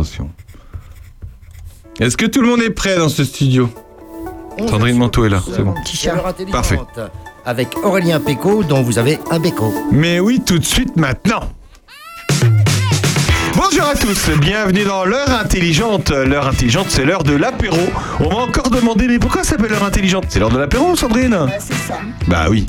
[0.00, 0.30] Attention.
[1.98, 3.68] Est-ce que tout le monde est prêt dans ce studio
[4.66, 5.74] Sandrine Manteau est là, c'est bon.
[6.50, 6.78] Parfait.
[7.44, 9.70] Avec Aurélien Péco, dont vous avez un béco.
[9.92, 11.40] Mais oui, tout de suite maintenant.
[13.54, 16.10] Bonjour à tous, bienvenue dans l'heure intelligente.
[16.10, 17.76] L'heure intelligente, c'est l'heure de l'apéro.
[18.20, 20.24] On m'a encore demandé, mais pourquoi ça s'appelle l'heure intelligente?
[20.30, 21.36] C'est l'heure de l'apéro, Sandrine?
[21.58, 21.98] C'est ça.
[22.26, 22.64] Bah oui,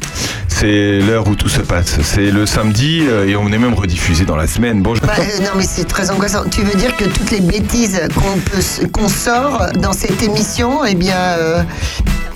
[0.62, 2.00] c'est l'heure où tout se passe.
[2.04, 4.84] C'est le samedi euh, et on est même rediffusé dans la semaine.
[4.84, 5.04] Bonjour.
[5.08, 6.44] Bah, euh, non mais c'est très angoissant.
[6.52, 8.00] Tu veux dire que toutes les bêtises
[8.92, 11.64] qu'on sort dans cette émission, eh bien, euh,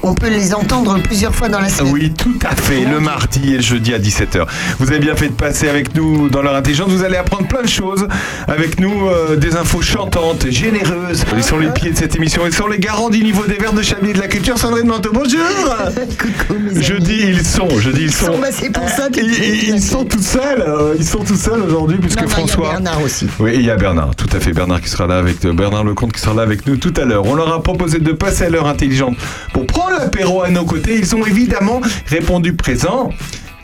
[0.08, 1.92] on peut les entendre plusieurs fois dans la semaine.
[1.94, 4.46] Oui, tout à fait, le mardi et le jeudi à 17h.
[4.80, 6.90] Vous avez bien fait de passer avec nous dans l'heure intelligente.
[6.90, 8.08] Vous allez apprendre plein de choses
[8.48, 11.26] avec nous, euh, des infos chantantes, généreuses.
[11.36, 12.44] Ils sont les pieds de cette émission.
[12.46, 14.58] Ils sont les garants du niveau des verres de Chablis et de la culture.
[14.58, 15.42] Sandrine Manteau, bonjour
[16.20, 18.28] Coucou mes Je dis ils sont, je dis ils sont.
[18.28, 21.06] sont, bah, c'est pour ça que Ils, tu- ils- ils sont tout seuls, euh, ils
[21.06, 22.70] sont tout seuls aujourd'hui puisque Non, non, il y a François.
[22.70, 23.28] Bernard aussi.
[23.40, 24.52] Oui, il y a Bernard, tout à fait.
[24.54, 27.06] Bernard qui sera là avec euh, Bernard Lecomte qui sera là avec nous tout à
[27.06, 27.26] l'heure.
[27.26, 29.16] On leur a proposé de passer à l'heure intelligente
[29.54, 30.98] pour prendre l'apéro à nos côtés.
[30.98, 33.10] Ils ont évidemment répondu présent.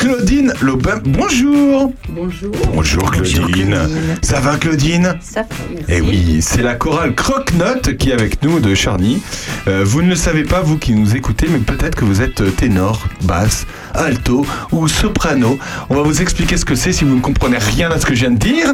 [0.01, 1.93] Claudine Lobin, bonjour.
[2.09, 2.51] Bonjour.
[2.73, 3.43] Bonjour Claudine.
[3.43, 3.77] Claudine.
[4.23, 5.85] Ça va Claudine Ça va, merci.
[5.89, 9.21] Eh oui, c'est la chorale Croque-Note qui est avec nous de Charny.
[9.67, 12.55] Euh, vous ne le savez pas, vous qui nous écoutez, mais peut-être que vous êtes
[12.55, 15.59] ténor, basse, alto ou soprano.
[15.91, 18.15] On va vous expliquer ce que c'est si vous ne comprenez rien à ce que
[18.15, 18.73] je viens de dire.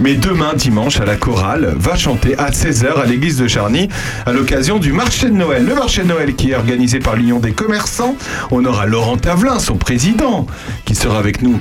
[0.00, 3.88] Mais demain, dimanche, à la chorale, va chanter à 16h à l'église de Charny
[4.26, 5.64] à l'occasion du marché de Noël.
[5.66, 8.14] Le marché de Noël qui est organisé par l'Union des commerçants.
[8.52, 10.46] On aura Laurent Tavelin, son président,
[10.84, 11.60] qui sera avec nous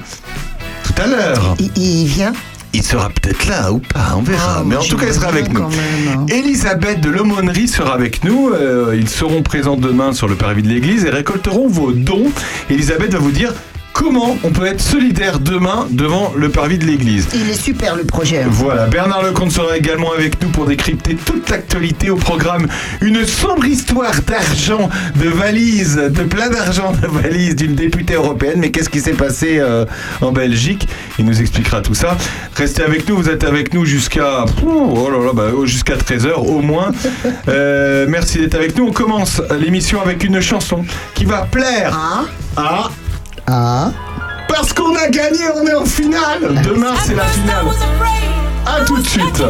[0.83, 1.55] tout à l'heure.
[1.59, 2.33] Il, il vient?
[2.73, 4.57] Il sera peut-être là ou pas, on verra.
[4.59, 5.61] Ah, Mais en tout cas, il sera avec nous.
[5.61, 5.69] même,
[6.15, 6.25] hein.
[6.29, 8.51] Elisabeth de l'aumônerie sera avec nous.
[8.53, 12.29] Euh, ils seront présents demain sur le parvis de l'église et récolteront vos dons.
[12.69, 13.53] Elisabeth va vous dire
[13.97, 17.27] comment on peut être solidaire demain devant le parvis de l'église.
[17.33, 18.43] Il est super le projet.
[18.43, 18.47] hein.
[18.51, 22.67] Voilà, Bernard Lecomte sera également avec nous pour décrypter toute l'actualité au programme.
[23.01, 28.57] Une sombre histoire d'argent, de valises, de plein d'argent de valises d'une députée européenne.
[28.59, 29.85] Mais qu'est-ce qui s'est passé euh,
[30.21, 30.87] en Belgique?
[31.17, 32.15] Il nous expliquera tout ça.
[32.55, 36.61] Restez avec nous, vous êtes avec nous jusqu'à oh là là, bah, jusqu'à 13h au
[36.61, 36.91] moins.
[37.49, 38.87] Euh, merci d'être avec nous.
[38.87, 40.83] On commence l'émission avec une chanson
[41.15, 42.25] qui va plaire Ah,
[42.57, 42.91] à...
[43.47, 43.91] ah.
[44.47, 47.65] Parce qu'on a gagné, on est en finale Demain, c'est la finale.
[48.65, 49.43] À tout de suite.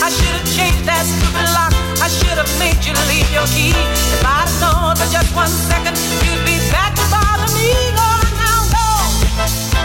[0.00, 1.77] I should have changed that stupid lock.
[2.08, 3.76] Should have made you leave your key.
[3.76, 7.68] If I'd have known for just one second, you'd be back to bother me.
[7.92, 8.08] Go
[8.40, 8.86] now, go.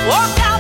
[0.08, 0.53] Walk out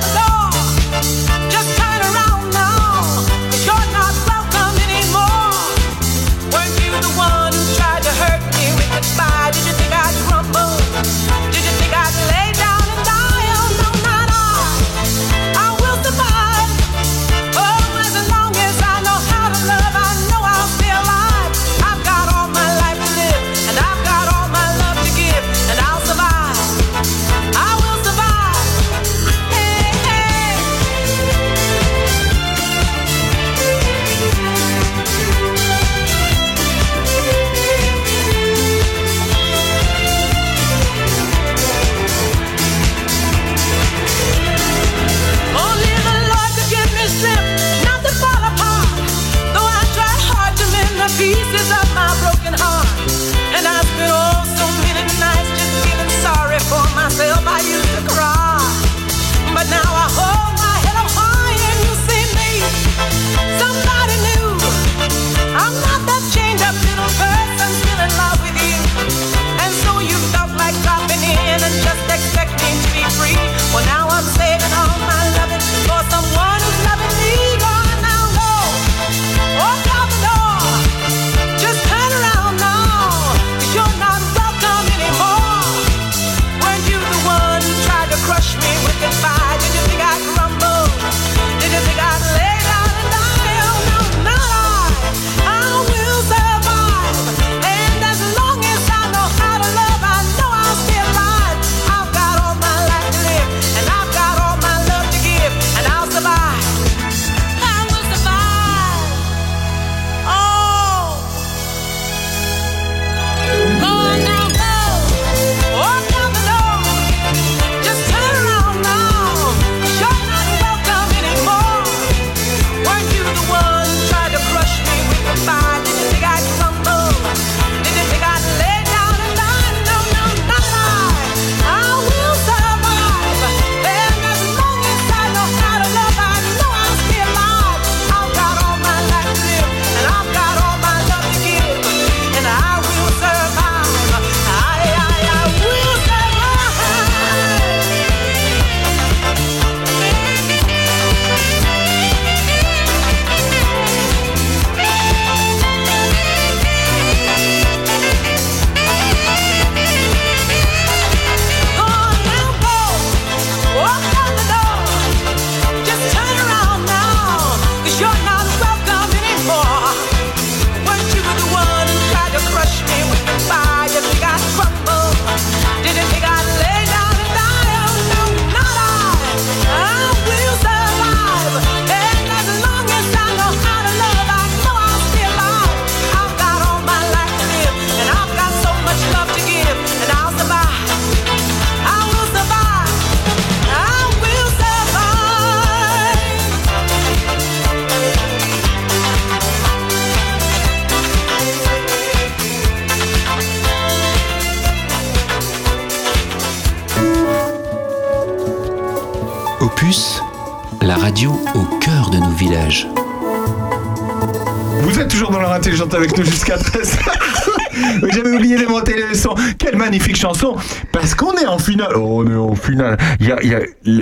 [220.24, 220.56] chanson
[220.92, 221.94] Parce qu'on est en finale.
[221.96, 222.98] Oh, on est en finale.
[223.20, 223.60] Il y a, il y a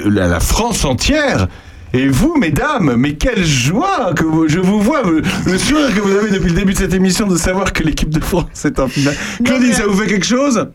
[0.09, 1.47] la, la France entière.
[1.93, 5.99] Et vous, mesdames, mais quelle joie que vous- je vous vois, le, le sourire que
[5.99, 8.79] vous avez depuis le début de cette émission de savoir que l'équipe de France est
[8.79, 9.15] en finale.
[9.43, 10.67] Claudine, ça vous fait quelque chose?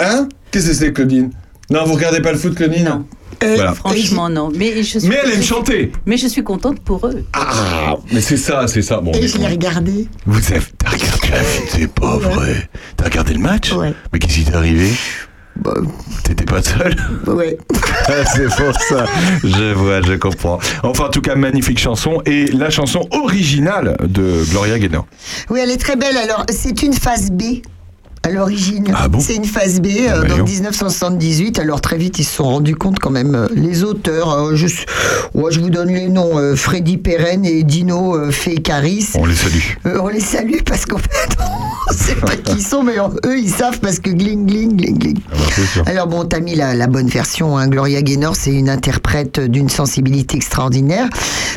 [0.00, 0.28] Hein?
[0.50, 1.30] Qu'est-ce que c'est, Claudine?
[1.70, 2.84] Non, vous regardez pas le foot, Claudine?
[2.84, 3.04] Non.
[3.40, 3.74] Voilà.
[3.74, 4.50] Franchement, non.
[4.54, 5.92] Mais je suis, Mais elle aime chanter.
[6.06, 7.24] Mais je suis contente pour eux.
[7.32, 9.00] Ah, mais c'est ça, c'est ça.
[9.00, 10.08] Bon, Et je l'ai regardé.
[10.26, 12.68] Vous avez regardé c'est pas vrai.
[13.04, 13.92] T'as regardé le match Ouais.
[14.14, 14.90] Mais qu'est-ce qui t'est arrivé
[15.56, 15.74] Bah,
[16.22, 16.96] T'étais pas seul
[17.26, 17.58] ouais.
[18.08, 19.04] Ah, C'est pour ça.
[19.42, 20.58] Je vois, je comprends.
[20.82, 25.06] Enfin, en tout cas, magnifique chanson et la chanson originale de Gloria Gaynor.
[25.50, 26.16] Oui, elle est très belle.
[26.16, 27.42] Alors, c'est une phase B.
[28.26, 29.20] À l'origine, Ah bon?
[29.20, 30.42] C'est une phase B euh, Ah bah.
[30.44, 31.58] 1978.
[31.58, 33.34] Alors très vite, ils se sont rendus compte quand même.
[33.34, 34.66] euh, les auteurs, euh, je,
[35.34, 39.10] ouais, je vous donne les noms euh, Freddy Perren et Dino euh, Fekaris.
[39.16, 39.60] On les salue.
[40.00, 41.36] On les salue parce qu'en fait,
[41.92, 42.96] sait pas qui ils sont, mais
[43.26, 45.18] eux, ils savent parce que gling, gling, gling, gling.
[45.30, 45.34] Ah
[45.76, 45.82] bah.
[45.86, 47.56] Alors bon, t'as mis la, la bonne version.
[47.58, 47.68] Hein.
[47.68, 51.08] Gloria Gaynor, c'est une interprète d'une sensibilité extraordinaire.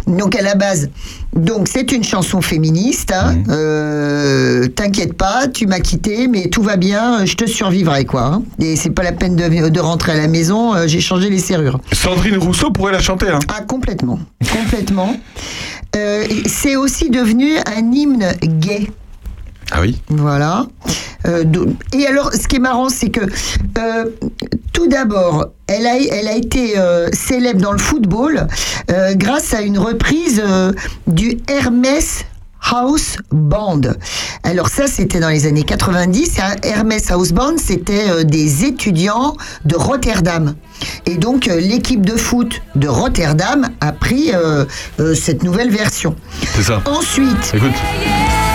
[0.08, 0.90] Donc à la base,
[1.36, 3.12] donc c'est une chanson féministe.
[3.14, 3.36] Hein.
[3.50, 8.24] Euh, T'inquiète pas, tu m'as quitté, mais tout va bien, je te survivrai quoi.
[8.24, 8.44] hein.
[8.60, 10.74] Et c'est pas la peine de, de rentrer à la maison.
[10.76, 11.80] euh, J'ai changé les serrures.
[11.94, 13.28] Sandrine Rousseau pourrait la chanter.
[13.30, 13.40] Hein.
[13.50, 14.20] Ah complètement,
[14.52, 15.16] complètement.
[15.96, 18.88] Euh, c'est aussi devenu un hymne gay.
[19.72, 20.66] Ah oui Voilà.
[21.28, 21.44] Euh,
[21.94, 23.22] et alors, ce qui est marrant, c'est que
[23.78, 24.06] euh,
[24.74, 28.48] tout d'abord, elle a, elle a été euh, célèbre dans le football
[29.16, 30.42] grâce à une reprise
[31.08, 32.24] du Hermès
[32.72, 33.82] House Band.
[34.44, 36.40] Alors ça, c'était dans les années 90.
[36.40, 39.36] Un Hermès House Band, c'était des étudiants
[39.66, 40.56] de Rotterdam.
[41.06, 44.32] Et donc, l'équipe de foot de Rotterdam a pris
[45.16, 46.16] cette nouvelle version.
[46.56, 46.82] C'est ça.
[46.86, 47.74] Ensuite, Écoute,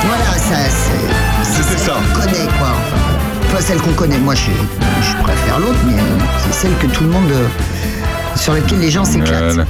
[0.06, 1.62] voilà, ça, c'est.
[1.62, 1.92] Celle ça.
[1.92, 2.68] qu'on connaît, quoi.
[2.70, 4.18] Enfin, pas celle qu'on connaît.
[4.18, 4.50] Moi, je,
[5.02, 6.04] je préfère l'autre, mais euh,
[6.44, 7.30] c'est celle que tout le monde.
[7.30, 7.46] euh,
[8.36, 9.44] sur laquelle les gens s'éclatent.
[9.54, 9.66] Voilà.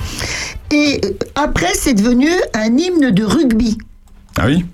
[0.71, 3.77] Et euh, après, c'est devenu un hymne de rugby.
[4.39, 4.65] ah oui?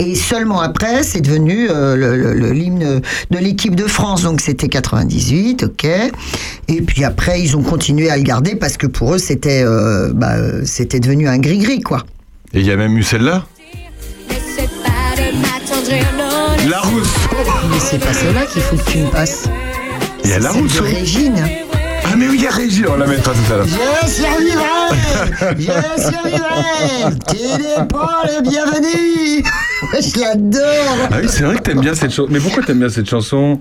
[0.00, 3.00] Et seulement après, c'est devenu euh, l'hymne
[3.30, 4.22] de l'équipe de France.
[4.22, 5.84] Donc c'était 98, ok.
[6.66, 10.10] Et puis après, ils ont continué à le garder parce que pour eux, c'était euh,
[10.12, 12.04] bah, c'était devenu un gris-gris, quoi.
[12.54, 13.44] Et il y a même eu celle-là?
[16.68, 17.30] La Rousseau
[17.70, 19.44] Mais c'est pas celle-là qu'il faut que tu me passes.
[20.24, 21.36] Il y a la Rousseau Régine.
[22.06, 23.66] Ah mais oui, il y a Régine, on la mettra tout à l'heure.
[23.66, 29.44] Je survivrai Je survivrai Tu n'es pas le bienvenu
[30.00, 32.28] Je l'adore Ah oui, c'est vrai que t'aimes bien cette chanson.
[32.30, 33.58] Mais pourquoi t'aimes bien cette chanson?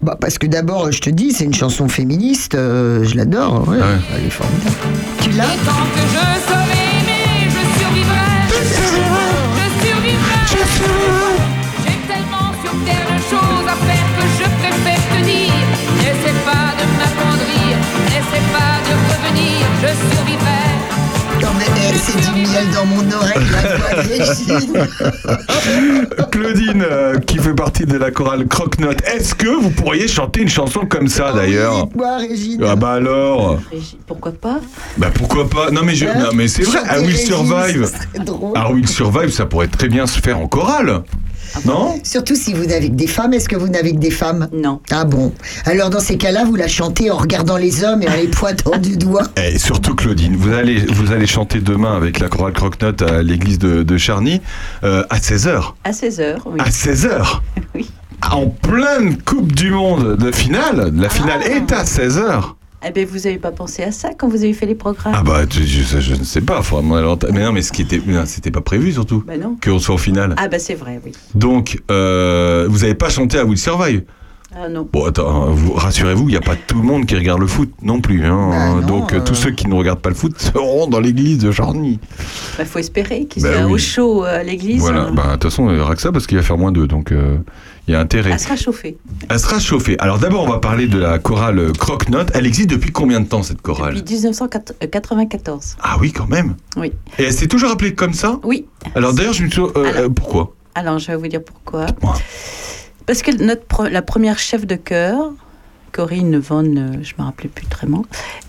[0.00, 3.78] Bah, Parce que d'abord, je te dis, c'est une chanson féministe, euh, je l'adore, ouais,
[3.80, 3.98] Ah ouais.
[4.16, 4.74] elle est formidable.
[5.20, 5.44] Tu l'as?
[11.82, 15.66] J'ai tellement sur terre de choses à faire que je préfère te dire.
[15.98, 17.72] N'essaie pas de m'attendrir,
[18.10, 20.51] n'essaie pas de revenir, je.
[21.94, 24.86] C'est du miel dans mon oreille, la voix de Régine.
[26.30, 30.48] Claudine, euh, qui fait partie de la chorale Croque-Note, est-ce que vous pourriez chanter une
[30.48, 32.62] chanson comme ça d'ailleurs Moi, Régine.
[32.66, 33.58] Ah bah alors.
[34.06, 34.60] Pourquoi pas
[34.98, 35.70] Bah pourquoi pas.
[35.70, 37.86] Non mais, je, non, mais c'est vrai, à Will Régine, Survive.
[37.86, 38.56] ce serait drôle.
[38.56, 41.02] À Will Survive, ça pourrait très bien se faire en chorale
[41.66, 44.48] Non Surtout si vous n'avez que des femmes, est-ce que vous n'avez que des femmes
[44.52, 44.80] Non.
[44.90, 45.32] Ah bon
[45.64, 48.78] Alors dans ces cas-là, vous la chantez en regardant les hommes et en les pointant
[48.78, 49.24] du doigt.
[49.36, 53.58] Et surtout Claudine, vous allez, vous allez chanter demain avec la chorale Croque-Note à l'église
[53.58, 54.40] de, de Charny
[54.84, 55.72] euh, à 16h.
[55.84, 56.58] À 16h, oui.
[56.58, 57.40] À 16h
[57.74, 57.90] Oui.
[58.30, 61.48] En pleine Coupe du Monde de finale, la finale Ah.
[61.48, 62.42] est à 16h
[62.86, 65.22] Eh bien, vous n'avez pas pensé à ça quand vous avez fait les programmes Ah
[65.22, 67.30] bah, je, je- je ne sais pas, l'antenne.
[67.32, 69.56] Mais non, mais ce qui était, c'était pas prévu surtout, Bah non.
[69.62, 70.34] qu'on soit en finale.
[70.36, 71.12] Ah bah c'est vrai, oui.
[71.34, 74.02] Donc, euh, vous n'avez pas chanté à Will Survive
[74.54, 74.88] Ah non.
[74.92, 77.70] Bon, attends, vous, rassurez-vous, il n'y a pas tout le monde qui regarde le foot
[77.82, 78.24] non plus.
[78.24, 78.48] hein.
[78.50, 79.24] Bah non, Donc, euh, euh.
[79.24, 82.00] tous ceux qui ne regardent pas le foot seront dans l'église de Charny.
[82.58, 83.72] Bah faut espérer qu'il Bah soit oui.
[83.74, 84.80] au chaud euh, à l'église.
[84.80, 86.72] Voilà, bah, de toute façon, il n'y aura que ça parce qu'il va faire moins
[86.72, 86.86] d'eux.
[86.88, 87.36] Donc, euh,
[87.88, 88.30] il y a intérêt.
[88.32, 88.96] Elle sera chauffée.
[89.28, 89.96] Elle sera chauffée.
[89.98, 92.30] Alors, d'abord, on va parler de la chorale Croque-Note.
[92.34, 93.94] Elle existe depuis combien de temps, cette chorale?
[93.96, 95.76] Depuis 1994.
[95.82, 96.54] Ah oui, quand même.
[96.76, 96.92] Oui.
[97.18, 98.38] Et elle s'est toujours appelée comme ça?
[98.44, 98.66] Oui.
[98.94, 99.60] Alors, d'ailleurs, je me suis.
[99.60, 100.54] euh, Alors- euh, pourquoi?
[100.74, 101.86] Alors, je vais vous dire pourquoi.
[102.02, 102.14] Moi.
[103.06, 105.32] Parce que notre la première chef de chœur,
[105.90, 108.02] Corinne Von, euh, je me rappelais plus très bien,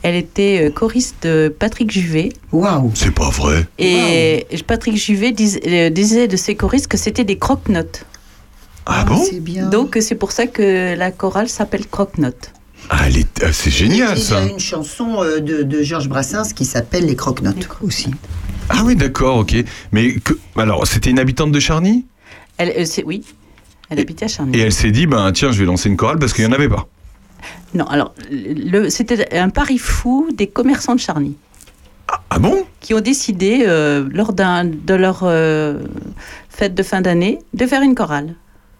[0.03, 2.29] elle était euh, choriste de Patrick Juvet.
[2.51, 3.65] Waouh C'est pas vrai.
[3.79, 8.05] Et Patrick Juvet dis- euh, disait de ses choristes que c'était des croque-notes.
[8.85, 9.69] Ah bon C'est bien.
[9.69, 12.51] Donc, c'est pour ça que la chorale s'appelle croque-notes.
[12.89, 14.45] Ah, elle est- ah, c'est génial Et il y a ça.
[14.45, 18.11] une chanson euh, de, de Georges Brassens qui s'appelle Les Croque-Notes aussi.
[18.69, 19.55] Ah oui, d'accord, ok.
[19.93, 22.05] Mais que, alors, c'était une habitante de Charny?
[22.57, 23.23] Elle, euh, c'est- oui,
[23.89, 24.57] elle habitait à Charny.
[24.57, 26.53] et elle s'est dit, ben tiens, je vais lancer une chorale parce qu'il n'y en
[26.55, 26.87] avait pas.
[27.73, 31.35] Non, alors, le, c'était un pari fou des commerçants de Charny
[32.29, 32.65] Ah bon?
[32.81, 35.79] Qui ont décidé, euh, lors d'un, de leur euh,
[36.49, 38.35] fête de fin d'année, de faire une chorale.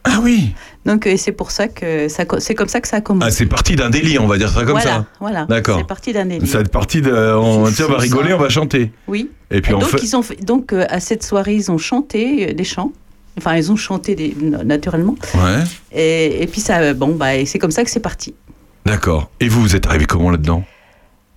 [0.05, 0.53] Ah oui.
[0.85, 3.27] Donc, euh, c'est pour ça que ça, c'est comme ça que ça a commencé.
[3.27, 5.05] Ah, c'est parti d'un délire, on va dire ça comme voilà, ça.
[5.19, 5.45] voilà.
[5.45, 5.77] D'accord.
[5.79, 6.47] C'est parti d'un délire.
[6.47, 7.11] Ça est parti de.
[7.11, 8.35] On, C'est tiens, on va rigoler, ça.
[8.35, 8.91] on va chanter.
[9.07, 9.29] Oui.
[9.49, 10.03] Et puis Et on donc, fait.
[10.03, 12.91] ils ont fait, donc euh, à cette soirée, ils ont chanté euh, des chants.
[13.37, 15.15] Enfin, ils ont chanté des, naturellement.
[15.35, 18.35] Ouais, Et, et puis, ça, bon, bah, c'est comme ça que c'est parti.
[18.85, 19.31] d'accord.
[19.39, 20.63] Et vous, vous êtes arrivé comment là-dedans?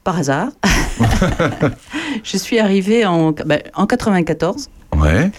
[0.05, 0.49] Par hasard.
[2.25, 4.69] je suis arrivée en, bah, en 94.
[4.97, 5.31] Ouais.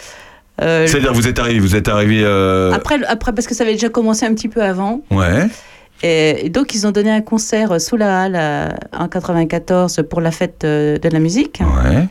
[0.62, 2.22] Euh, C'est-à-dire, vous êtes arrivé, vous êtes arrivé.
[2.24, 5.02] euh, après, après, parce que ça avait déjà commencé un petit peu avant.
[5.12, 5.48] Ouais.
[6.04, 10.22] Et, et donc, ils ont donné un concert sous la halle euh, en 94 pour
[10.22, 11.60] la fête euh, de la musique.
[11.84, 12.08] Ouais.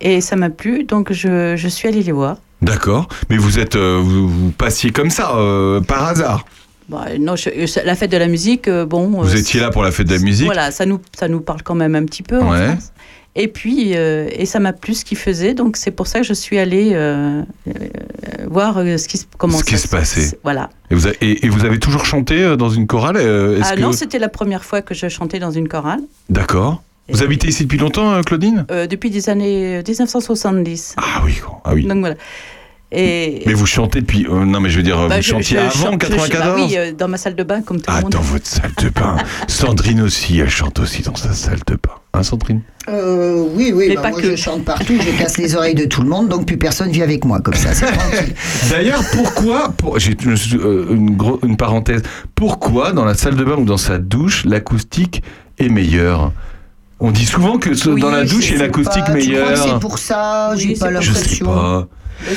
[0.00, 2.36] Et ça m'a plu, donc je, je suis allée les voir.
[2.62, 3.08] D'accord.
[3.30, 6.44] Mais vous êtes, euh, vous, vous passiez comme ça, euh, par hasard.
[6.88, 9.08] Bah, non, je- la fête de la musique, euh, bon.
[9.08, 10.46] Vous euh, étiez là pour la fête de la musique.
[10.46, 12.40] Voilà, ça nous, ça nous parle quand même un petit peu.
[12.40, 12.68] en Ouais.
[12.68, 12.92] France.
[13.40, 16.26] Et puis, euh, et ça m'a plu ce qu'il faisait, donc c'est pour ça que
[16.26, 17.72] je suis allée euh, euh,
[18.50, 20.36] voir euh, ce qui se comment Ce qui se passait.
[20.42, 20.70] Voilà.
[20.90, 23.92] Et vous, avez, et, et vous avez toujours chanté dans une chorale Ah que- non,
[23.92, 26.00] c'était la première fois que je chantais dans une chorale.
[26.28, 26.82] D'accord.
[27.10, 28.66] Vous habitez ici depuis longtemps, Claudine?
[28.70, 30.94] Euh, depuis des années 1970.
[30.98, 31.84] Ah oui, ah oui.
[31.86, 32.16] Donc voilà.
[32.90, 34.26] Et Mais vous chantez depuis.
[34.30, 36.42] euh, non, mais je veux dire, bah, vous je- chantiez je avant chante- je- 94
[36.42, 38.12] bah oui, euh, dans ma salle de bain comme tout Ah, le monde.
[38.12, 39.16] dans votre salle de bain.
[39.46, 41.92] Sandrine aussi, elle chante aussi dans sa salle de bain.
[42.14, 42.62] Hein, Sandrine?
[42.88, 44.30] Euh, oui, oui, Mais bah, pas moi que.
[44.30, 47.02] je chante partout, je casse les oreilles de tout le monde, donc plus personne vit
[47.02, 47.74] avec moi comme ça.
[47.74, 48.34] c'est tranquille.
[48.70, 52.00] D'ailleurs, pourquoi, pour- j'ai une, une, parenthèse,
[52.34, 55.22] pourquoi dans la salle de bain ou dans sa douche, l'acoustique
[55.58, 56.32] est meilleure?
[57.00, 59.56] On dit souvent que ce- Oui, dans la douche, il y a sais l'acoustique meilleure.
[59.58, 60.52] c'est pour ça?
[60.54, 61.88] Oui, J'ai c'est pas pour- Je sais l'impression.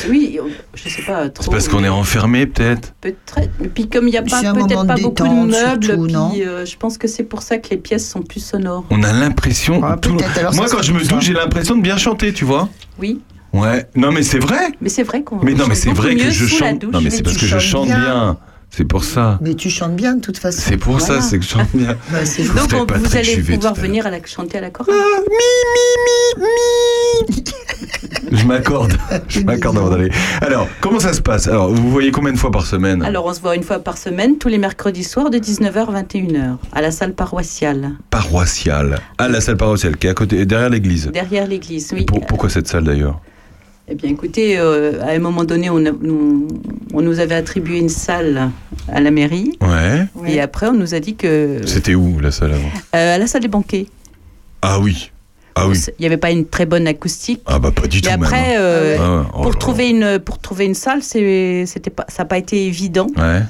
[0.09, 0.39] Oui,
[0.75, 1.43] je sais pas trop.
[1.45, 3.39] C'est parce qu'on est renfermé, peut-être Peut-être.
[3.63, 6.31] Et puis comme il n'y a pas peut-être pas beaucoup de meubles, surtout, puis non
[6.37, 8.85] euh, je pense que c'est pour ça que les pièces sont plus sonores.
[8.89, 9.81] On a l'impression.
[9.83, 10.17] Ah, tout-
[10.53, 12.69] Moi, quand je me douche, j'ai l'impression de bien chanter, tu vois
[12.99, 13.21] Oui,
[13.53, 13.85] Ouais.
[13.95, 14.71] Non, mais c'est vrai.
[14.79, 15.43] mais c'est vrai qu'on.
[15.43, 16.83] Mais non, mais c'est vrai que je chante.
[16.83, 18.37] Non, mais c'est parce que je chante bien.
[18.73, 19.37] C'est pour ça.
[19.41, 20.61] Mais tu chantes bien de toute façon.
[20.63, 21.97] C'est pour ça, c'est que je chante bien.
[22.11, 22.19] Bah,
[22.55, 24.95] Donc on- vous allez pouvoir à venir à la chanter à la chorale.
[28.31, 28.93] Je m'accorde.
[29.27, 30.09] Je m'accorde avant d'aller.
[30.41, 31.47] Alors, comment ça se passe?
[31.47, 33.03] Alors, vous voyez combien de fois par semaine?
[33.03, 36.01] Alors on se voit une fois par semaine, tous les mercredis soirs de 19h à
[36.03, 38.99] 21h, à la salle paroissiale, Paroissiale.
[39.17, 41.07] Ah, la salle paroissiale qui est à côté, derrière l'église.
[41.11, 41.91] derrière l'église.
[41.93, 42.05] Oui.
[42.05, 43.19] Pour- pourquoi cette salle d'ailleurs?
[43.91, 46.47] Eh bien écoutez, euh, à un moment donné, on, a- nous,
[46.93, 48.49] on nous avait attribué une salle
[48.87, 49.57] à la mairie.
[49.61, 50.07] Ouais.
[50.31, 51.59] Et après, on nous a dit que.
[51.65, 52.69] C'était où la salle avant?
[52.95, 53.87] Euh, à la salle des banquets.
[54.61, 55.11] Ah oui.
[55.55, 55.77] Ah oui.
[55.99, 57.41] Il n'y avait pas une très bonne acoustique.
[57.45, 58.23] Ah bah pas du tout Mais même.
[58.23, 59.25] après, euh, Ah ouais.
[59.33, 63.07] Oh pour, trouver une, pour trouver une salle, c'était pas, ça n'a pas été évident.
[63.17, 63.41] Ouais.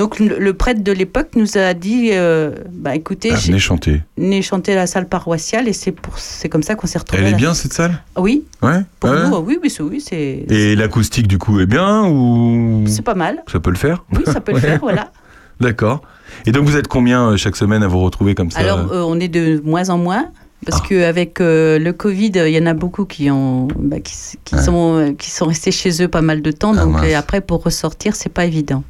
[0.00, 4.00] Donc le, le prêtre de l'époque nous a dit euh, bah, écoutez, Ah, venez chanter.
[4.16, 7.22] venez chanter à la salle paroissiale et c'est pour c'est comme ça qu'on s'est retrouvés.
[7.22, 8.00] Elle est bien cette salle?
[8.16, 8.80] Oui, Ouais.
[8.98, 9.28] pour Ouais.
[9.28, 13.14] nous, oui, oui, c'est- oui, c'est Et l'acoustique du coup est bien ou c'est pas
[13.14, 13.42] mal.
[13.52, 14.02] ça peut le faire?
[14.16, 15.12] Oui, ça peut le faire, voilà.
[15.60, 16.00] D'accord.
[16.46, 18.60] Et donc vous êtes combien euh, chaque semaine à vous retrouver comme ça?
[18.60, 20.30] Alors, euh, on est de moins en moins.
[20.66, 20.86] Parce Ah.
[20.88, 24.62] qu'avec le Covid, il y en a beaucoup qui, ont, bah, qui, s- qui Ouais.
[24.62, 26.72] sont, euh, qui sont restés chez eux pas mal de temps.
[26.76, 27.06] Ah, donc, mince.
[27.06, 28.82] et après, pour ressortir, c'est pas évident.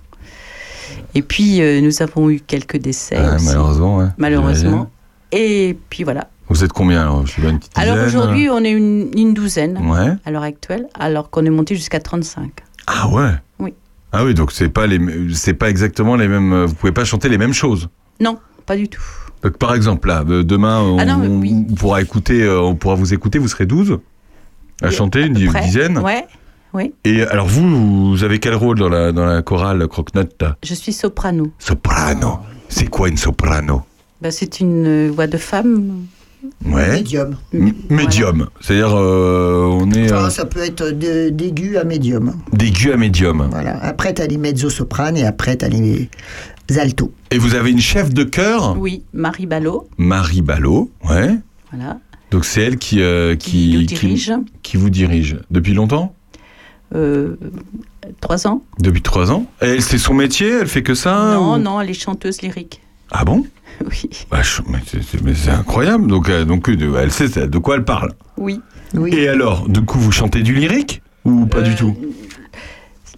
[1.14, 3.18] Et puis, euh, nous avons eu quelques décès.
[3.18, 3.98] Aussi, malheureusement.
[3.98, 4.06] ouais.
[4.18, 4.90] malheureusement.
[5.32, 6.28] Et puis voilà.
[6.48, 10.12] Vous êtes combien alors Je une petite Alors aujourd'hui, on est une, une douzaine Ouais.
[10.24, 12.50] à l'heure actuelle, alors qu'on est monté jusqu'à 35.
[12.88, 13.30] Ah ouais.
[13.60, 13.74] Oui.
[14.12, 14.98] Ah oui, donc c'est pas les,
[15.54, 16.52] pas exactement les mêmes.
[16.52, 17.88] euh, Vous pouvez pas chanter les mêmes choses.
[18.20, 19.02] Non, pas du tout.
[19.44, 21.64] Donc, par exemple, là, euh, demain, on, Ah non, mais oui.
[21.70, 23.38] on pourra écouter, on pourra vous écouter.
[23.38, 23.98] Vous serez 12
[24.82, 25.60] à chanter, à une près.
[25.62, 25.98] dizaine.
[25.98, 26.26] Ouais,
[27.04, 30.56] Et alors vous, vous avez quel rôle dans la dans la chorale Croque-Note là?
[30.64, 31.50] Je suis soprano.
[31.58, 32.38] Soprano.
[32.68, 33.82] C'est quoi une soprano?
[34.22, 36.04] Bah, c'est une euh, voix de femme.
[36.64, 36.92] Ouais.
[36.92, 37.36] Médium.
[37.52, 38.48] M- Médium.
[38.60, 42.34] C'est-à-dire, euh, on est Enfin, euh, ça peut être d'aigu à médium.
[42.52, 43.48] d'aigu à médium.
[43.50, 43.78] Voilà.
[43.82, 46.08] Après, t'as les mezzo-sopranes et après, t'as les
[46.78, 47.12] altos.
[47.30, 49.88] Et vous avez une chef de chœur, Oui, Marie Ballot.
[49.98, 50.90] Marie Ballot.
[51.08, 51.34] Ouais.
[51.72, 51.98] Voilà.
[52.30, 54.32] Donc c'est elle qui euh, Qui, qui, qui- dirige.
[54.62, 56.14] qui vous dirige depuis longtemps?
[56.94, 57.36] Euh,
[58.20, 58.62] trois ans.
[58.80, 59.46] Depuis trois ans.
[59.60, 62.80] Elle, c'est son métier Elle fait que ça non, ou- non, elle est chanteuse lyrique.
[63.12, 63.44] Ah bon
[63.88, 64.10] Oui.
[64.30, 66.06] Bah, je- mais c'est- c'est mais c'est incroyable.
[66.08, 68.12] Donc, euh, donc euh, elle sait de quoi elle parle.
[68.36, 68.60] Oui.
[68.94, 69.14] Oui.
[69.14, 71.96] Et alors, du coup, vous chantez du lyrique ou pas du Euh, tout?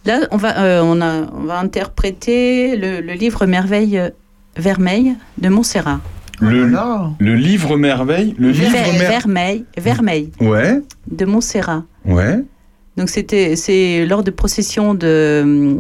[0.04, 4.00] Là, on va, euh, on, a, on va interpréter le, le livre Merveille
[4.56, 6.00] Vermeille de Montserrat.
[6.40, 7.10] Le, Voilà.
[7.20, 11.84] le livre merveille Le livre Ver- mer- Vermeil, Vermeil Ouais, de Montserrat.
[12.04, 12.42] ouais.
[12.96, 15.78] Donc c'était c'est lors de processions de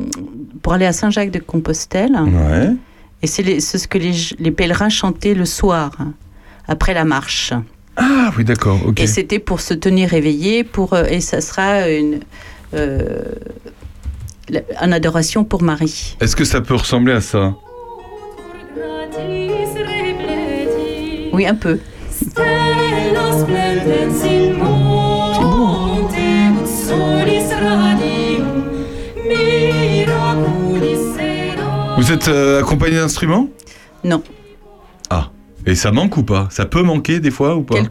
[0.62, 2.70] pour aller à Saint-Jacques de Compostelle Ouais.
[3.22, 5.92] et c'est ce que les, les pèlerins chantaient le soir
[6.66, 7.52] après la marche.
[7.96, 9.00] Ah oui, d'accord, ok.
[9.00, 12.20] Et c'était pour se tenir éveillé pour euh, et ça sera une
[12.72, 13.20] euh,
[14.80, 16.16] en adoration pour Marie.
[16.20, 17.54] Est-ce que ça peut ressembler à ça?
[21.34, 21.78] Oui, un peu.
[32.02, 33.46] Vous êtes euh, accompagné d'instruments?
[34.02, 34.24] Non.
[35.08, 35.30] Ah.
[35.66, 36.48] Et ça manque ou pas?
[36.50, 37.76] Ça peut manquer des fois ou pas?
[37.76, 37.90] Quel-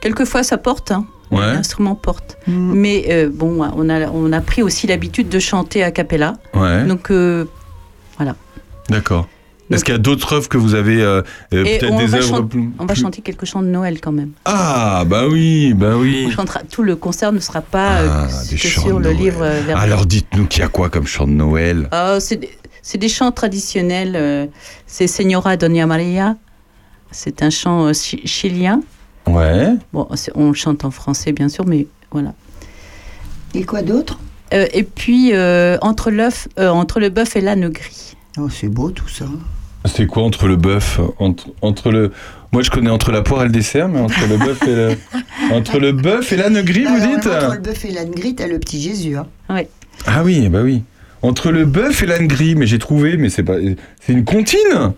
[0.00, 1.06] Quelquefois ça porte, hein.
[1.30, 1.52] Ouais.
[1.54, 2.38] l'instrument porte.
[2.48, 6.32] Mais euh, bon, on a, on a pris aussi l'habitude de chanter a cappella.
[6.54, 6.84] Ouais.
[6.86, 7.44] Donc euh,
[8.88, 9.28] D'accord.
[9.70, 12.86] Est-ce qu'il y a d'autres œuvres que vous avez euh, peut-être des œuvres plus- on
[12.86, 14.30] va chanter quelques chants de Noël quand même.
[14.44, 16.24] Ah bah oui, bah oui.
[16.26, 18.98] On chantera, tout le concert ne sera pas euh, Ah, des que sur de le
[19.04, 19.16] Noël.
[19.16, 19.76] livre euh.
[19.76, 21.86] Alors dites-nous qu'il y a quoi comme chant de Noël?
[21.92, 22.40] Ah, c'est
[22.82, 24.14] c'est des chants traditionnels.
[24.16, 24.46] euh,
[24.86, 26.36] c'est Señora Doña Maria.
[27.10, 28.80] C'est un chant euh, chi- chilien.
[29.26, 29.74] Ouais.
[29.92, 32.34] Bon, on le chante en français bien sûr, mais voilà.
[33.54, 34.18] Et quoi d'autre?
[34.54, 38.14] Euh, et puis euh, entre l'œuf, euh, entre le bœuf et l'âne gris.
[38.38, 39.26] Oh, c'est beau tout ça.
[39.86, 42.12] C'est quoi entre le bœuf entre, entre le
[42.52, 44.96] Moi je connais entre la poire et le dessert, mais entre le bœuf et le
[45.52, 47.26] entre le bœuf et l'âne gris, vous dites?
[47.26, 49.16] Entre le bœuf et l'âne gris, t'as le petit Jésus.
[49.16, 49.26] Hein.
[50.06, 50.82] Ah oui, bah oui.
[51.22, 53.56] Entre le bœuf et l'âne gris, mais j'ai trouvé, mais c'est pas
[54.00, 54.92] c'est une comptine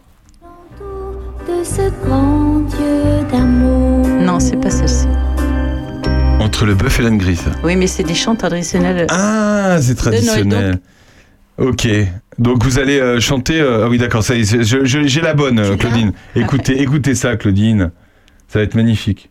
[1.49, 4.07] de ce grand Dieu d'amour.
[4.21, 5.07] Non, c'est pas celle-ci.
[6.41, 7.51] Entre le bœuf et l'âne gris, ça.
[7.65, 9.07] Oui, mais c'est des chants traditionnels.
[9.11, 10.79] Ah, c'est traditionnel.
[11.59, 11.89] Ok.
[12.39, 13.61] Donc vous allez euh, chanter.
[13.61, 14.23] euh, ah oui, d'accord.
[14.23, 16.13] Ça, y est, c'est- je- je- j'ai la bonne, euh, Claudine.
[16.37, 17.91] Écoutez, écoutez ça, Claudine.
[18.49, 19.29] Ça va être magnifique.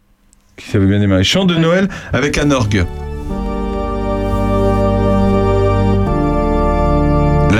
[0.71, 1.23] Ça veut bien démarrer.
[1.23, 2.86] Chant de Noël avec un orgue.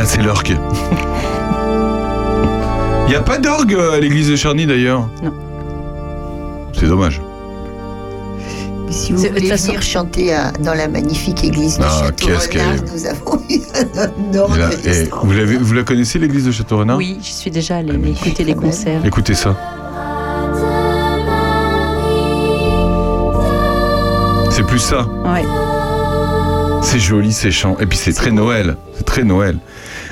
[0.02, 0.58] Là, c'est l'orgue.
[3.06, 5.08] Il n'y a pas d'orgue à l'église de Charny d'ailleurs?
[5.24, 5.32] Non.
[6.74, 7.22] C'est dommage.
[8.90, 12.50] Si vous voulez façon- venir chanter à- dans la magnifique église de Ah, Château qu'est-ce
[12.50, 15.20] qu'elle Renard, nous avons eu un ordre eh, extraordinaire.
[15.24, 18.44] vous, l'avez- vous la connaissez l'église de Château-Renard Oui, j'y suis déjà allée Ah, écouter
[18.44, 19.06] les concerts.
[19.06, 19.56] Écoutez ça.
[24.50, 25.06] C'est plus ça.
[25.26, 25.44] Ouais.
[26.82, 27.78] C'est joli ces chants.
[27.80, 28.76] Et puis c'est très Noël.
[28.96, 29.58] C'est très Noël.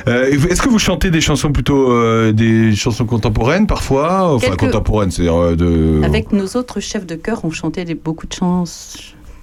[0.08, 4.34] Euh, Est-ce que vous chantez des chansons plutôt euh, des chansons contemporaines parfois?
[4.34, 6.02] Enfin contemporaines, c'est-à-dire euh, de.
[6.06, 8.64] Avec nos autres chefs de chœur, on chantait des- beaucoup de chants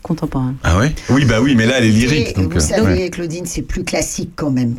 [0.03, 0.55] contemporains.
[0.63, 0.95] Ah ouais?
[1.11, 2.29] Oui, bah oui, mais là elle est lyrique.
[2.31, 3.11] Et Donc, vous euh, savez, ouais.
[3.11, 4.77] Claudine, c'est plus classique quand même.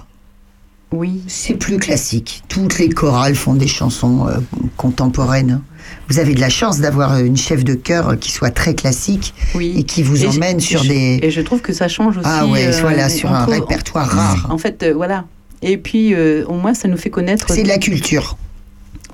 [0.92, 1.22] Oui.
[1.28, 2.44] C'est plus classique.
[2.48, 4.38] Toutes les chorales font des chansons euh,
[4.78, 5.62] contemporaines.
[6.10, 8.76] Vous avez de la chance d'avoir euh, une chef de chœur euh, qui soit très
[8.76, 9.74] classique Oui.
[9.78, 11.20] et qui vous Et emmène sur je- des...
[11.22, 12.28] Et je trouve que ça change aussi.
[12.30, 14.48] Ah ouais, euh, voilà, on sur un trouve- répertoire rare.
[14.50, 15.26] En fait, euh, voilà.
[15.62, 17.48] Et puis, euh, au moins, ça nous fait connaître.
[17.50, 18.38] C'est de la culture.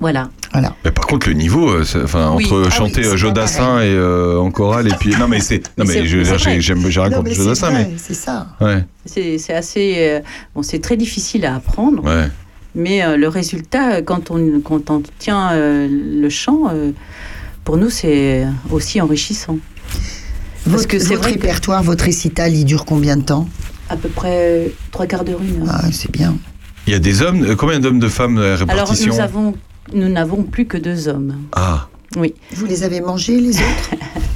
[0.00, 0.28] Voilà.
[0.52, 0.74] Voilà.
[0.84, 2.44] Mais par contre, le niveau, euh, enfin, Oui.
[2.44, 5.84] entre Ah chanter euh, Jodassin et euh, en chorale, et puis non mais c'est, non
[5.86, 6.24] Mais mais j'ai-
[6.60, 8.48] j'aime, mais c'est Jodassin, mais c'est ça.
[8.60, 9.94] ouais, C'est c'est assez.
[9.98, 10.20] euh,
[10.54, 12.26] bon, c'est très difficile à apprendre, ouais.
[12.74, 16.90] Mais euh, le résultat, quand on, quand on tient euh, le chant, euh,
[17.64, 19.58] pour nous, c'est aussi enrichissant.
[20.64, 23.48] Parce Votre, que c'est votre vrai que- répertoire, votre récital, il dure combien de temps?
[23.88, 25.74] À peu près trois quarts d'heure, une heure.
[25.84, 26.36] ah, C'est bien.
[26.86, 29.12] Il y a des hommes, euh, combien d'hommes, de femmes euh, Alors, répartition?
[29.14, 29.54] nous avons.
[29.92, 31.36] Nous n'avons plus que deux hommes.
[31.52, 33.90] Ah, Vous les avez mangés, les autres?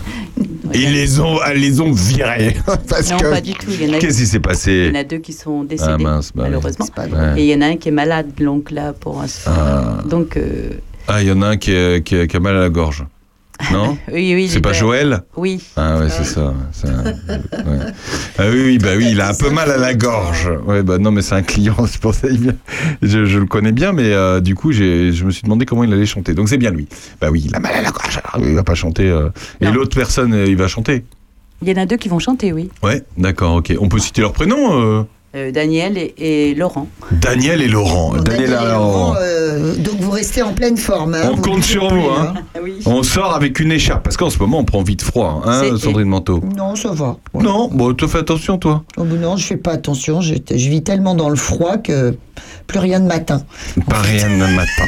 [0.75, 2.57] ils les ont, elles les ont virés
[2.89, 3.71] parce non, que pas du tout.
[4.01, 6.43] Qu'est-ce qui s'est il y passé en a deux qui sont décédés, Ah mince, bah
[6.45, 6.87] malheureusement.
[6.97, 7.41] Ouais.
[7.41, 9.27] Et il y en a un qui est malade, donc là, pour un...
[9.47, 9.99] Ah.
[10.09, 10.71] Donc, euh,
[11.07, 12.69] Ah, il y en a un qui, est- qui, est- qui a mal à la
[12.71, 13.05] gorge.
[13.73, 14.49] Non oui, oui.
[14.49, 15.61] C'est pas Joël Oui.
[15.77, 16.55] Ah ouais, c'est ça.
[16.85, 17.13] ouais.
[18.39, 20.49] Ah oui, oui, bah oui, il a un peu mal à la gorge.
[20.67, 22.55] Ouais, bah non, mais c'est un client, c'est pour ça il.
[23.03, 25.93] Je, je le connais bien, mais euh, du coup, je me suis demandé comment il
[25.93, 26.35] allait chanter.
[26.35, 26.87] Donc c'est bien lui.
[27.21, 28.21] Bah oui, il a mal à la gorge.
[28.33, 29.09] alors il va pas chanter.
[29.09, 29.29] euh.
[29.61, 31.05] Et l'autre personne, euh, il va chanter.
[31.61, 32.71] Il y en a deux qui vont chanter, oui.
[32.85, 33.75] Ouais, d'accord, ok.
[33.81, 35.03] On peut citer leur prénom euh?
[35.37, 36.89] Euh, Daniel et, et Laurent.
[37.13, 38.13] Daniel et Laurent.
[38.15, 39.09] Bon, Daniel et Daniel et Laurent.
[39.13, 41.13] Laurent, euh, donc vous restez en pleine forme.
[41.15, 42.35] hein, On vous compte sur plus, vous, hein.
[42.63, 42.79] oui.
[42.87, 46.09] On sort avec une écharpe, parce qu'en ce moment, on prend vite froid, hein, Sandrine
[46.09, 46.43] Manteau.
[46.57, 47.19] Non, ça va.
[47.35, 47.43] Ouais.
[47.45, 48.85] Non, bon, tu fais attention, toi.
[48.97, 50.23] Oh, non, je fais pas attention.
[50.23, 52.17] Je, je vis tellement dans le froid que
[52.67, 53.43] plus rien de matin.
[53.87, 54.85] Pas rien le matin.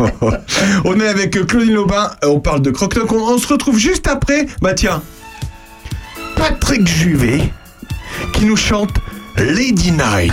[0.84, 4.08] on est avec Claudine Lobin, euh, on parle de croque on, on se retrouve juste
[4.08, 5.02] après, bah tiens,
[6.34, 7.42] Patrick Juvet
[8.32, 8.90] qui nous chante
[9.38, 10.32] Lady Night.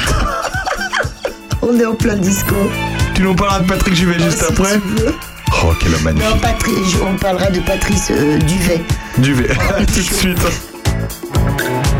[1.61, 2.55] On est en plein disco.
[3.15, 5.13] tu nous parleras de Patrick Juvet juste Si après tu veux.
[5.63, 6.41] Oh, quel homme Non, magnifique.
[6.41, 8.81] Patri- on parlera de Patrice euh, Duvet.
[9.19, 9.47] Duvet.
[9.77, 10.37] Tout de suite.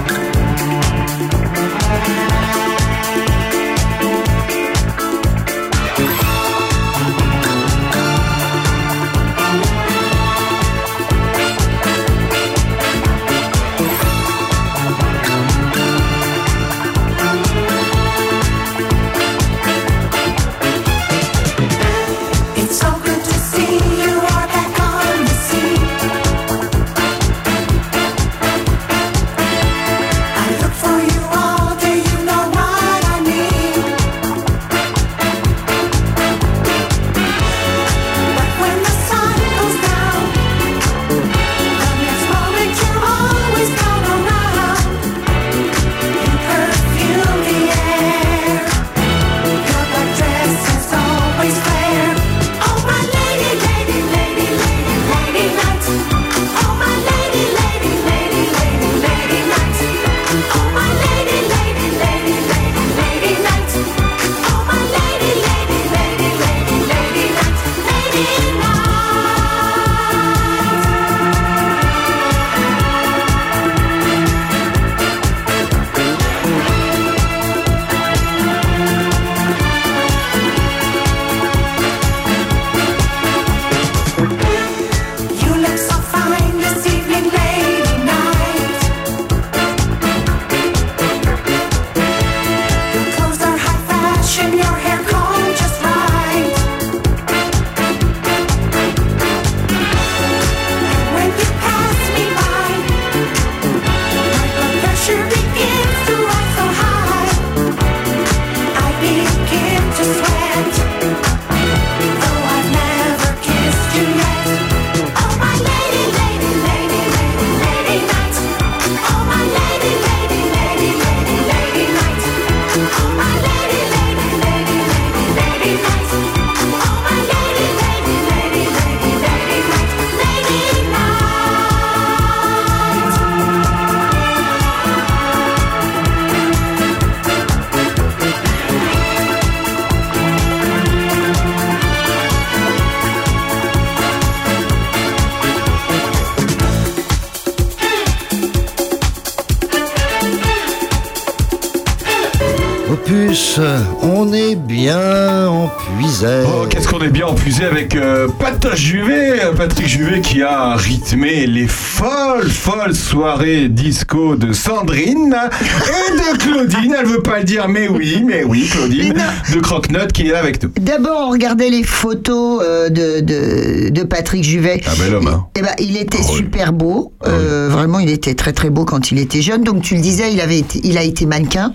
[160.34, 166.96] qui a rythmé les folles, folles soirées disco de Sandrine et de Claudine.
[167.00, 169.13] Elle veut pas le dire, mais oui, mais oui, Claudine,
[169.54, 170.72] de Croque-Note qui est là avec nous.
[170.82, 174.82] D'abord, on regardait les photos euh, de, de, de Patrick Juvet.
[174.88, 175.46] Un bel homme, hein.
[175.56, 177.13] Eh ben, il était super beau.
[177.24, 177.36] Ah oui.
[177.38, 179.63] Euh, vraiment, il était très très beau quand il était jeune.
[179.63, 181.74] Donc, tu le disais, il avait été, il a été mannequin.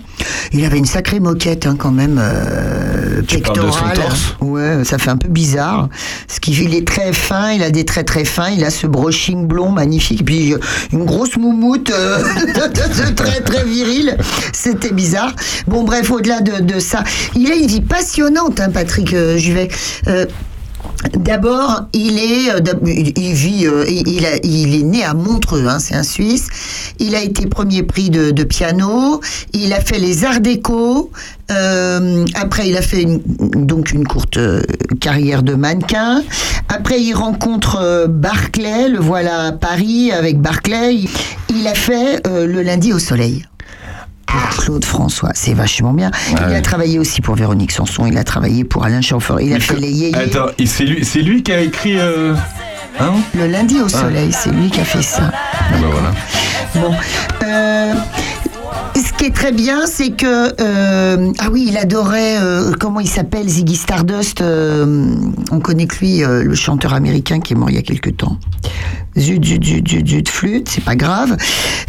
[0.53, 3.97] Il avait une sacrée moquette hein, quand même euh, Tu parles de son pectorale.
[3.97, 5.89] torse Ouais, ça fait un peu bizarre.
[6.27, 7.51] Ce qui, il est très fin.
[7.51, 8.49] Il a des traits très fins.
[8.49, 10.25] Il a ce brushing blond magnifique.
[10.25, 10.59] Puis euh,
[10.91, 12.23] une grosse moumoute euh,
[13.15, 14.17] très très viril.
[14.53, 15.33] C'était bizarre.
[15.67, 17.03] Bon, bref, au-delà de, de ça,
[17.35, 19.69] il a une vie passionnante, hein, Patrick euh, Juvet.
[20.07, 20.25] Euh,
[21.13, 22.59] D'abord, il est, euh,
[23.15, 24.25] il vit, euh, il,
[24.75, 26.47] est né à Montreux, hein, c'est un Suisse.
[26.99, 29.19] Il a été premier prix de, piano.
[29.53, 31.11] Il a fait les arts déco.
[31.51, 33.21] Euh, après, il a fait une-
[33.53, 34.61] donc une courte euh,
[34.99, 36.21] carrière de mannequin.
[36.67, 41.05] Après, il rencontre Barclay, le voilà à Paris avec Barclay.
[41.49, 43.45] Il, a fait le lundi au soleil.
[44.31, 46.11] Pour Claude François, c'est vachement bien.
[46.31, 49.59] il a travaillé aussi pour Véronique Sanson, il a travaillé pour Alain Chamfort, il a
[49.59, 50.11] fait les.
[50.13, 51.99] Attends, c'est lui, qui a écrit.
[51.99, 52.35] euh,
[52.99, 53.13] Hein?
[53.33, 55.31] Le lundi au soleil, c'est lui qui a fait ça.
[55.33, 56.11] Ah bah voilà.
[56.75, 56.93] Bon.
[57.43, 57.93] Euh,
[59.19, 60.61] qui est très bien, c'est que.
[60.61, 62.37] euh, ah oui, il adorait.
[62.39, 64.39] euh, comment il s'appelle Ziggy Stardust.
[64.41, 65.13] euh,
[65.51, 68.09] on connaît que lui, euh, le chanteur américain qui est mort il y a quelque
[68.09, 68.37] temps.
[69.17, 71.35] Zut, zut, zut, zut, zut, flûte, c'est pas grave.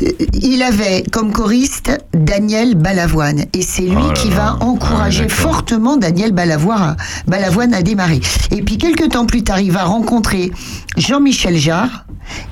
[0.02, 0.08] Euh,
[0.42, 3.44] Il avait comme choriste Daniel Balavoine.
[3.52, 5.52] Et c'est lui Oh qui va encourager Ah, d'accord.
[5.52, 6.96] fortement Daniel Balavoine à,
[7.28, 8.20] Balavoine à démarrer.
[8.50, 10.50] Et puis quelques temps plus tard, il va rencontrer
[10.96, 12.06] Jean-Michel Jarre.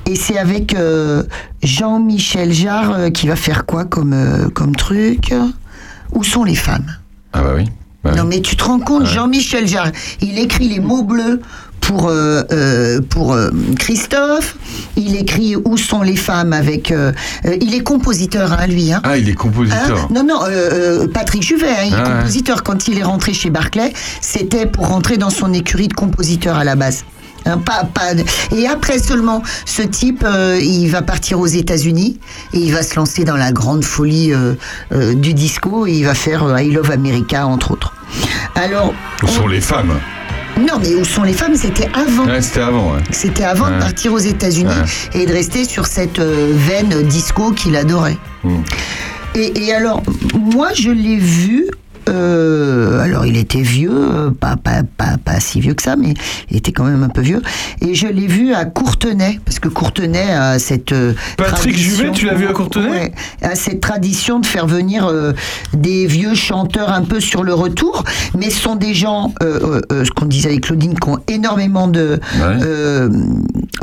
[0.07, 1.23] Et c'est avec euh,
[1.63, 5.35] Jean-Michel Jarre euh, qui va faire quoi comme, euh, comme truc?
[6.13, 6.87] Où sont les femmes?
[7.33, 7.65] Ah bah oui.
[8.03, 8.37] Bah Non oui.
[8.37, 9.91] mais tu te rends compte, Jean-Michel Jarre,
[10.23, 11.41] il écrit les mots bleus
[11.81, 12.13] pour,
[13.09, 13.37] pour
[13.79, 14.57] Christophe,
[14.97, 16.93] il écrit Où sont les femmes avec...
[17.61, 18.93] il est compositeur, hein, lui.
[18.93, 19.01] Hein.
[19.05, 19.99] Ah, il est compositeur.
[19.99, 20.09] Hein?
[20.11, 20.39] Non, non,
[21.15, 22.15] Patrick Juvet, hein, il est Ah ouais.
[22.19, 22.63] compositeur.
[22.63, 26.65] Quand il est rentré chez Barclay, c'était pour rentrer dans son écurie de compositeur à
[26.65, 27.05] la base.
[27.49, 28.13] Hein, pas, pas...
[28.55, 32.19] Et après seulement, ce type, euh, il va partir aux États-Unis
[32.53, 34.55] et il va se lancer dans la grande folie euh,
[34.93, 37.95] euh, du disco et il va faire I Love America, entre autres.
[38.55, 39.95] Alors, Où sont les femmes?
[40.59, 41.55] Non, mais où sont les femmes?
[41.55, 42.27] C'était avant.
[42.27, 43.01] Ouais, C'était avant, ouais.
[43.13, 43.77] C'était avant Ouais.
[43.77, 44.75] de partir aux États-Unis
[45.15, 48.19] et de rester sur cette veine disco qu'il adorait.
[48.45, 48.57] Mm.
[49.37, 50.03] Et, et alors,
[50.35, 51.67] moi, je l'ai vu.
[52.09, 56.15] Euh, alors, il était vieux, euh, pas, pas, pas, pas si vieux que ça, mais
[56.51, 57.43] il était quand même un peu vieux.
[57.81, 60.93] Et je l'ai vu à Courtenay, parce que Courtenay a cette.
[60.93, 62.89] euh, Patrick Juvet, tu l'as vu à Courtenay?
[62.89, 65.33] Ouais, a cette tradition de faire venir euh,
[65.73, 68.05] des vieux chanteurs un peu sur le retour,
[68.37, 72.21] mais ce sont des gens, euh, ce qu'on disait avec Claudine, qui ont énormément de,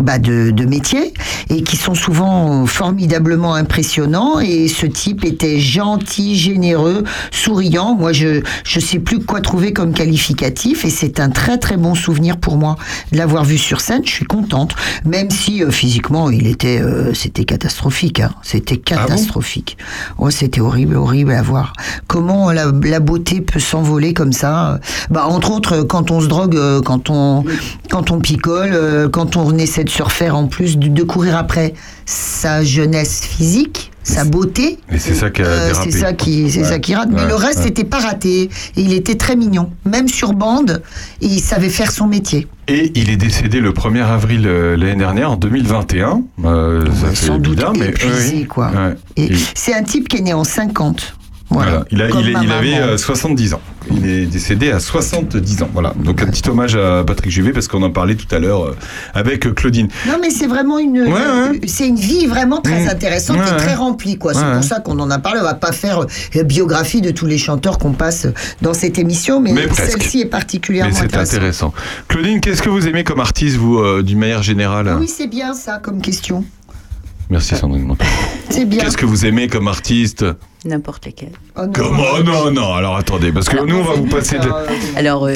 [0.02, 1.14] bah de, de métiers
[1.50, 4.40] et qui sont souvent formidablement impressionnants.
[4.40, 7.96] Et ce type était gentil, généreux, souriant.
[7.96, 11.94] Moi, je je sais plus quoi trouver comme qualificatif et c'est un très très bon
[11.96, 12.76] souvenir pour moi
[13.12, 14.02] de l'avoir vu sur scène.
[14.06, 14.74] Je suis contente,
[15.06, 18.20] même si euh, physiquement il était euh, c'était catastrophique.
[18.22, 18.32] hein.
[18.42, 19.78] C'était catastrophique.
[20.18, 21.74] oh, c'était horrible, horrible à voir.
[22.08, 24.80] Comment la, la beauté peut s'envoler comme ça?
[25.10, 27.44] Bah entre autres quand on se drogue, euh, quand on
[27.90, 31.74] quand on picole, quand on essaie de se refaire en plus de, de courir après
[32.06, 34.78] sa jeunesse physique, sa beauté.
[34.92, 36.66] Et c'est ça qui a Euh, c'est ça qui, c'est Ouais.
[36.70, 37.10] ça qui rate.
[37.12, 37.64] Mais Ouais, le reste, ouais.
[37.66, 38.44] c'était pas raté.
[38.44, 38.50] Et
[38.82, 39.70] il était très mignon.
[39.86, 40.82] Même sur bande,
[41.22, 42.48] il savait faire son métier.
[42.68, 46.22] Et il est décédé le 1er avril euh, l'année dernière, en 2021.
[46.46, 48.46] Euh, ça fait sans doute bizarre, mais épuisé, oui.
[48.46, 48.72] quoi.
[49.18, 51.16] Et c'est un type qui est né en 50.
[51.50, 51.72] Voilà.
[51.72, 51.86] Voilà.
[51.92, 52.88] Il, a- il il avait maman.
[52.94, 53.62] euh, 70 ans.
[53.92, 55.70] Il est décédé à 70 ans.
[55.74, 55.94] Voilà.
[56.04, 58.76] Donc un petit hommage à Patrick Juvet parce qu'on en parlait tout à l'heure euh,
[59.14, 59.88] avec euh, Claudine.
[60.08, 61.62] Non, mais c'est vraiment une, Ouais, ouais.
[61.68, 62.90] c'est une vie vraiment très Mmh.
[62.90, 64.34] intéressante Ouais, et très remplie, quoi.
[64.34, 65.40] C'est pour ça qu'on en a parlé.
[65.40, 68.28] On va pas faire la biographie de tous les chanteurs qu'on passe
[68.64, 71.36] dans cette émission, mais, Mais celle-ci est Mais particulièrement c'est intéressante.
[71.36, 71.74] intéressant.
[72.08, 74.96] Claudine, qu'est-ce que vous aimez comme artiste, vous, euh, d'une manière générale?
[75.00, 76.44] Oui, c'est bien ça comme question.
[77.30, 77.96] Merci Sandrine.
[78.50, 78.84] C'est bien.
[78.84, 80.26] Qu'est-ce que vous aimez comme artiste
[80.64, 81.32] N'importe lesquels.
[81.58, 81.72] Oh non.
[81.74, 84.50] Comment Non, non, alors attendez, parce que Alors, nous, on va vous passer de...
[84.98, 85.34] Alors, euh,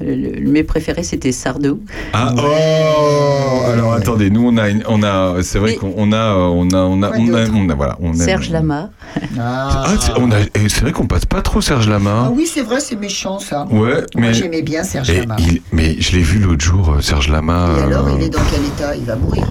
[0.00, 1.80] le- le- mes préférés, c'était Sardou.
[2.12, 4.68] Ah, oh Alors attendez, nous, on a...
[4.68, 6.76] une- On a c'est vrai qu'on on a, euh, on a...
[6.78, 8.90] On a, Quoi on a, d'autre on a- voilà, on a- Serge Lama.
[9.38, 12.32] Ah, c'est on a- et c'est vrai qu'on passe pas trop Serge Ah Lama.
[12.34, 13.66] oui, c'est vrai, c'est méchant ça.
[13.70, 14.34] Ouais, Moi, mais...
[14.34, 15.36] j'aimais bien Serge et Lama.
[15.38, 17.68] il- mais je l'ai vu l'autre jour, euh, Serge Lama.
[17.78, 18.94] Et alors, euh, il est dans quel état?
[18.96, 19.46] Il va mourir.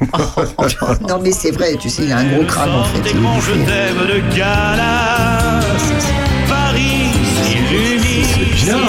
[1.08, 3.08] non, mais c'est vrai, tu sais, il a un gros crâne en fait.
[3.08, 5.60] Je t'aime de gala.
[6.48, 7.10] Paris.
[7.42, 8.80] C'est.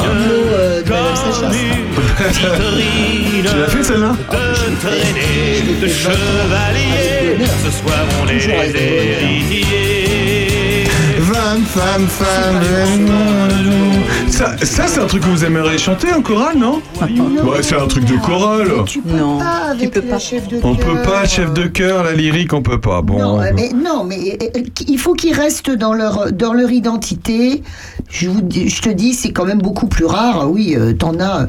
[2.34, 7.46] Tu l'as fait celle-là de traîner de chevalier.
[7.64, 9.90] Ce soir on est Toujours avec des héritiers.
[11.67, 13.08] Femme, femme, femme.
[14.30, 16.82] Ça, ça c'est un truc que vous aimeriez chanter en chorale, non
[17.43, 18.67] Ouais, c'est un truc de chorale.
[18.86, 20.19] Tu peux Non, pas tu avec peux la pas.
[20.19, 23.02] chef de On peut pas, chef de chœur, la lyrique, on peut pas.
[23.02, 23.19] Bon.
[23.19, 27.62] Non, mais, non, mais euh, il faut qu'ils restent dans leur, dans leur identité.
[28.10, 30.50] Je, vous, dis- je te dis, c'est quand même beaucoup plus rare.
[30.50, 31.47] Oui, euh, t'en as.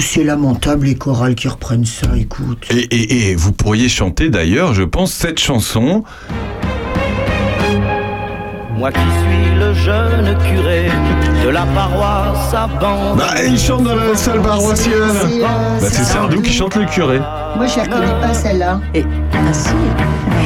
[0.00, 2.58] C'est lamentable les chorales qui reprennent ça, écoute.
[2.70, 6.02] Et, et- et vous pourriez chanter d'ailleurs, je pense, cette chanson.
[8.78, 10.88] Moi qui suis le jeune curé
[11.44, 13.18] de la paroisse à bande.
[13.18, 15.10] Bah, il chante dans la salle paroissiale.
[15.20, 15.46] C'est, euh,
[15.80, 17.18] Bah, c'est Sardou qui chante le curé.
[17.56, 18.80] Moi, je la connais pas celle-là.
[18.94, 19.70] Et, ah si,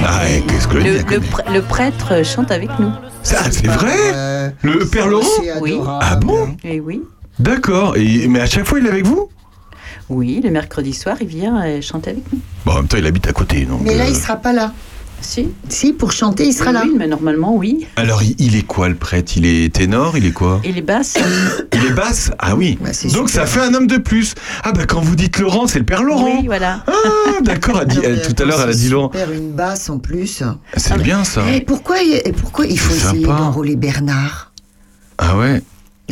[0.07, 2.91] Ah, et qu'est-ce que le, le, le pr- le prêtre chante avec nous.
[3.23, 5.79] Ça, c'est vrai Euh, Le Père Laurent c'est Oui.
[6.01, 7.03] Ah bon Et oui.
[7.39, 7.97] D'accord.
[7.97, 9.29] Et, mais à chaque fois, il est avec vous
[10.09, 12.39] Oui, le mercredi soir, il vient euh, chanter avec nous.
[12.65, 13.67] Bon, en même temps, il habite à côté.
[13.67, 14.73] Donc, Mais là, euh, il sera pas là.
[15.23, 15.49] Si.
[15.69, 16.83] Si, pour chanter, il sera là.
[16.85, 17.87] Oui, mais normalement, oui.
[17.97, 19.33] Alors, il, il est quoi, le prêtre?
[19.37, 20.17] Il est ténor?
[20.19, 20.61] Il est quoi?
[20.65, 21.17] Et les basses,
[21.73, 22.31] Il est basse?
[22.39, 22.77] Ah oui.
[22.81, 23.47] Bah, c'est Donc, super.
[23.47, 24.35] ça fait un homme de plus.
[24.65, 26.39] Ah, bah, quand vous dites Laurent, c'est le Père Laurent.
[26.41, 26.85] oui, voilà.
[26.87, 26.93] Ah,
[27.43, 27.81] d'accord.
[27.87, 29.11] tout à l'heure, elle a dit Laurent.
[29.35, 30.43] Une basse en plus.
[30.77, 31.43] C'est bien, ça.
[31.53, 34.53] Et pourquoi, il- et pourquoi il faut essayer d'enrôler Bernard?
[35.19, 35.63] Ah ouais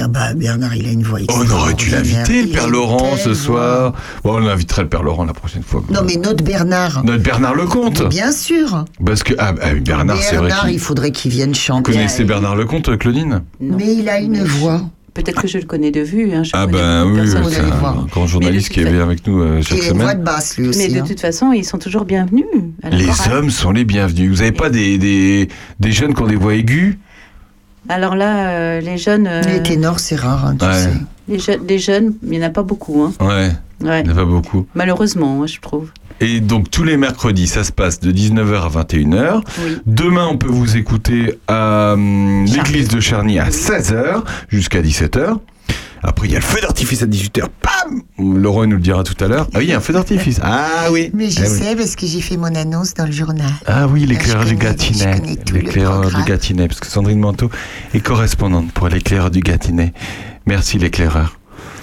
[0.03, 3.17] Ah bah Bernard, il a une voix Oh, on aurait dû l'inviter, le Père Laurent,
[3.17, 3.93] ce soir.
[4.25, 5.83] Bon, on invitera le Père Laurent la prochaine fois.
[5.91, 7.05] Non, mais notre Bernard.
[7.05, 8.09] Notre Bernard Lecomte.
[8.09, 8.85] Bien sûr.
[9.05, 10.49] Parce que, ah, ah, Bernard, c'est vrai.
[10.49, 11.93] Bernard, il faudrait qu'il vienne Vous chanter.
[11.93, 13.77] connaissez Bernard Lecomte, Claudine Non.
[13.77, 14.81] Mais il a une voix.
[15.13, 16.33] Peut-être que je le connais de vue.
[16.33, 18.07] Hein, je Ah ben de oui, vous c'est un voir.
[18.07, 20.19] grand journaliste qui est bien avec nous euh, chaque Il a une voix semaine.
[20.21, 20.79] de basse, lui aussi.
[20.79, 21.05] Mais de hein.
[21.07, 22.45] toute façon, ils sont toujours bienvenus.
[22.85, 23.33] à la Les chorale.
[23.35, 24.31] hommes sont les bienvenus.
[24.31, 25.49] Vous n'avez pas des, des,
[25.81, 26.97] des jeunes qui ont des voix aiguës?
[27.89, 30.73] Alors là, euh, les jeunes, euh, Les ténors, c'est rare, hein, tu Ouais.
[30.75, 30.93] sais.
[31.29, 33.03] les, je- les jeunes, il n'y en a pas beaucoup.
[33.03, 33.13] Hein.
[33.21, 33.51] Ouais,
[33.87, 34.01] Ouais.
[34.01, 34.67] il n'y en a pas beaucoup.
[34.75, 35.91] Malheureusement, hein, je trouve.
[36.21, 39.41] Et donc tous les mercredis, ça se passe de 19h à 21h.
[39.65, 39.79] Oui.
[39.87, 45.39] Demain, on peut vous écouter à hum, l'église de Charny à 16h jusqu'à 17h.
[46.03, 47.43] Après, il y a le feu d'artifice à 18h.
[47.61, 47.87] Paf
[48.19, 49.47] Laurent nous le dira tout à l'heure.
[49.53, 50.39] Ah oui, il y a un feu d'artifice.
[50.43, 51.11] Ah oui.
[51.15, 51.59] Mais je Eh oui.
[51.59, 53.51] sais parce que j'ai fait mon annonce dans le journal.
[53.67, 55.21] Ah oui, l'éclaireur du Gâtinais.
[55.53, 56.23] L'éclaireur du.
[56.25, 57.51] Gâtinais, parce que Sandrine Manteau
[57.95, 59.93] est correspondante pour l'éclaireur du Gâtinais.
[60.47, 61.40] Merci l'éclaireur.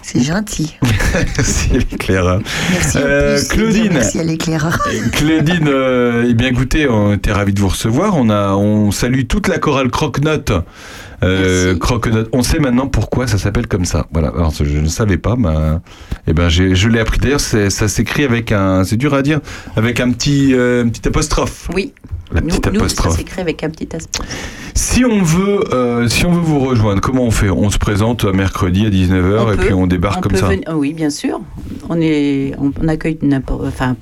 [0.09, 0.73] C'est gentil.
[1.13, 2.39] Merci l'éclaireur.
[2.71, 2.97] Merci.
[2.97, 3.37] Euh.
[3.49, 3.91] Claudine.
[3.91, 4.79] Merci à l'éclaireur.
[5.11, 8.15] Claudine, euh, eh bien écoutez, on était ravis de vous recevoir.
[8.15, 10.53] On a, on salue toute la chorale Croque-Note.
[11.23, 11.77] Euh.
[11.77, 12.29] Croque-Note.
[12.31, 14.07] On sait maintenant pourquoi ça s'appelle comme ça.
[14.13, 14.29] Voilà.
[14.29, 15.49] Alors je ne savais pas, mais
[16.25, 17.19] eh ben je l'ai appris.
[17.19, 19.41] D'ailleurs, ça s'écrit avec un, c'est dur à dire,
[19.75, 21.67] avec un petit, euh, un petit apostrophe.
[21.73, 21.93] Oui.
[22.33, 23.15] La Nous, petite nous, ça apostrophe.
[23.15, 24.19] s'écrit avec un petit aspect.
[24.75, 27.49] Si on veut, euh, si on veut vous rejoindre, comment on fait?
[27.49, 30.47] On se présente mercredi à 19h On et peut, puis on débarque on comme ça.
[30.49, 31.39] venir- oui, bien sûr.
[31.89, 33.63] On, est, on, on accueille n'importe.
[33.65, 33.95] Enfin,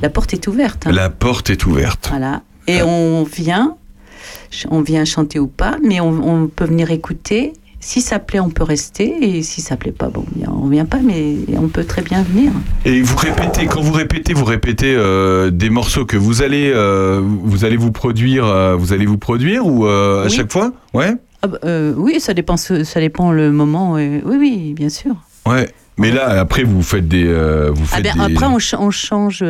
[0.00, 0.86] la porte est ouverte.
[0.86, 0.92] hein.
[0.92, 2.06] La porte est ouverte.
[2.08, 2.40] Voilà.
[2.66, 3.76] Et on vient,
[4.70, 7.52] on vient chanter ou pas, mais on peut venir écouter.
[7.86, 9.36] Si ça plaît, on peut rester.
[9.36, 12.50] Et si ça plaît pas, bon, on vient- pas, mais on peut très bien venir.
[12.86, 17.20] Et vous répétez, quand vous répétez, vous répétez euh, des morceaux que vous allez, euh,
[17.22, 20.30] vous allez vous produire, euh, vous allez vous produire ou à Oui.
[20.30, 20.72] chaque fois?
[20.94, 21.58] Ouais, Ah bah,
[21.98, 23.92] oui, ça dépend, ça dépend le moment.
[23.92, 25.14] oui, oui, bien sûr.
[25.46, 25.68] ouais.
[25.98, 28.34] Mais là, après, vous faites des, vous Ah faites ben, des.
[28.34, 29.44] Après, on, ch- on change.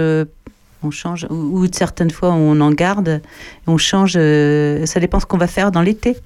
[0.83, 3.23] on change, ou, certaines fois on en garde,
[3.68, 6.16] on change, ça dépend ce qu'on va faire dans l'été.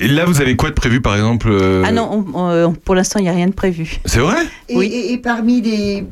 [0.00, 2.94] Et là, vous avez quoi de prévu, par exemple euh, Ah non, on- on- pour
[2.94, 4.00] l'instant il n'y a rien de prévu.
[4.04, 4.36] C'est vrai?
[4.68, 4.86] Et, Oui.
[4.86, 6.04] et- et parmi les,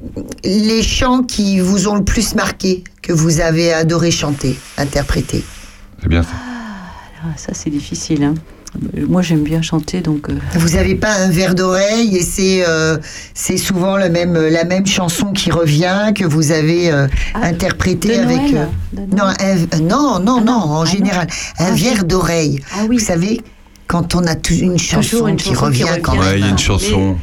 [0.44, 5.44] les chants qui vous ont le plus marqué, que vous avez adoré chanter, interpréter?
[6.02, 6.30] C'est bien ça.
[7.22, 8.22] Ah, ça c'est difficile.
[8.24, 8.34] hein.
[9.08, 10.28] Moi j'aime bien chanter donc.
[10.28, 12.98] euh, Vous n'avez pas un verre d'oreille et c'est euh,
[13.34, 18.16] c'est souvent le même, la même chanson qui revient que vous avez euh, Ah, interprétée
[18.18, 18.36] avec.
[18.52, 21.26] Noël, euh, non, un- non, non, Ah non, non, en ah général.
[21.58, 22.60] Un Ah, verre d'oreille.
[22.72, 22.98] Ah oui.
[22.98, 23.40] Vous savez,
[23.88, 26.22] quand on a tout- une chanson une qui chanson qui revient quand revient.
[26.22, 26.30] même.
[26.32, 27.16] Ouais, il y a une Mais- chanson.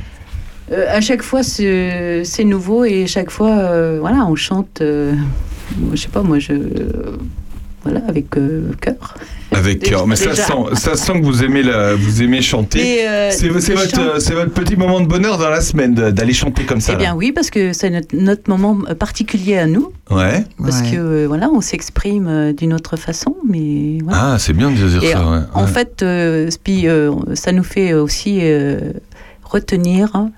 [0.72, 4.82] Euh, à chaque fois c'est nouveau et chaque fois euh, voilà on chante.
[4.82, 5.14] euh,
[5.94, 6.54] je sais pas moi je
[7.84, 9.16] voilà avec euh, cœur.
[9.52, 10.08] Avec cœur.
[10.08, 13.08] Mais ça sent, ça sent que vous aimez, la, vous aimez chanter.
[13.08, 16.82] Euh, C'est votre, euh, votre petit moment de bonheur dans la semaine d'aller chanter comme
[16.82, 16.94] ça.
[16.94, 17.16] Eh bien là.
[17.16, 20.44] oui parce que c'est notre, notre moment particulier à nous Ouais.
[20.58, 20.92] parce Ouais.
[20.92, 24.34] que euh, voilà on s'exprime euh, d'une autre façon mais voilà.
[24.34, 25.26] Ah, c'est bien de dire Et ça.
[25.30, 25.40] ouais.
[25.54, 25.68] En Ouais.
[25.72, 28.80] fait, euh, puis, euh, ça nous fait aussi euh,
[29.44, 30.32] retenir, hein,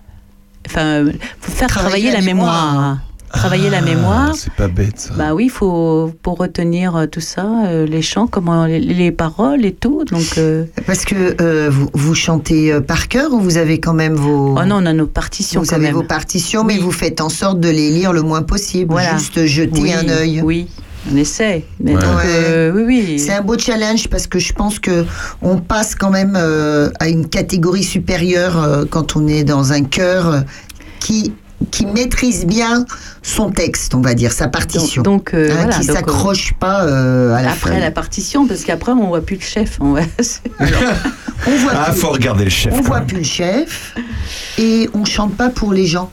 [0.67, 1.06] enfin,
[1.41, 2.72] faire Travailler travailler, la la mémoire.
[2.74, 2.98] mémoire.
[3.34, 4.36] Travailler la Ah, mémoire.
[4.36, 5.13] C'est pas bête ça.
[5.16, 9.12] Bah oui, il faut pour retenir euh, tout ça, euh, les chants, comment les, les
[9.12, 10.06] paroles et tout.
[10.06, 13.93] Donc, euh, Parce que euh, vous, vous chantez euh, par cœur ou vous avez quand
[13.93, 14.56] même vos.
[14.58, 15.93] oh non, on a nos partitions vous quand avez même.
[15.95, 18.91] vos partitions, mais vous faites en sorte de les lire le moins possible.
[18.91, 19.18] Voilà.
[19.18, 20.41] Juste jeter oui, un œil.
[20.43, 20.68] Oui,
[21.12, 21.66] on essaie.
[21.82, 22.01] Mais Ouais.
[22.26, 23.20] euh, oui, oui.
[23.20, 25.06] C'est un beau challenge parce que je pense que
[25.41, 29.84] on passe quand même euh, à une catégorie supérieure euh, quand on est dans un
[29.84, 30.43] chœur
[30.99, 31.34] qui
[31.72, 32.86] qui maîtrise bien
[33.24, 35.70] son texte, on va dire, sa partition, Donc, euh, Hein, voilà.
[35.80, 37.80] qui donc, euh, s'accroche pas euh, à la après feuille.
[37.82, 39.78] la partition, parce qu'après on voit plus le chef.
[39.82, 40.01] On voit-
[41.47, 42.74] On voit Ah, plus, faut regarder le chef.
[42.74, 43.08] on quand voit même.
[43.08, 43.95] plus le chef
[44.58, 46.10] et on chante pas pour les gens.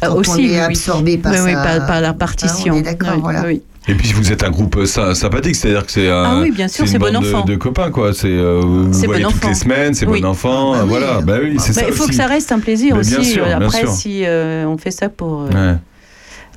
[0.00, 0.58] Ah, Quand on aussi, est oui, oui.
[0.60, 2.72] absorbé par Oui, oui, sa- par, par la partition.
[2.74, 3.42] Ah, on est d'accord, Oui, voilà.
[3.90, 6.22] Et puis vous êtes un groupe euh, sy- sympathique, c'est-à-dire que c'est un.
[6.24, 7.44] Ah oui, bien sûr, c'est bon de- enfant.
[7.44, 8.12] De, copains quoi.
[8.12, 9.58] C'est euh, vous C'est voyez bon toutes les enfant.
[9.58, 10.20] semaines, c'est Oui.
[10.20, 10.72] bon enfant.
[10.74, 10.88] Ah bah oui.
[10.90, 12.10] voilà, bah oui, c'est Bah, ça il faut aussi.
[12.10, 13.10] que ça reste un plaisir Mais aussi.
[13.14, 13.90] bien sûr, euh, bien Après, sûr.
[13.90, 15.42] si euh, on fait ça pour.
[15.42, 15.76] euh, Ouais.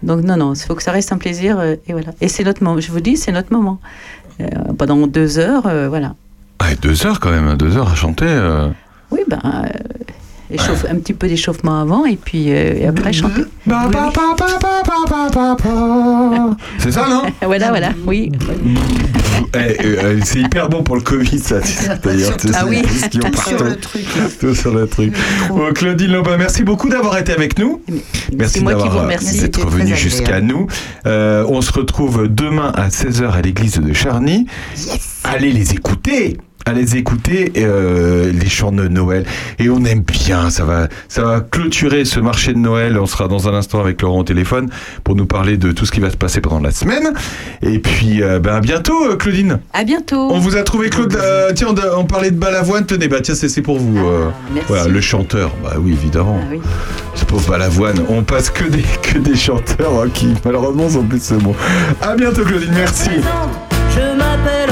[0.04, 1.60] Donc, non, non, il faut que ça reste un plaisir.
[1.60, 2.08] euh, et voilà.
[2.22, 2.80] Et c'est notre moment.
[2.82, 3.80] Je vous dis, c'est notre moment.
[4.42, 4.46] Euh,
[4.78, 6.16] pendant deux heures, euh, voilà.
[6.60, 8.26] Ah, et deux heures quand même, deux heures à chanter.
[8.28, 8.68] euh.
[9.12, 9.40] Oui, ben.
[10.52, 13.42] Euh, échauffe- Un petit peu d'échauffement avant et puis euh, et après chanter.
[13.66, 13.90] Ba.
[16.80, 17.24] C'est ça, non?
[17.46, 18.32] Voilà, voilà, oui.
[19.54, 21.58] Eh, euh, C'est hyper bon pour le Covid, ça.
[22.04, 22.82] D'ailleurs, Ah oui.
[23.12, 23.64] Sur partout.
[23.64, 24.06] le truc.
[24.40, 25.14] Tout sur le truc.
[25.50, 27.82] Bon, Claudine Lopin, merci beaucoup d'avoir été avec nous.
[28.34, 29.40] Merci C'est moi qui vous d'avoir remercie.
[29.42, 30.68] d'être venu jusqu'à nous.
[31.06, 34.46] Euh, on se retrouve demain à 16h à l'église de Charny.
[35.24, 39.26] Allez les écouter Allez les écouter euh, les chants de Noël.
[39.60, 42.98] Et on aime bien ça va ça va clôturer ce marché de Noël.
[43.00, 44.70] On sera dans un instant avec Laurent au téléphone
[45.04, 47.14] pour nous parler de tout ce qui va se passer pendant la semaine.
[47.62, 49.60] Et puis euh, ben, à bientôt euh, Claudine.
[49.74, 50.30] À bientôt.
[50.32, 52.86] on vous a trouvé Claude euh, tiens on, on parlait de Balavoine.
[52.86, 54.68] Tenez bah tiens c'est c'est pour vous euh, Ah, merci.
[54.70, 55.52] voilà le chanteur.
[55.64, 56.40] Bah oui évidemment.
[56.42, 56.60] Ah oui.
[57.16, 58.02] c'est pour Balavoine.
[58.10, 61.56] On passe que des que des chanteurs hein, qui malheureusement sont plus ce mot.
[62.02, 62.72] À bientôt Claudine.
[62.74, 63.10] Merci.
[63.94, 64.70] Je m'appelle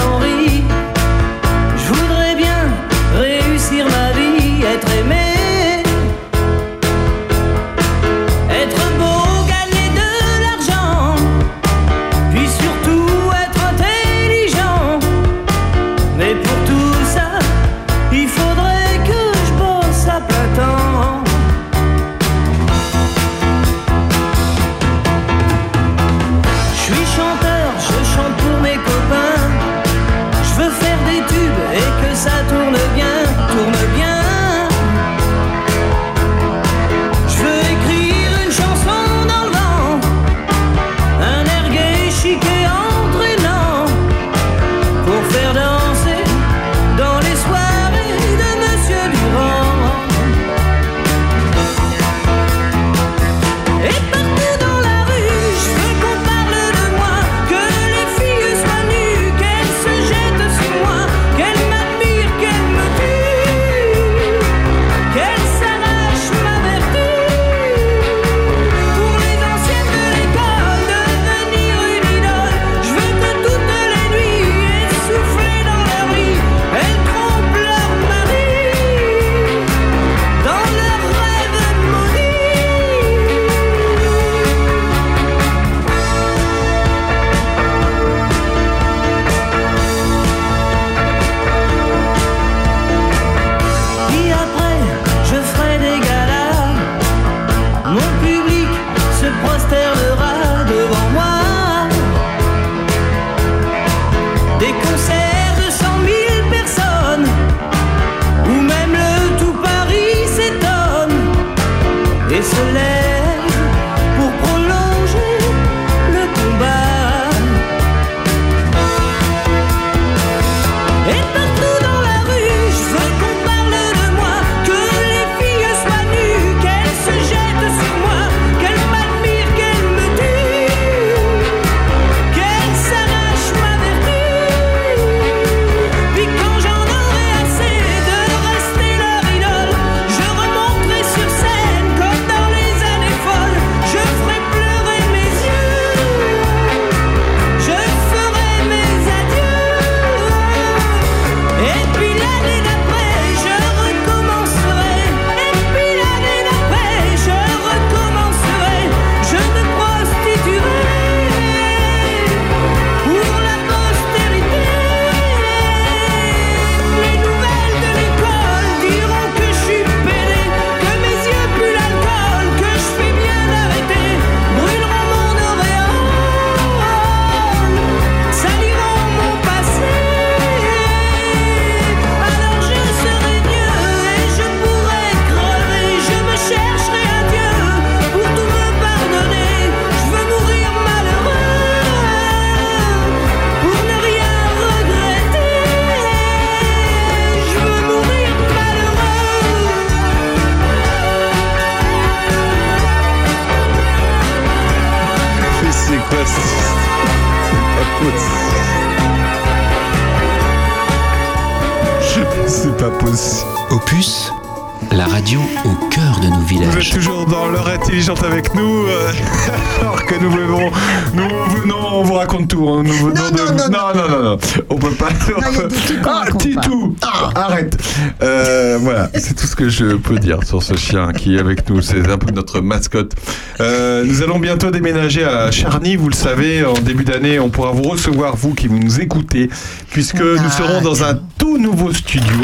[229.60, 231.82] que je peux dire sur ce chien qui est avec nous.
[231.82, 233.12] C'est un peu notre mascotte.
[233.60, 235.98] Euh, nous allons bientôt déménager à Charny.
[235.98, 239.50] Vous le savez, en début d'année, on pourra vous recevoir vous qui nous écoutez,
[239.92, 242.38] puisque On a nous serons dans un tout nouveau studio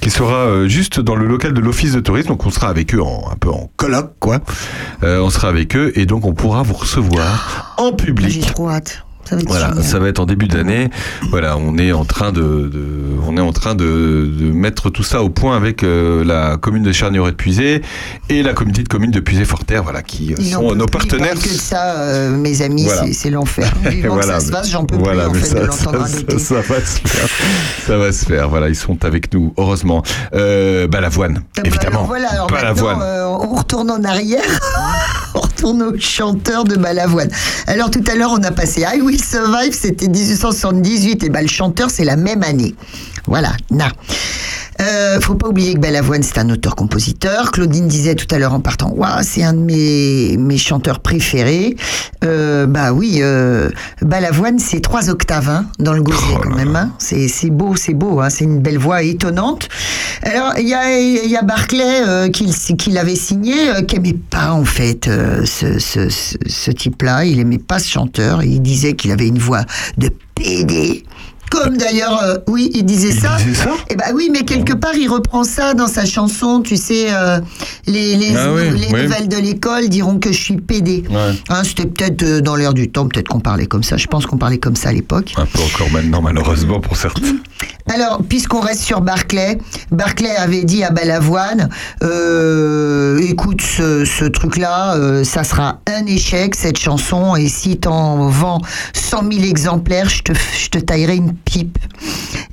[0.00, 2.28] qui sera euh, juste dans le local de l'office de tourisme.
[2.28, 4.40] Donc on sera avec eux en, un peu en colloque, quoi.
[5.02, 8.46] Euh, on sera avec eux et donc on pourra vous recevoir en J'ai public.
[8.54, 9.03] trop hâte.
[9.34, 9.84] Ça va être Voilà, génial.
[9.84, 10.90] ça va être en début d'année.
[11.30, 12.90] Voilà, on est en train de, de-
[13.26, 16.82] on est en train de, de mettre tout ça au point avec euh, la commune
[16.82, 17.82] de Charnieret de Puisé
[18.28, 21.34] et la communauté de communes de Puisé-Forterre, voilà, qui euh, sont nos partenaires.
[21.34, 23.04] que ça, euh, mes amis, Voilà.
[23.12, 23.72] c'est- l'enfer.
[24.04, 26.14] Voilà, ça se passe, j'en peux voilà, plus en mais fait ça, de l'entendre ça,
[26.16, 26.38] radoter.
[26.38, 27.28] ça, ça va se faire.
[27.86, 28.48] Ça va se faire.
[28.48, 30.02] Voilà, ils sont avec nous, heureusement.
[30.34, 31.98] Euh, Balavoine, Ah bah évidemment.
[32.00, 32.28] alors voilà,
[32.68, 34.42] alors euh, on retourne en arrière.
[35.64, 37.30] on retourne au chanteur de Balavoine.
[37.66, 41.48] Alors tout à l'heure, on a passé I Will Survive, c'était 1878, et ben le
[41.48, 42.74] chanteur, c'est la même année.
[43.26, 43.88] Voilà, na.
[44.80, 47.52] Euh, faut pas oublier que Balavoine, c'est un auteur-compositeur.
[47.52, 51.76] Claudine disait tout à l'heure en partant, Ouah, c'est un de mes, mes chanteurs préférés.
[52.24, 53.70] Euh, bah oui, euh,
[54.02, 56.74] Balavoine, c'est trois octaves hein, dans le gosier Oh quand même.
[56.76, 56.92] hein.
[56.98, 58.20] C'est beau, c'est beau.
[58.20, 58.30] hein.
[58.30, 59.68] C'est une belle voix étonnante.
[60.22, 62.46] Alors, il y a, il y a Barclay euh, qui,
[62.76, 67.24] qui l'avait signé, euh, qui aimait pas en fait euh, ce, ce, ce, ce type-là.
[67.24, 68.42] Il aimait pas ce chanteur.
[68.42, 69.64] Il disait qu'il avait une voix
[69.98, 71.04] de PD.
[71.64, 73.36] Comme d'ailleurs, euh, oui, il disait Il ça.
[73.38, 76.60] disait ça Eh ben oui, mais quelque part, il reprend ça dans sa chanson.
[76.62, 77.40] Tu sais, euh,
[77.86, 79.02] les, les, Ah oui, les oui.
[79.02, 81.04] nouvelles de l'école diront que je suis PD.
[81.10, 81.16] Ouais.
[81.48, 83.96] Hein, C'était peut-être euh, dans l'air du temps, peut-être qu'on parlait comme ça.
[83.96, 85.32] Je pense qu'on parlait comme ça à l'époque.
[85.36, 87.36] Un peu encore maintenant, malheureusement, pour certains.
[87.92, 89.58] Alors, puisqu'on reste sur Barclay,
[89.90, 91.68] Barclay avait dit à Balavoine,
[92.02, 98.28] euh, écoute, ce, ce truc-là, euh, ça sera un échec, cette chanson, et si t'en
[98.28, 98.60] vends
[98.94, 101.34] 100 000 exemplaires, je te, je te taillerai une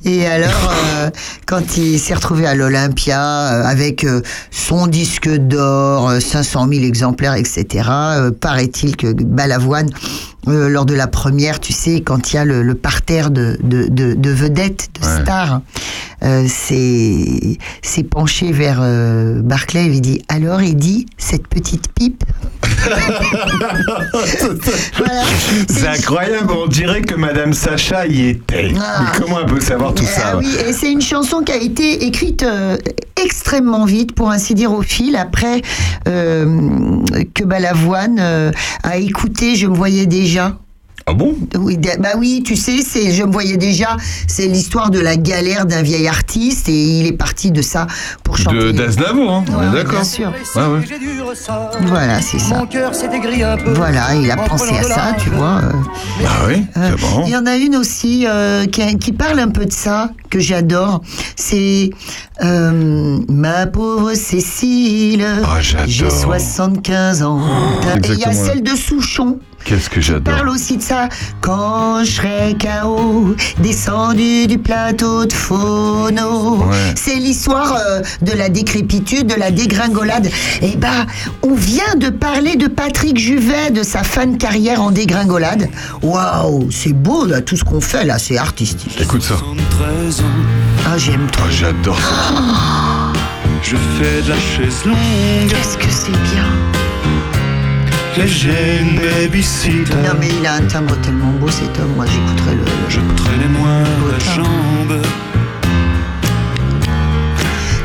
[0.03, 1.09] Et alors, euh,
[1.45, 6.83] quand il s'est retrouvé à l'Olympia, euh, avec euh, son disque d'or, euh, 500 000
[6.83, 7.87] exemplaires, etc.,
[8.39, 9.89] paraît-il que Balavoine,
[10.47, 13.87] lors de la première, tu sais, quand il y a le, le parterre de, de,
[13.89, 15.21] de, de vedettes, de Ouais.
[15.21, 15.61] stars,
[16.23, 22.23] euh, s'est penché vers euh, Barclay et lui dit Alors, il dit, cette petite pipe?
[24.97, 25.23] Voilà.
[25.69, 28.71] C'est incroyable, on dirait que Madame Sacha y était.
[28.79, 29.03] Ah.
[29.03, 30.31] Mais comment elle peut savoir tout ça?
[30.33, 32.77] Ah oui, et c'est une chanson qui a été écrite euh,
[33.23, 35.61] extrêmement vite, pour ainsi dire, au fil, après
[36.07, 36.99] euh,
[37.33, 38.19] que Balavoine
[38.83, 40.57] a écouté Je me voyais déjà.
[41.07, 41.35] Ah bon?
[41.57, 43.97] Oui, bah oui, tu sais, c'est, je me voyais déjà,
[44.27, 47.87] c'est l'histoire de la galère d'un vieil artiste et il est parti de ça
[48.23, 48.57] pour chanter.
[48.57, 49.93] De d'Aznavour, hein, on Ouais, d'accord.
[49.93, 50.31] bien sûr.
[50.55, 50.79] Ouais, ouais.
[50.87, 51.71] J'ai du ressort.
[51.87, 52.55] Voilà, c'est ça.
[52.55, 53.73] Mon cœur s'est aigri un peu.
[53.73, 55.61] Voilà, il a En pensé à ça, tu vois.
[55.63, 55.71] euh.
[56.25, 57.23] Ah oui, Euh, c'est bon.
[57.25, 60.39] Il y en a une aussi euh, qui, qui parle un peu de ça, que
[60.39, 61.01] j'adore.
[61.35, 61.89] C'est
[62.43, 65.87] euh, Ma pauvre Cécile, Ah, j'adore.
[65.87, 67.41] j'ai 75 ans.
[68.03, 69.39] Et il y a celle de Souchon.
[69.63, 70.33] Qu'est-ce que j'adore.
[70.35, 71.07] parle aussi de ça.
[71.39, 76.57] Quand je serai KO, descendu du plateau de Phono.
[76.65, 76.93] Ouais.
[76.95, 80.29] C'est l'histoire euh, de la décrépitude, de la dégringolade.
[80.61, 81.05] Et bah,
[81.43, 85.69] on vient de parler de Patrick Juvet, de sa fan carrière en dégringolade.
[86.01, 88.97] Waouh, c'est beau là, tout ce qu'on fait là, c'est artistique.
[89.01, 89.35] Écoute ça.
[89.37, 90.23] 73 ans,
[90.87, 91.45] Ah, j'aime trop.
[91.47, 93.13] Oh, j'adore ça.
[93.63, 94.95] je fais de la chaise longue
[95.49, 96.45] Qu'est-ce que c'est bien.
[98.17, 99.93] Et j'ai une babysitter.
[99.95, 102.63] Non mais il a un timbre tellement beau cet homme, moi j'écouterai le...
[102.89, 105.01] Je traînais moins la jambe.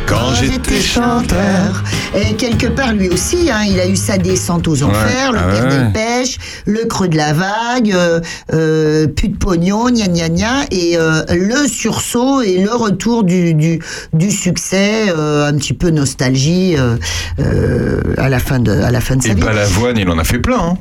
[0.07, 1.83] Quand j'étais chanteur.
[2.15, 5.49] Et quelque part, lui aussi, hein, il a eu sa descente aux enfers, le ah
[5.53, 5.79] père ouais.
[5.87, 8.21] des pêches, le creux de la vague, euh,
[8.53, 13.55] euh, plus de pognon, gna gna gna, et euh, le sursaut et le retour du,
[13.55, 13.81] du,
[14.13, 19.23] du succès, euh, un petit peu nostalgie à, la fin de, à la fin de
[19.23, 19.43] sa Et vie.
[19.43, 20.59] Balavoine, il en a fait plein.
[20.59, 20.79] Hein.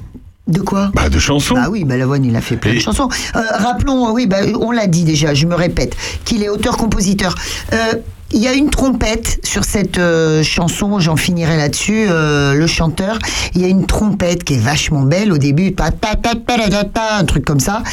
[0.48, 0.92] De quoi?
[0.94, 1.56] Bah, de chansons.
[1.58, 3.10] ah oui, Balavoine, il a fait plein Et- de chansons.
[3.36, 7.34] Euh, rappelons, oui, bah, on l'a dit déjà, je me répète, qu'il est auteur-compositeur.
[7.74, 7.94] Euh,
[8.32, 13.20] il y a une trompette sur cette euh, chanson, j'en finirai là-dessus, euh, le chanteur.
[13.54, 17.84] Il y a une trompette qui est vachement belle au début, un truc comme ça.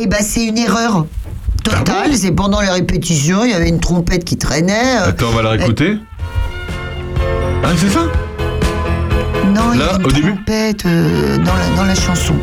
[0.00, 1.06] Et ben c'est une erreur
[1.62, 2.16] totale.
[2.16, 4.98] c'est pendant les répétitions, il y avait une trompette qui traînait.
[4.98, 5.98] euh, Attends, on va la réécouter.
[7.62, 8.00] Ah, c'est ça?
[9.54, 12.34] Non, il y a une au trompette dans, la, dans la chanson.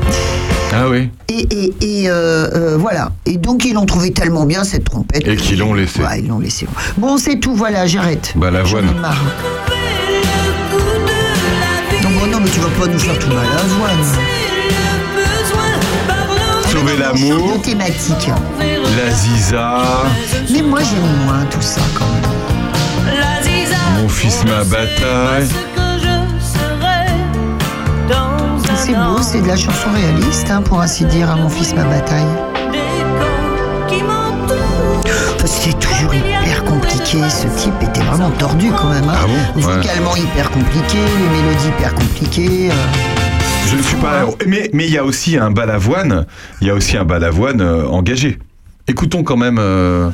[0.71, 1.09] Ah oui.
[1.29, 3.11] Et, et, et, euh, euh, voilà.
[3.25, 5.27] Et donc ils l'ont trouvé tellement bien cette trompette.
[5.27, 6.01] Et qu'ils l'ont laissé.
[6.01, 6.67] Ouais, ils l'ont laissé.
[6.97, 7.55] Bon, c'est tout.
[7.55, 8.33] Voilà, j'arrête.
[8.35, 8.51] Bah, ai
[9.01, 9.23] marre.
[12.03, 14.05] Non, bon, non, mais tu vas pas nous faire tout mal à l'avoine.
[16.71, 18.29] Sauver l'amour, thématique.
[18.59, 19.81] la ziza,
[20.51, 24.01] Mais moi j'aime moins tout ça quand même.
[24.01, 25.47] mon fils ma bataille.
[28.85, 31.83] C'est beau, c'est de la chanson réaliste, hein, pour ainsi dire, à mon fils ma
[31.83, 32.23] bataille.
[35.35, 37.17] Enfin, C'était toujours hyper compliqué.
[37.29, 39.07] Ce type était vraiment tordu quand même.
[39.09, 39.13] hein.
[39.15, 39.61] Ah bon?
[39.67, 39.75] Ouais.
[39.75, 42.69] Vocalement hyper compliqué, les mélodies hyper compliquées.
[42.71, 43.67] euh.
[43.69, 44.25] Je ne suis pas.
[44.47, 46.25] Mais mais il y a aussi un balavoine.
[46.61, 48.39] Il y a aussi un balavoine euh, engagé.
[48.87, 49.57] Écoutons quand même.
[49.59, 50.09] euh,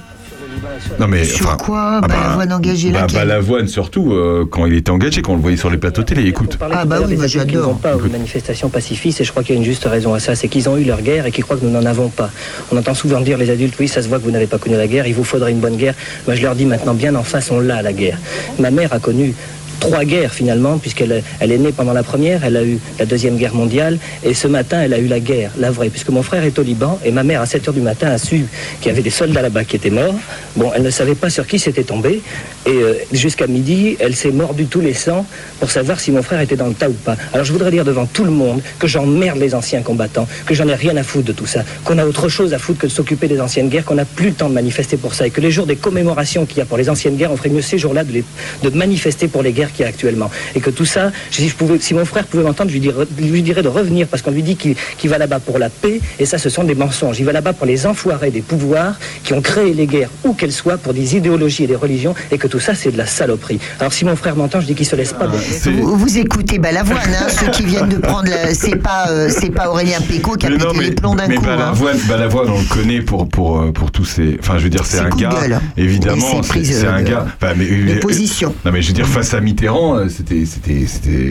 [0.99, 4.65] Non mais Sur enfin, quoi ah bah, Balavoine engagé bah, laquelle Balavoine surtout euh, quand
[4.65, 6.25] il était engagé, quand on le voyait sur les plateaux télé.
[6.25, 6.57] Écoute.
[6.61, 7.77] Ah bah oui, moi j'adore.
[7.77, 10.35] pas aux manifestations pacifistes et je crois qu'il y a une juste raison à ça,
[10.35, 12.29] c'est qu'ils ont eu leur guerre et qu'ils croient que nous n'en avons pas.
[12.71, 14.75] On entend souvent dire les adultes, oui, ça se voit que vous n'avez pas connu
[14.75, 15.95] la guerre, il vous faudrait une bonne guerre.
[16.27, 18.19] Moi je leur dis maintenant, bien en face, on l'a la guerre.
[18.59, 19.33] Ma mère a connu
[19.79, 23.37] trois guerres finalement, puisqu'elle elle est née pendant la première, elle a eu la deuxième
[23.37, 26.43] guerre mondiale, et ce matin elle a eu la guerre, la vraie, puisque mon frère
[26.43, 28.45] est au Liban, et ma mère à 7h du matin a su
[28.81, 30.15] qu'il y avait des soldats là-bas qui étaient morts.
[30.55, 32.21] Bon, elle ne savait pas sur qui c'était tombé,
[32.65, 35.25] et euh, jusqu'à midi, elle s'est mordue tous les sangs
[35.59, 37.15] pour savoir si mon frère était dans le tas ou pas.
[37.33, 40.67] Alors je voudrais dire devant tout le monde que j'emmerde les anciens combattants, que j'en
[40.67, 42.91] ai rien à foutre de tout ça, qu'on a autre chose à foutre que de
[42.91, 45.41] s'occuper des anciennes guerres, qu'on n'a plus le temps de manifester pour ça, et que
[45.41, 47.77] les jours des commémorations qu'il y a pour les anciennes guerres, on ferait mieux ces
[47.77, 48.23] jours-là de,
[48.63, 50.29] de manifester pour les guerres qu'il y a actuellement.
[50.55, 53.05] Et que tout ça, si, je pouvais, si mon frère pouvait m'entendre, je lui dirais,
[53.19, 56.25] lui dirais de revenir, parce qu'on lui dit qu'il va là-bas pour la paix, et
[56.25, 57.19] ça ce sont des mensonges.
[57.19, 60.51] Il va là-bas pour les enfoirés des pouvoirs qui ont créé les guerres, où qu'elles
[60.51, 63.59] soient, pour des idéologies et des religions, et que tout ça c'est de la saloperie.
[63.79, 66.59] Alors si mon frère m'entend, je dis qu'il se laisse pas C'est- Vous, vous écoutez
[66.59, 68.29] Balavoine, hein, ceux qui viennent de prendre.
[68.29, 70.91] la- C'est pas, euh, c'est pas Aurélien Péco qui a Mais pété non, mais, les
[70.91, 71.45] plombs d'un mais coup.
[71.47, 71.73] hein.
[72.07, 74.37] Balavoine, on le connaît pour, pour, euh, pour tous ses.
[74.39, 75.29] Enfin, je veux dire, c'est un gars.
[75.77, 77.25] Évidemment, c'est un gars.
[77.55, 78.53] Mais, position.
[78.65, 80.45] Non, mais je veux dire, face à Mitterrand, euh, c'était.
[80.45, 81.29] c'était, c'était...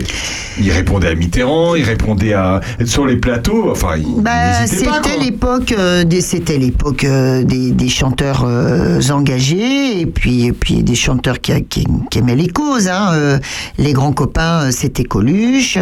[0.59, 2.61] Il répondait à Mitterrand, il répondait à.
[2.87, 7.89] Sur les plateaux, enfin, il, Bah, c'était l'époque euh, des c'était l'époque euh, des, des
[7.91, 12.89] chanteurs euh, engagés et puis et puis des chanteurs qui, qui, qui aimaient les causes
[12.89, 13.39] hein,
[13.79, 15.79] les grands copains c'était Coluche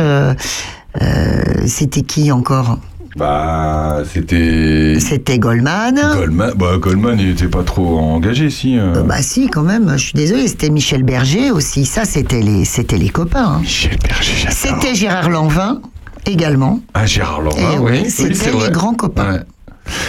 [1.66, 2.78] c'était qui encore?
[3.16, 4.96] Bah, c'était.
[4.98, 8.78] c'était Goldman Goldman, bah, Goldman, il était pas trop engagé, si.
[8.78, 8.94] euh.
[8.96, 12.64] Euh, bah si quand même je suis désolée c'était Michel Berger aussi ça c'était les
[12.64, 13.58] c'était les copains hein.
[13.60, 14.56] Michel Berger, j'adore.
[14.56, 15.80] c'était Gérard Lanvin
[16.26, 18.10] également Ah, Gérard Lanvin, Eh oui.
[18.10, 19.32] c'était les grands copains.
[19.34, 19.40] Ouais.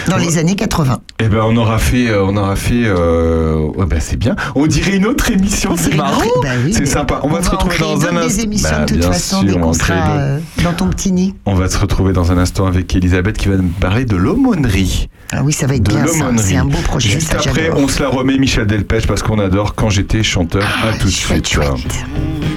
[0.07, 3.85] Dans les années 80 Eh ben, on aura fait, euh, on aura fait, euh, ouais,
[3.85, 4.35] bah, c'est bien.
[4.55, 6.21] On dirait une autre émission, c'est marrant.
[6.41, 7.19] bah oui, c'est sympa.
[7.23, 8.27] On, va se retrouver dans un instant.
[8.27, 11.11] des émissions Bah, de toute bien façon sûr, dès on sera euh, dans ton petit
[11.11, 14.15] nid On va se retrouver dans un instant avec Elisabeth qui va nous parler de
[14.15, 15.09] l'aumônerie.
[15.31, 17.71] ah oui ça va être De bien ça c'est un beau projet Juste ça après,
[17.71, 20.63] on se la remet Michel Delpech parce qu'on adore quand j'étais chanteur.
[20.83, 21.47] à tout de suite.
[21.47, 21.69] chouette.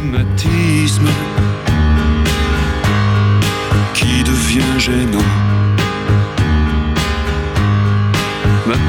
[0.03, 1.07] rhumatisme
[3.95, 5.56] qui devient gênant.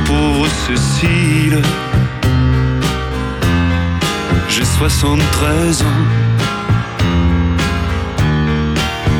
[0.07, 1.61] Pauvre Cécile,
[4.47, 5.85] j'ai 73 ans.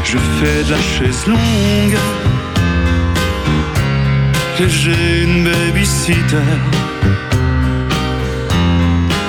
[0.04, 2.00] Je fais de la chaise longue
[4.60, 6.52] et j'ai une babysitter.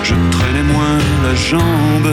[0.04, 2.12] Je traînais moins la jambe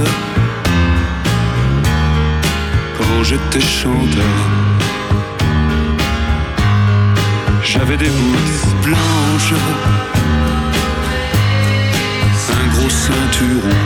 [2.98, 4.85] quand j'étais chanteur.
[7.68, 9.54] J'avais des boules blanches,
[12.52, 13.78] un gros ceinturon,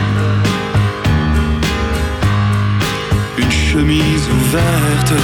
[3.38, 5.14] une chemise ouverte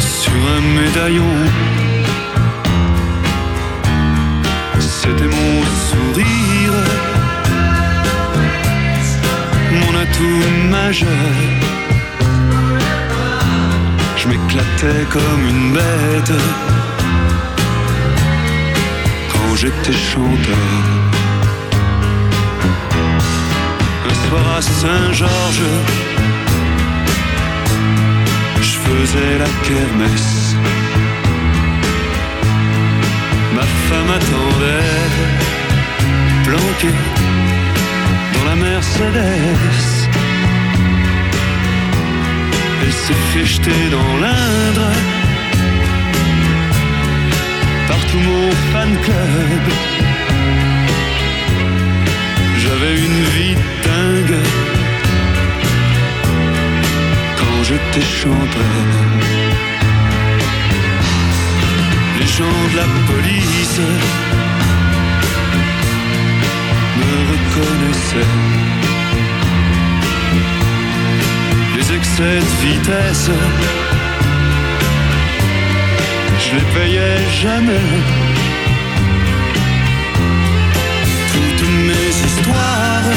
[0.00, 1.34] sur un médaillon.
[4.80, 6.72] C'était mon sourire,
[9.72, 11.81] mon atout majeur.
[14.22, 16.32] Je m'éclatais comme une bête
[19.32, 20.56] quand j'étais chanteur.
[24.08, 25.72] Un soir à Saint-Georges,
[28.60, 30.54] je faisais la kermesse.
[33.56, 35.10] Ma femme attendait,
[36.44, 36.94] planquée
[38.34, 39.91] dans la Mercedes.
[42.84, 44.90] Elle s'est fait jeter dans l'Indre.
[47.86, 49.64] Par tout mon fan club.
[52.58, 54.38] J'avais une vie dingue.
[57.38, 59.22] Quand j'étais champagne
[62.18, 63.80] Les gens de la police
[66.98, 68.71] Me reconnaissaient.
[72.02, 73.30] De vitesse,
[76.38, 77.88] je les payais jamais.
[81.32, 83.10] Toutes mes histoires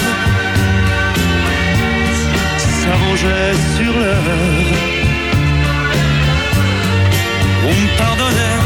[2.57, 4.71] s'arrangeaient sur l'heure.
[7.67, 8.61] On me pardonnait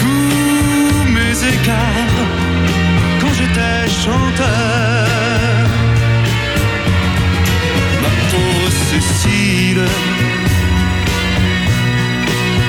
[0.00, 2.20] tous mes écarts
[3.20, 5.23] quand j'étais chanteur.
[9.00, 9.84] Cécile,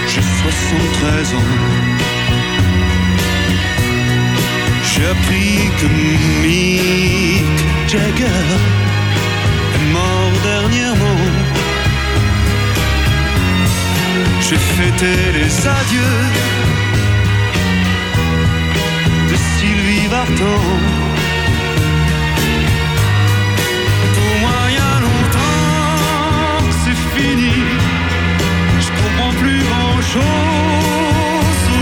[0.08, 1.52] j'ai 73 ans.
[4.84, 5.88] J'ai appris que
[6.42, 7.46] Mick
[7.88, 8.48] Jagger
[9.76, 11.22] est mort dernièrement.
[14.42, 16.24] J'ai fêté les adieux
[19.30, 21.05] de Sylvie Vartan.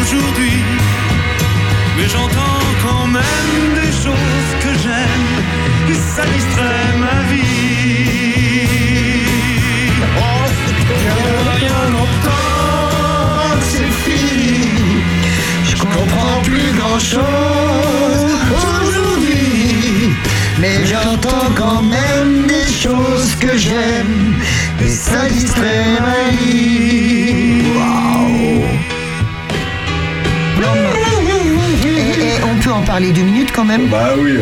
[0.01, 0.63] Aujourd'hui.
[1.97, 5.29] Mais j'entends quand même des choses que j'aime.
[5.89, 7.43] Et ça distrait ma vie.
[10.17, 10.45] Oh,
[11.61, 12.43] y a longtemps
[13.61, 14.69] c'est fini.
[15.65, 18.23] Je comprends plus grand chose
[18.57, 20.15] aujourd'hui.
[20.59, 24.35] Mais j'entends quand même des choses que j'aime.
[24.81, 26.92] Et ça distrait ma vie.
[32.85, 34.33] Parler deux minutes quand même Bah oui.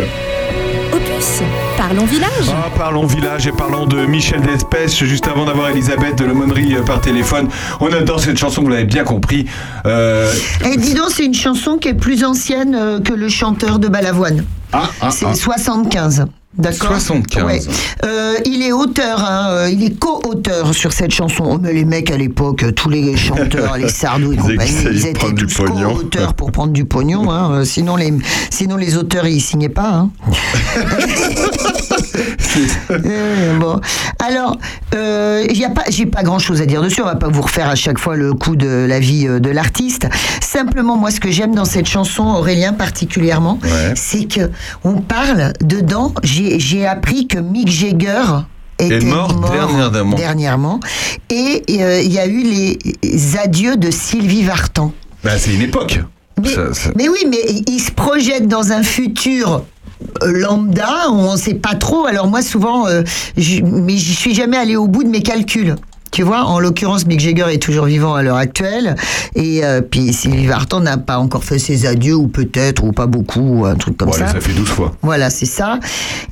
[0.94, 1.42] Opus,
[1.78, 2.30] parlons village.
[2.50, 6.82] Ah, parlons village et parlons de Michel Despèces, juste avant d'avoir Elisabeth de l'aumônerie euh,
[6.84, 7.48] par téléphone.
[7.80, 9.46] On adore cette chanson, vous l'avez bien compris.
[9.86, 10.32] Euh,
[10.66, 13.88] Et dis donc, c'est une chanson qui est plus ancienne euh, que le chanteur de
[13.88, 14.44] Balavoine.
[14.74, 15.34] ah, ah, C'est ah.
[15.34, 16.26] 75.
[16.58, 16.90] D'accord?
[16.90, 17.44] 75.
[17.46, 17.62] Ouais.
[18.04, 19.98] Euh, il est auteur, hein, il est
[20.32, 21.44] co-auteur sur cette chanson.
[21.46, 25.08] Oh, mais les mecs à l'époque, tous les chanteurs, les Sardou et Ils compagnie, ils
[25.08, 27.30] étaient tous co-auteurs pour prendre du pognon.
[27.32, 28.14] hein, euh, sinon, les,
[28.50, 29.90] sinon, les auteurs, ils signaient pas.
[29.90, 30.10] hein.
[32.92, 33.80] Euh, bon.
[34.20, 34.58] Alors,
[34.94, 37.02] euh, y a pas, j'ai pas grand chose à dire dessus.
[37.02, 39.50] On va pas vous refaire à chaque fois le coup de la vie euh, de
[39.50, 40.08] l'artiste.
[40.42, 43.94] Simplement, moi, ce que j'aime dans cette chanson, Aurélien particulièrement, Ouais.
[43.96, 44.52] c'est que
[44.84, 46.14] on parle dedans.
[46.24, 48.24] J'ai appris que Mick Jagger
[48.86, 50.16] était Est mort dernièrement.
[50.16, 50.80] dernièrement.
[51.30, 52.78] Et euh, il y a eu les
[53.38, 54.92] adieux de Sylvie Vartan.
[55.24, 56.00] bah, c'est une époque.
[56.42, 59.64] Mais, Ça- ça- mais oui, mais il se projette dans un futur
[60.24, 62.06] euh, lambda, on ne sait pas trop.
[62.08, 63.04] Alors moi, souvent, euh,
[63.38, 65.76] je, mais je suis jamais allé au bout de mes calculs.
[66.12, 68.96] Tu vois, en l'occurrence, Mick Jagger est toujours vivant à l'heure actuelle,
[69.34, 73.08] et euh, puis Sylvie Vartan n'a pas encore fait ses adieux, ou peut-être, ou pas
[73.08, 74.28] beaucoup, ou un truc comme allez, ça.
[74.28, 74.92] ça fait 12 fois.
[75.02, 75.80] Voilà, c'est ça.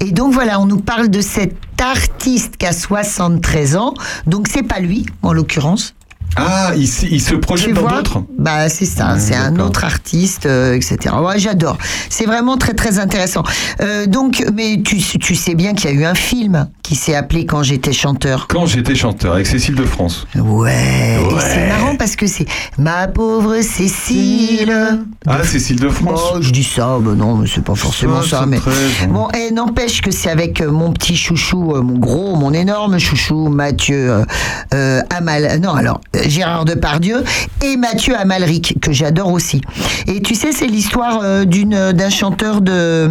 [0.02, 3.94] Et donc voilà, on nous parle de cet artiste qui a 73 ans.
[4.28, 5.96] Donc c'est pas lui, en l'occurrence.
[6.36, 8.24] Ah, il, il se projette dans d'autres?
[8.38, 11.16] Bah c'est ça, Ouais, c'est un autre artiste, euh, etc.
[11.22, 11.78] Ouais, j'adore.
[12.10, 13.44] C'est vraiment très très intéressant.
[13.82, 17.16] Euh, donc, mais tu, tu sais bien qu'il y a eu un film qui s'est
[17.16, 18.48] appelé Quand j'étais chanteur.
[18.48, 20.28] Quand j'étais chanteur avec Cécile de France.
[20.36, 21.20] Ouais.
[21.20, 21.42] Ouais.
[21.42, 22.46] c'est marrant parce que c'est
[22.78, 25.00] ma pauvre Cécile.
[25.28, 26.22] Ah, Cécile de France.
[26.36, 28.46] Oh, je dis ça, ben non, mais c'est pas forcément ça.
[28.48, 32.54] Mais 73, bon, et n'empêche que c'est avec euh, mon petit chouchou, mon gros, mon
[32.54, 34.24] énorme chouchou, Mathieu
[34.74, 35.60] euh, Amal.
[35.62, 37.24] Non, alors Gérard Depardieu
[37.64, 39.62] et Mathieu Amalric que j'adore aussi.
[40.08, 43.10] Et tu sais, c'est l'histoire euh, d'une d'un chanteur de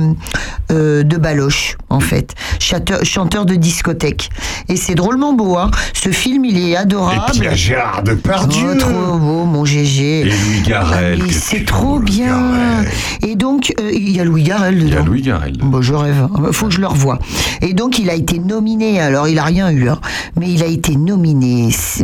[0.70, 4.28] euh, de baloche en fait, chanteur, chanteur de discothèque.
[4.68, 5.56] Et c'est drôlement beau.
[5.56, 5.70] Hein.
[5.94, 7.22] Ce film, il est adorable.
[7.28, 8.68] Et puis il y a Gérard Depardieu.
[8.74, 10.20] Oh, trop beau, mon GG.
[10.20, 11.20] Et Louis Garrel.
[11.22, 12.26] Ah, c'est trop bien.
[12.26, 12.88] Garrel.
[13.26, 14.86] Et donc, euh, il y a Louis Garrel dedans.
[14.88, 15.52] Il y a Louis Garrel.
[15.62, 16.28] Bon, je rêve.
[16.46, 17.18] Il faut que je le revoie.
[17.62, 19.00] Et donc, il a été nominé.
[19.00, 19.98] Alors, il a rien eu, hein,
[20.38, 22.02] mais il a été nominé s-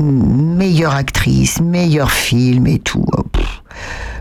[0.94, 3.04] meilleure actrice, meilleur film et tout.
[3.16, 3.22] Oh,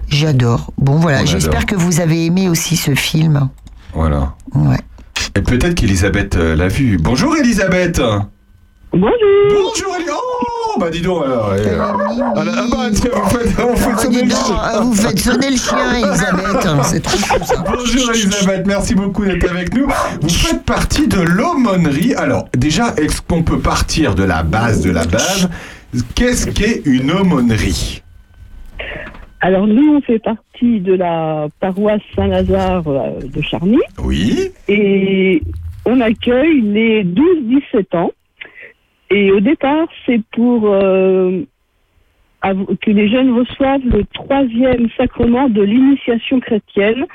[0.09, 0.71] J'adore.
[0.77, 1.25] Bon, voilà.
[1.25, 3.49] J'espère que vous avez aimé aussi ce film.
[3.93, 4.33] Voilà.
[4.55, 4.77] Ouais.
[5.35, 6.97] Et peut-être qu'Elisabeth euh, l'a vu.
[6.99, 7.99] Bonjour Elisabeth
[8.91, 9.11] Bonjour.
[9.49, 10.09] Bonjour Elisabeth
[10.75, 11.51] Oh, bah dis donc alors.
[11.53, 14.55] ah, ah bah tiens, vous faites, Ah, sonner le chien.
[14.59, 16.83] ah, vous faites sonner le chien, Elisabeth.
[16.83, 17.63] C'est trop fou, ça.
[17.63, 19.87] Bonjour Elisabeth, merci beaucoup d'être avec nous.
[20.21, 22.15] Vous faites partie de l'aumônerie.
[22.15, 25.47] Alors déjà, est-ce qu'on peut partir de la base de la base
[26.15, 28.01] Qu'est-ce qu'est une aumônerie?
[29.41, 34.51] Alors nous, on fait partie de la paroisse Saint-Lazare euh, de Charny Oui.
[34.67, 35.41] et
[35.85, 38.11] on accueille les 12-17 ans.
[39.11, 41.43] Et au départ, c'est pour euh,
[42.81, 47.05] que les jeunes reçoivent le troisième sacrement de l'initiation chrétienne,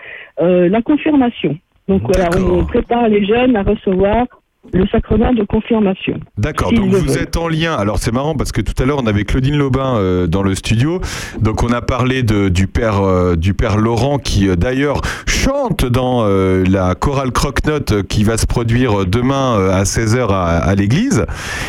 [0.40, 1.58] euh, la confirmation.
[1.88, 4.26] Donc voilà, on prépare les jeunes à recevoir
[4.72, 6.20] le sacrement de confirmation.
[6.36, 7.74] D'accord, donc vous êtes en lien.
[7.74, 10.54] Alors c'est marrant parce que tout à l'heure on avait Claudine Lobin euh, dans le
[10.54, 11.00] studio.
[11.40, 15.84] Donc on a parlé de, du, père, euh, du père Laurent qui euh, d'ailleurs chante
[15.84, 21.24] dans la chorale Croque-Note qui va se produire demain à 16h à, à l'église.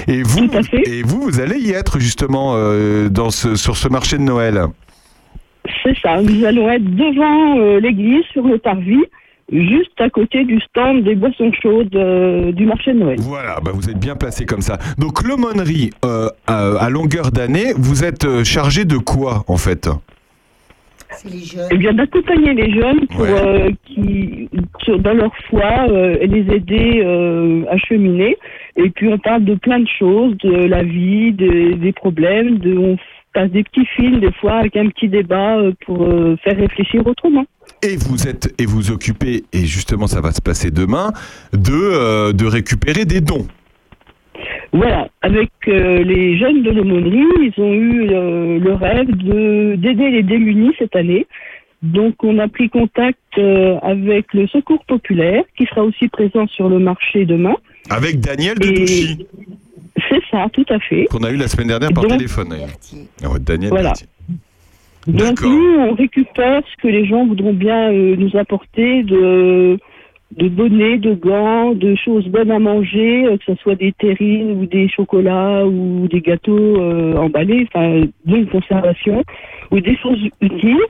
[0.08, 0.50] Et vous,
[0.86, 2.56] et vous, vous allez y être justement
[3.10, 4.66] dans ce, sur ce marché de Noël.
[5.84, 9.04] C'est ça, nous allons être devant l'église sur le parvis,
[9.52, 13.20] juste à côté du stand des boissons chaudes euh, du marché de Noël.
[13.20, 14.78] Voilà, bah vous êtes bien placé comme ça.
[14.98, 19.90] Donc l'aumônerie, euh, à, à longueur d'année, vous êtes euh, chargé de quoi en fait?
[21.72, 24.48] Eh bien, d'accompagner les jeunes pour euh, qui,
[24.84, 28.38] sur- dans leur foi euh, et les aider euh, à cheminer.
[28.78, 32.60] Et puis, on parle de plein de choses, de la vie, de- des problèmes.
[32.60, 32.98] De, on
[33.34, 37.06] passe des petits films, des fois, avec un petit débat euh, pour euh, faire réfléchir
[37.06, 37.46] autrement.
[37.82, 41.12] Et vous êtes et vous occupez, et justement ça va se passer demain,
[41.54, 43.48] de, euh, de récupérer des dons.
[44.74, 50.12] Voilà, avec euh, les jeunes de l'aumônerie, ils ont eu euh, le rêve de d'aider
[50.12, 51.26] les démunis cette année.
[51.82, 56.68] Donc on a pris contact euh, avec le Secours populaire qui sera aussi présent sur
[56.70, 57.56] le marché demain.
[57.90, 59.26] Avec Daniel de Douchy,
[60.10, 61.06] C'est ça, tout à fait.
[61.10, 62.50] qu'on a eu la semaine dernière par Donc- téléphone.
[62.50, 62.70] d'ailleurs.
[63.24, 63.90] Ah Daniel Voilà.
[63.90, 64.08] Berthier.
[65.10, 69.80] Donc nous, on récupère ce que les gens voudront bien euh, nous apporter de,
[70.38, 74.52] de bonnets, de gants, de choses bonnes à manger, euh, que ce soit des terrines
[74.52, 79.24] ou des chocolats ou des gâteaux euh, emballés, enfin, d'une conservation,
[79.72, 80.86] ou des choses utiles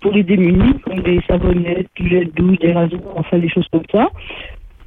[0.00, 3.82] pour les démunis, comme des savonnettes, du gel douche, des rasoirs, enfin des choses comme
[3.90, 4.10] ça.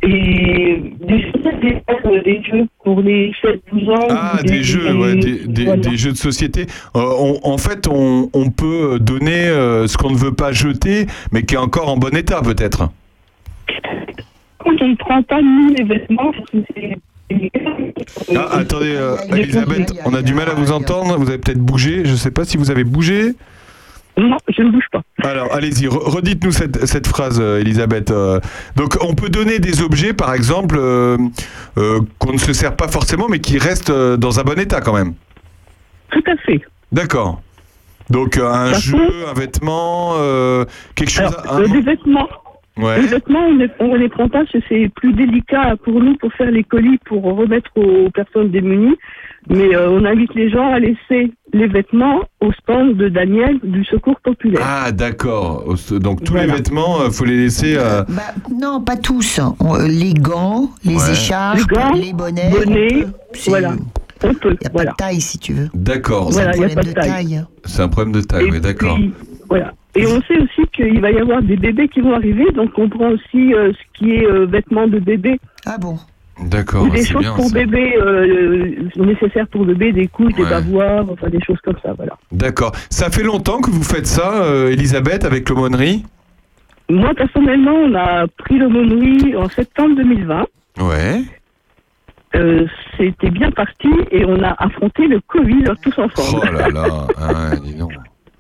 [0.03, 1.31] Et des,
[1.61, 4.07] des, euh, des jeux pour les 7-12 ans.
[4.09, 5.81] Ah, des jeux, ouais, des, des- voilà.
[5.81, 6.67] des jeux de société.
[6.95, 11.07] Euh, on- en fait, on, on peut donner euh, ce qu'on ne veut pas jeter,
[11.31, 12.89] mais qui est encore en bon état, peut-être.
[14.65, 16.97] On ne prend pas, nous, les vêtements, parce que c'est...
[18.35, 21.17] Ah, attendez, euh, Elisabeth, on a du mal à vous entendre.
[21.17, 22.05] Vous avez peut-être bougé.
[22.05, 23.33] Je ne sais pas si vous avez bougé.
[24.17, 25.01] Non, je ne bouge pas.
[25.23, 28.11] Alors, allez-y, re- redites-nous cette, cette phrase, euh, Elisabeth.
[28.11, 28.39] Euh,
[28.77, 31.17] donc, on peut donner des objets, par exemple, euh,
[31.77, 34.93] euh, qu'on ne se sert pas forcément, mais qui restent dans un bon état quand
[34.93, 35.13] même.
[36.11, 36.61] Tout à fait.
[36.93, 37.41] D'accord.
[38.09, 40.63] Donc, un jeu, un vêtement, euh,
[40.95, 41.35] quelque chose.
[41.43, 42.29] Alors, un- euh, des vêtements.
[42.77, 43.01] Ouais.
[43.01, 46.15] Les vêtements, on ne on les prend pas parce que c'est plus délicat pour nous
[46.17, 48.95] pour faire les colis pour remettre aux personnes démunies.
[49.47, 53.85] Mais euh, on invite les gens à laisser les vêtements au stand de Daniel du
[53.85, 54.61] Secours populaire.
[54.63, 55.63] Ah, d'accord.
[55.91, 56.55] Donc, tous les Voilà.
[56.55, 57.75] vêtements, il faut les laisser.
[57.77, 59.39] euh, Bah, non, pas tous.
[59.39, 61.11] Euh, les gants, les Ouais.
[61.11, 62.49] écharpes, Les gants, les bonnets.
[62.49, 63.05] bonnets,
[63.47, 63.73] voilà.
[64.23, 64.55] On peut.
[64.55, 65.69] Il n'y a pas de taille si tu veux.
[65.75, 66.31] D'accord.
[66.31, 67.09] Voilà, C'est un problème de taille.
[67.09, 67.43] taille.
[67.65, 68.97] C'est un problème de taille, oui, d'accord.
[69.49, 69.73] Voilà.
[69.95, 72.89] Et on sait aussi qu'il va y avoir des bébés qui vont arriver, donc on
[72.89, 75.39] prend aussi euh, ce qui est euh, vêtements de bébé.
[75.65, 75.97] Ah bon?
[76.43, 77.33] D'accord, Ou des choses bien.
[77.33, 77.53] pour ça.
[77.53, 82.17] bébé euh, nécessaires pour bébé, des couches, des bavoirs, enfin des choses comme ça, voilà.
[82.33, 82.73] D'accord.
[82.89, 86.03] Ça fait longtemps que vous faites ça, euh, Elisabeth, avec l'aumônerie?
[86.89, 90.45] Moi, personnellement, on a pris l'aumônerie en septembre 2020.
[90.81, 91.21] Ouais.
[92.35, 92.67] Euh,
[92.97, 96.41] C'était bien parti et on a affronté le Covid tous ensemble.
[96.51, 97.93] Oh là là, ah ouais, dis donc.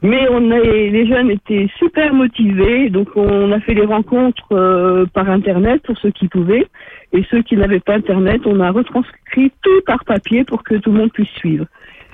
[0.05, 5.07] Mais on a, les jeunes étaient super motivés, donc on a fait des rencontres euh,
[5.07, 6.67] par Internet pour ceux qui pouvaient.
[7.11, 10.91] Et ceux qui n'avaient pas Internet, on a retranscrit tout par papier pour que tout
[10.91, 11.65] le monde puisse suivre.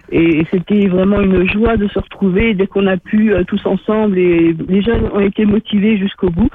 [0.10, 4.18] Et c'était vraiment une joie de se retrouver dès qu'on a pu euh, tous ensemble.
[4.18, 6.50] Et les jeunes ont été motivés jusqu'au bout.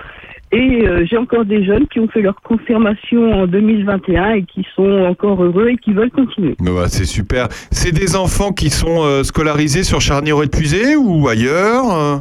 [0.53, 4.65] Et euh, j'ai encore des jeunes qui ont fait leur confirmation en 2021 et qui
[4.77, 6.55] sont encore heureux et qui veulent continuer.
[6.61, 7.49] Ouais, c'est super.
[7.73, 12.17] C'est des enfants qui sont euh, scolarisés sur Charnier-Épuisé ou ailleurs euh?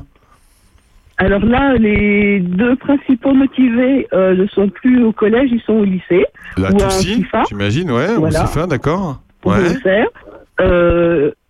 [1.17, 5.85] Alors là, les deux principaux motivés euh, ne sont plus au collège, ils sont au
[5.85, 6.25] lycée.
[6.57, 8.43] La ou Toussi, j'imagine, ouais, Voilà.
[8.43, 9.21] ou CIFA, d'accord.
[9.45, 9.75] Ouais.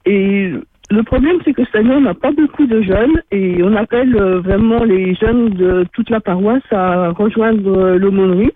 [0.06, 0.52] et
[0.92, 4.16] le problème, c'est que cette année, on n'a pas beaucoup de jeunes et on appelle
[4.16, 8.52] euh, vraiment les jeunes de toute la paroisse à rejoindre euh, l'aumônerie.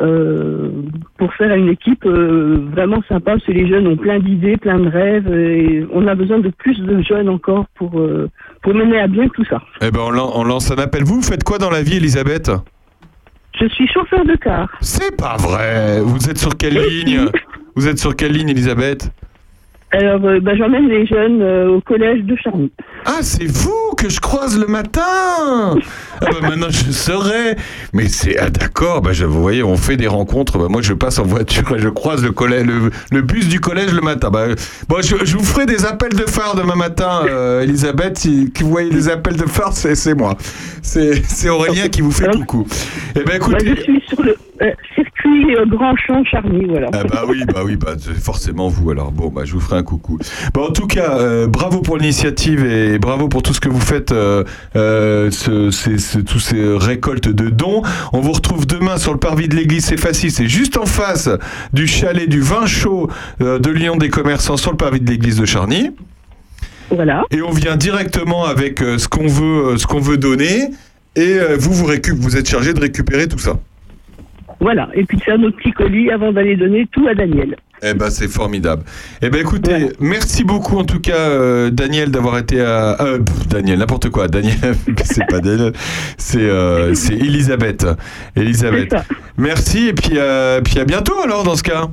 [0.00, 0.70] euh,
[1.16, 4.88] pour faire une équipe vraiment sympa, parce que les jeunes ont plein d'idées, plein de
[4.88, 8.00] rêves, et on a besoin de plus de jeunes encore pour,
[8.62, 9.60] pour mener à bien tout ça.
[9.82, 11.02] Eh ben, on, lan- on lance un appel.
[11.04, 12.50] Vous, vous faites quoi dans la vie, Elisabeth?
[13.60, 14.68] Je suis chauffeur de car.
[14.80, 16.00] C'est pas vrai.
[16.00, 17.26] Vous êtes sur quelle ligne?
[17.74, 19.10] Vous êtes sur quelle ligne, Elisabeth?
[19.90, 22.70] Alors, euh, bah, j'emmène les jeunes euh, au collège de Charny.
[23.04, 25.76] Ah, c'est vous que je croise le matin Ah
[26.20, 27.56] bah maintenant je saurais.
[27.92, 29.00] Mais c'est ah, d'accord.
[29.02, 30.58] Bah je, vous voyez, on fait des rencontres.
[30.58, 33.60] Bah, moi je passe en voiture et je croise le collège, le, le bus du
[33.60, 34.30] collège le matin.
[34.30, 34.46] Bah,
[34.88, 38.18] bon, je, je vous ferai des appels de phare demain matin, euh, Elisabeth.
[38.18, 40.36] Si que vous voyez des appels de phare, c'est c'est moi.
[40.82, 42.66] C'est c'est Aurélien qui vous fait coucou.
[43.14, 43.74] Eh ben Bah, écoutez.
[43.76, 46.88] je suis sur le euh, circuit euh, Grand Champ Charny, voilà.
[46.92, 48.90] Ah bah oui, bah oui, bah forcément vous.
[48.90, 50.18] Alors bon, bah je vous ferai un coucou.
[50.54, 53.80] Bon, en tout cas, euh, bravo pour l'initiative et bravo pour tout ce que vous
[53.80, 54.44] faites, euh,
[54.76, 57.82] euh, ce, ces, ce- tous ces récoltes de dons.
[58.14, 59.84] On vous retrouve demain sur le parvis de l'église.
[59.84, 61.28] C'est facile, c'est juste en face
[61.74, 63.10] du chalet du vin chaud
[63.42, 65.90] euh, de Lyon des commerçants sur le parvis de l'église de Charny.
[66.90, 67.24] Voilà.
[67.30, 70.70] Et on vient directement avec euh, ce qu'on veut, euh, ce qu'on veut donner.
[71.16, 73.58] Et vous, vous, récup- vous êtes chargé de récupérer tout ça.
[74.60, 74.88] Voilà.
[74.94, 77.56] Et puis de faire nos petits colis avant d'aller donner tout à Daniel.
[77.82, 78.82] Eh ben c'est formidable.
[79.22, 83.46] Eh ben écoutez, merci beaucoup en tout cas euh, Daniel d'avoir été à euh, pff,
[83.48, 84.56] Daniel n'importe quoi Daniel
[85.04, 85.72] c'est pas Daniel
[86.16, 87.86] c'est euh, c'est Elisabeth
[88.36, 88.94] Elisabeth.
[89.36, 91.88] Merci et puis euh, puis à bientôt alors dans ce cas.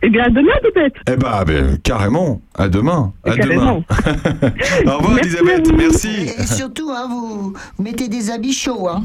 [0.00, 1.00] Eh bien, à demain peut-être.
[1.10, 3.82] Eh ben, ben, carrément à demain à Carrément.
[3.88, 4.52] demain.
[4.94, 6.08] Au revoir Merci Elisabeth merci.
[6.38, 8.88] Et surtout, hein, vous mettez des habits chauds.
[8.88, 9.02] Hein.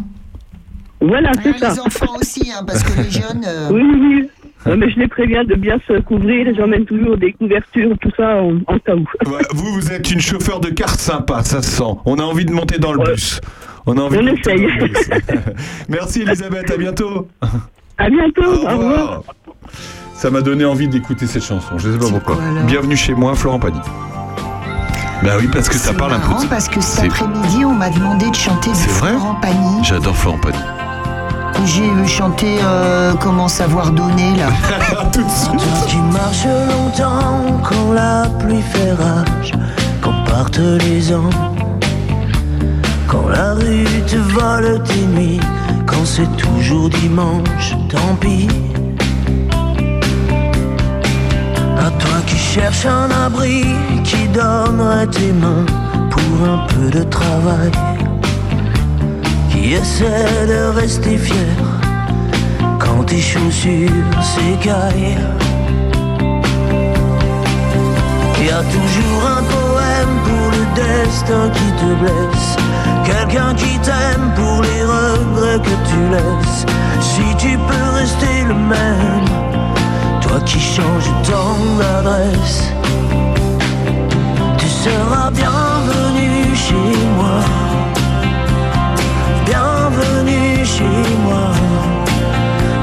[1.01, 1.69] Voilà, Hein, c'est ça.
[1.73, 3.43] les enfants aussi, hein, parce que les jeunes.
[3.45, 4.29] euh, Oui, oui,
[4.65, 8.11] Euh, mais je les préviens de bien se couvrir et j'emmène toujours des couvertures, tout
[8.15, 9.05] ça en, en cas où.
[9.53, 11.83] Vous vous êtes une chauffeur de car sympa ça se sent.
[12.05, 13.41] On a envie de monter dans le bus.
[13.85, 14.61] On a envie On de monter essaye.
[14.65, 15.09] dans le bus.
[15.89, 17.27] merci Elisabeth à bientôt.
[17.97, 18.43] À bientôt.
[18.43, 19.23] Au Au revoir.
[20.15, 21.77] Ça m'a donné envie d'écouter cette chanson.
[21.77, 22.37] Je sais pas pourquoi.
[22.65, 23.79] Bienvenue chez moi, Florent Pagny.
[25.23, 26.41] Bah oui, parce que ça parle un peu.
[26.43, 29.83] de- parce que cet après-midi, on m'a demandé de chanter du C'est vrai Florent Pagny.
[29.83, 30.57] J'adore Florent Pagny.
[31.65, 34.49] J'ai chanté euh, Comment savoir donner là.
[35.11, 35.57] Tout de suite.
[35.57, 39.53] Toi qui marches longtemps quand la pluie fait rage,
[40.01, 41.29] quand partent les ans,
[43.07, 45.39] quand la rue te vole tes nuits,
[45.85, 48.47] quand c'est toujours dimanche, tant pis.
[51.77, 53.63] À toi qui cherches un abri,
[54.03, 55.65] qui donnerait tes mains
[56.09, 57.71] pour un peu de travail,
[59.71, 61.55] essaie de rester fier
[62.79, 63.89] quand tes chaussures
[64.21, 65.17] s'écaillent.
[68.45, 72.57] Y a toujours un poème pour le destin qui te blesse,
[73.05, 76.65] quelqu'un qui t'aime pour les regrets que tu laisses.
[76.99, 79.29] Si tu peux rester le même,
[80.21, 82.63] toi qui changes tant d'adresse,
[84.57, 87.72] tu seras bienvenu chez moi.
[90.77, 91.51] Chez moi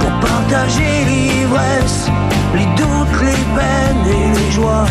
[0.01, 2.09] pour partager l'ivresse,
[2.55, 4.87] les doutes, les peines et les joies.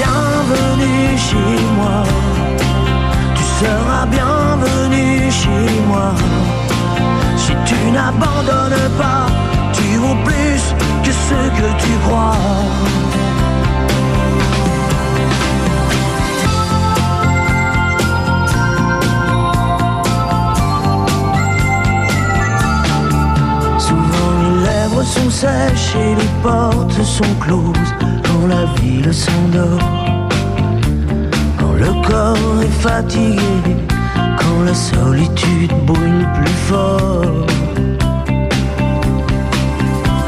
[0.00, 1.98] Bienvenue chez moi,
[3.36, 6.08] tu seras bienvenu chez moi.
[7.36, 9.26] Si tu n'abandonnes pas,
[9.76, 10.62] tu vaux plus
[11.04, 12.36] que ce que tu crois.
[25.06, 27.92] Sont sèches et les portes sont closes
[28.24, 29.88] quand la ville s'endort.
[31.58, 33.76] Quand le corps est fatigué,
[34.38, 37.46] quand la solitude brûle plus fort.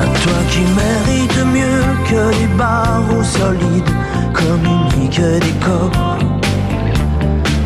[0.05, 3.95] À toi qui mérites mieux que les barreaux solides,
[4.33, 6.18] communique des corps.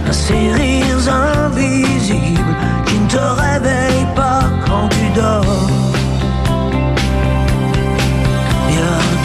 [0.08, 2.56] À ces rires invisibles
[2.86, 5.81] qui ne te réveillent pas quand tu dors.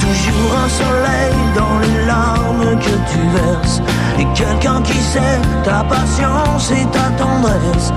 [0.08, 3.82] Toujours un soleil dans les larmes que tu verses.
[4.20, 7.92] Et quelqu'un qui sait ta patience et ta tendresse.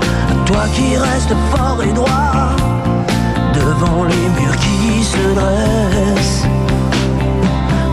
[0.45, 2.55] Toi qui restes fort et droit
[3.53, 6.47] Devant les murs qui se dressent.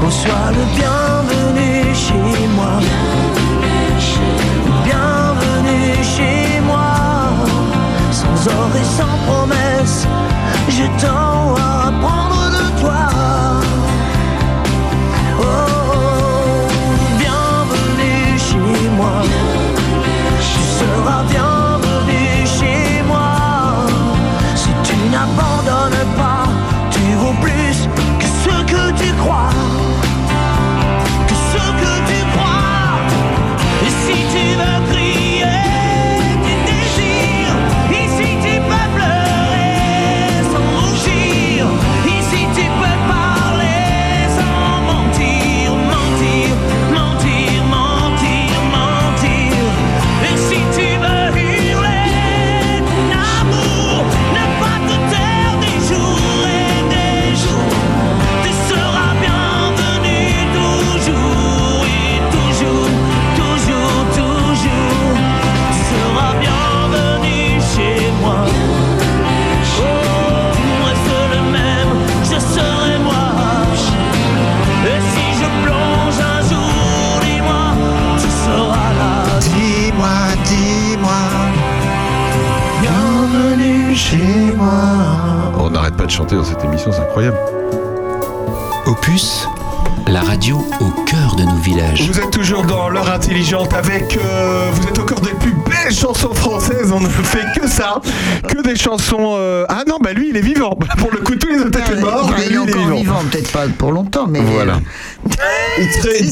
[0.03, 2.75] Oh, sois le bienvenu chez moi.
[4.85, 6.91] Bienvenue chez moi.
[8.11, 10.07] Sans or et sans promesse
[10.69, 13.18] Je tends à apprendre de toi
[15.41, 15.78] Oh,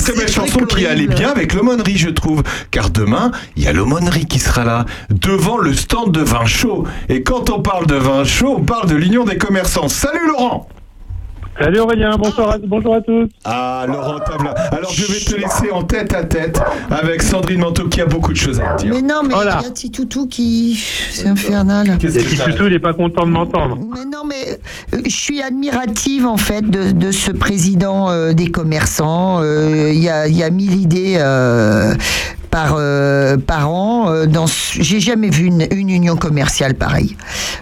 [0.07, 2.43] très, une très belle chanson qui allait bien avec l'aumônerie, je trouve.
[2.71, 6.85] Car demain, il y a l'aumônerie qui sera là, devant le stand de vin chaud.
[7.09, 9.89] Et quand on parle de vin chaud, on parle de l'Union des commerçants.
[9.89, 10.69] Salut Laurent
[11.59, 13.31] Salut Aurélien, bonsoir à, bonjour à tous.
[13.45, 14.51] Ah, Laurent Tavla.
[14.51, 18.33] Alors, je vais te laisser en tête à tête avec Sandrine Manteau qui a beaucoup
[18.33, 18.93] de choses à te dire.
[18.93, 20.79] Mais non, mais il y a Petit Toutou qui.
[21.11, 21.97] C'est infernal.
[21.99, 23.79] Qu'est-ce Et puis Toutou, il est pas content de m'entendre.
[23.95, 24.05] Mais
[25.27, 29.41] suis admirative en fait de, de ce président euh, des commerçants.
[29.43, 31.95] Euh, Il y, a, y a mille idées euh,
[32.51, 32.79] par,
[33.47, 34.25] par an.
[34.27, 37.17] dans J'ai jamais vu une, une union commerciale pareille,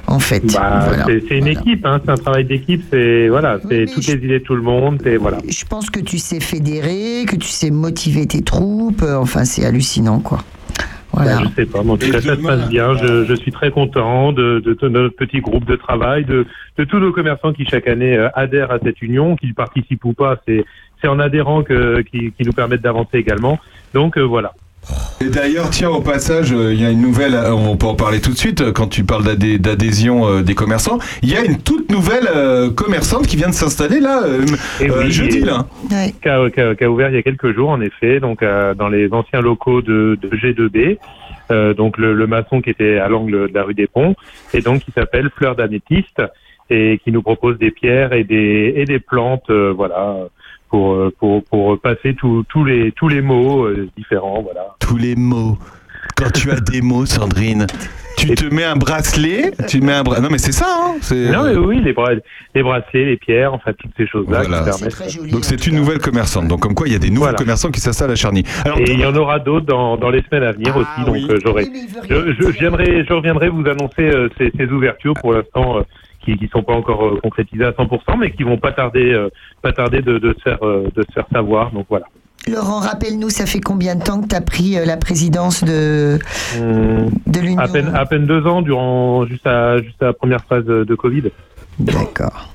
[0.07, 0.45] en fait.
[0.53, 1.07] Bah, Voilà.
[1.29, 4.45] c'est une équipe, hein, c'est un travail d'équipe, c'est voilà, c'est toutes les idées de
[4.45, 5.39] tout le monde, voilà.
[5.49, 9.03] Je pense que tu sais fédérer, que tu sais motiver tes troupes.
[9.03, 10.45] Enfin, c'est hallucinant, quoi.
[11.15, 11.37] Voilà.
[11.37, 12.95] Bah, je sais pas, mais en tout cas, ça se passe bien.
[12.97, 16.47] Je, je suis très content de, de, notre petit groupe de travail, de,
[16.77, 20.13] de tous nos commerçants qui chaque année euh, adhèrent à cette union, qu'ils participent ou
[20.13, 20.37] pas.
[20.47, 20.65] C'est
[21.01, 23.59] c'est en adhérant que, qui, qui nous permettent d'avancer également.
[23.93, 24.53] Donc euh, voilà.
[25.21, 27.95] Et d'ailleurs, tiens, au passage, euh, il y a une nouvelle, euh, on peut en
[27.95, 31.37] parler tout de suite, euh, quand tu parles d'adhé- d'adhésion euh, des commerçants, il y
[31.37, 34.45] a une toute nouvelle euh, commerçante qui vient de s'installer là, euh,
[34.81, 35.67] Et euh, oui, jeudi là.
[35.89, 35.95] qui
[36.29, 38.75] a, qui a- qui a ouvert il y a quelques jours, en effet, donc euh,
[38.75, 40.99] dans les anciens locaux de, de G2B,
[41.51, 44.15] euh, donc le, le maçon qui était à l'angle de la rue des Ponts,
[44.53, 46.21] et donc qui s'appelle Fleur d'améthyste,
[46.71, 50.17] et qui nous propose des pierres et des, et des plantes, euh, voilà,
[50.75, 54.75] pour, euh, pour, pour passer tous tous les, tous les mots euh, différents, voilà.
[54.81, 55.57] Tous les mots.
[56.17, 57.67] Quand tu as des mots, Sandrine,
[58.19, 60.19] tu te mets un bracelet, tu mets un bra...
[60.21, 60.95] Non mais c'est ça, hein
[61.33, 64.59] Non, mais oui, les, bracelets, les pierres, enfin toutes ces choses-là Voilà.
[64.59, 65.31] qui permettent.
[65.31, 66.49] Donc c'est une nouvelle commerçante.
[66.49, 68.43] Donc comme quoi il y a des nouveaux commerçants qui s'installent à Charny.
[68.65, 71.05] Alors, et il y en aura d'autres dans, dans les semaines à venir aussi.
[71.07, 71.67] Donc euh, j'aurai,
[72.11, 75.83] je, je, je viendrai, je reviendrai vous annoncer euh, ces, ces ouvertures pour l'instant euh,
[76.25, 79.29] qui, qui sont pas encore euh, concrétisées à 100%, mais qui vont pas tarder, euh,
[79.63, 81.71] pas tarder de, de se faire, euh, de se faire savoir.
[81.73, 82.07] Donc voilà.
[82.47, 86.19] Laurent, rappelle-nous, ça fait combien de temps que tu as pris la présidence de,
[86.61, 90.13] Hum, de l'Union à peine, à peine deux ans durant juste à, juste à la
[90.13, 91.31] première phase de, Covid.
[91.79, 92.51] D'accord.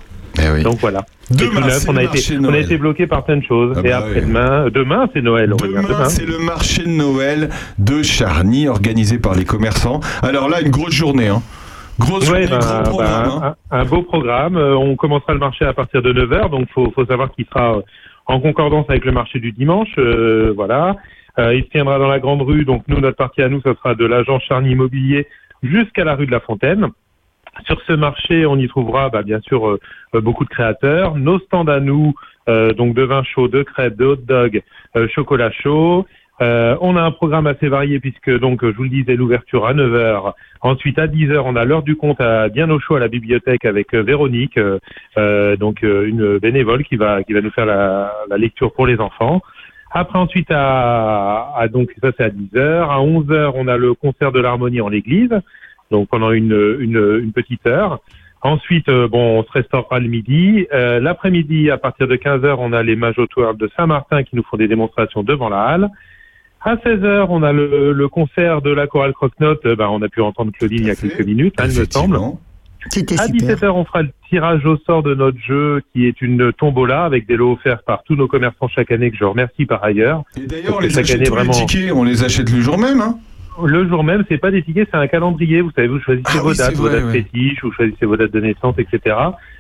[0.63, 1.05] Donc voilà.
[1.31, 3.75] Demain, c'est on a le été, on a été bloqué par plein de choses.
[3.75, 5.53] Ah et bah après-demain, demain, c'est Noël.
[5.57, 9.99] Demain, c'est le marché de Noël de Charny organisé par les commerçants.
[10.21, 11.27] Alors là, une grosse journée.
[11.27, 11.41] Hein.
[11.99, 13.29] Ouais, gros programme.
[13.29, 13.55] ben, hein.
[13.71, 14.57] un, un beau programme.
[14.57, 17.77] Euh, on commencera le marché à partir de 9h, donc faut, faut savoir qu'il sera
[17.77, 17.81] euh,
[18.25, 19.89] en concordance avec le marché du dimanche.
[19.97, 20.95] euh, voilà.
[21.37, 23.73] Euh, il se tiendra dans la grande rue, donc nous, notre partie à nous, ce
[23.73, 25.27] sera de l'agence Charny Immobilier
[25.63, 26.87] jusqu'à la rue de la Fontaine.
[27.65, 29.79] Sur ce marché, on y trouvera bah, bien sûr euh,
[30.21, 31.15] beaucoup de créateurs.
[31.15, 32.13] Nos stands à nous,
[32.47, 34.61] euh, donc de vin chaud, de crêpes, de hot dog,
[34.95, 36.05] euh, chocolat chaud.
[36.41, 39.73] Euh, on a un programme assez varié puisque donc je vous le disais l'ouverture à
[39.73, 40.33] 9h.
[40.61, 43.65] Ensuite à 10h on a l'heure du compte à bien au chaud à la bibliothèque
[43.65, 44.79] avec euh, Véronique, euh,
[45.17, 48.87] euh, donc euh, une bénévole qui va qui va nous faire la, la lecture pour
[48.87, 49.41] les enfants.
[49.91, 52.89] Après ensuite à, à donc ça c'est à 10h.
[52.89, 55.33] À 11h on a le concert de l'harmonie en l'église,
[55.91, 57.99] donc pendant une, une, une petite heure.
[58.41, 60.65] Ensuite, bon, on se restaurera le midi.
[60.71, 64.43] Euh, L'après-midi, à partir de 15h, on a les Mages Tours de Saint-Martin qui nous
[64.43, 65.89] font des démonstrations devant la halle.
[66.61, 69.65] À 16h, on a le, le concert de la chorale Croque-Note.
[69.65, 71.85] Euh, ben, on a pu entendre Claudine il y a quelques minutes, hein, il me
[71.89, 72.17] semble.
[72.17, 73.17] À super.
[73.27, 77.27] 17h, on fera le tirage au sort de notre jeu qui est une tombola avec
[77.27, 80.23] des lots offerts par tous nos commerçants chaque année que je remercie par ailleurs.
[80.37, 82.77] Et d'ailleurs, on les achète année, tous les vraiment- tickets, on les achète le jour
[82.77, 83.01] même.
[83.01, 83.17] Hein.
[83.65, 85.59] le jour même, c'est pas des tickets, c'est un calendrier.
[85.61, 87.11] Vous savez, vous choisissez Ah vos oui, dates, c'est vos vrai, dates ouais.
[87.23, 89.15] fétiches, vous choisissez vos dates de naissance, etc.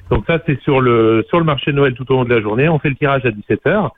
[0.09, 2.39] Donc ça, c'est sur le sur le marché de Noël tout au long de la
[2.41, 2.69] journée.
[2.69, 3.89] On fait le tirage à 17h.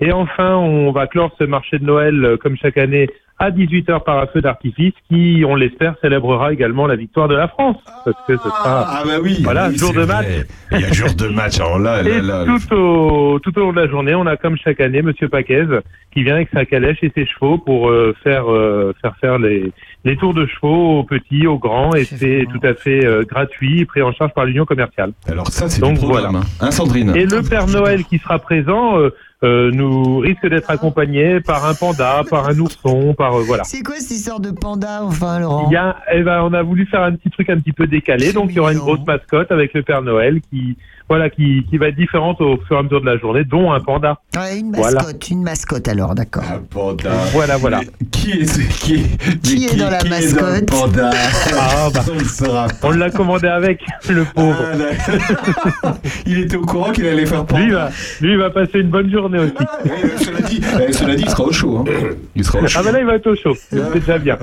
[0.00, 3.08] Et enfin, on va clore ce marché de Noël, euh, comme chaque année,
[3.40, 7.46] à 18h par un feu d'artifice qui, on l'espère, célébrera également la victoire de la
[7.46, 7.76] France.
[8.04, 9.38] Parce que ce sera, Ah bah oui.
[9.44, 10.06] voilà, oui, jour de vrai.
[10.06, 10.26] match.
[10.72, 11.60] Il y a jour de match.
[11.60, 14.36] Alors là, là, Et là, tout au, tout au long de la journée, on a
[14.36, 15.66] comme chaque année Monsieur Paquez
[16.12, 19.70] qui vient avec sa calèche et ses chevaux pour euh, faire euh, faire faire les,
[20.04, 23.84] les tours de chevaux aux petits, aux grands et c'est tout à fait euh, gratuit,
[23.84, 25.12] pris en charge par l'union commerciale.
[25.28, 26.30] Alors ça, c'est Donc du programme.
[26.32, 26.38] voilà.
[26.60, 28.94] Hein, Hein, Sandrine Et le Père Noël qui sera présent,
[29.44, 33.64] euh, nous risque d'être accompagné par un panda, par un ourson, par euh, voilà.
[33.64, 36.62] C'est quoi cette histoire de panda, enfin, Laurent Il y a, eh ben, on a
[36.62, 39.04] voulu faire un petit truc un petit peu décalé, donc il y aura une grosse
[39.06, 40.76] mascotte avec le Père Noël qui,
[41.08, 43.72] voilà, qui, qui va être différente au fur et à mesure de la journée, dont
[43.72, 44.18] un panda.
[44.36, 44.96] Ouais, une Voilà.
[45.02, 46.44] mascotte, une mascotte alors, d'accord.
[46.70, 47.10] Panda.
[47.32, 47.80] Voilà, voilà.
[48.10, 51.10] Qui est, qui est, Qui est dans la qui mascotte dans panda?
[51.60, 54.56] Ah, bah, On l'a commandé avec, le pauvre.
[54.72, 55.98] Ah, d'accord.
[56.26, 57.58] il était au courant qu'il allait faire panda.
[57.60, 57.90] Lui, il va,
[58.20, 60.24] lui, il va passer une bonne journée aussi.
[60.24, 61.78] Cela, dit, eh, cela dit, il sera au chaud.
[61.78, 61.84] hein.
[62.34, 62.78] Il sera au chaud.
[62.80, 63.54] Ah ben là, il va être au chaud.
[63.56, 64.38] C'est déjà bien.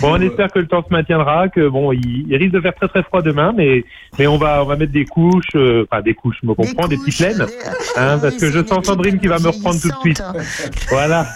[0.00, 2.74] Bon, on espère que le temps se maintiendra, que bon, il, il risque de faire
[2.74, 3.84] très très froid demain, mais
[4.18, 6.88] mais on va on va mettre des couches, euh, enfin des couches, je me comprends,
[6.88, 7.46] des, petites laines,
[7.96, 10.22] hein, parce que je sens Sandrine qui va me reprendre tout de suite.
[10.88, 11.26] Voilà.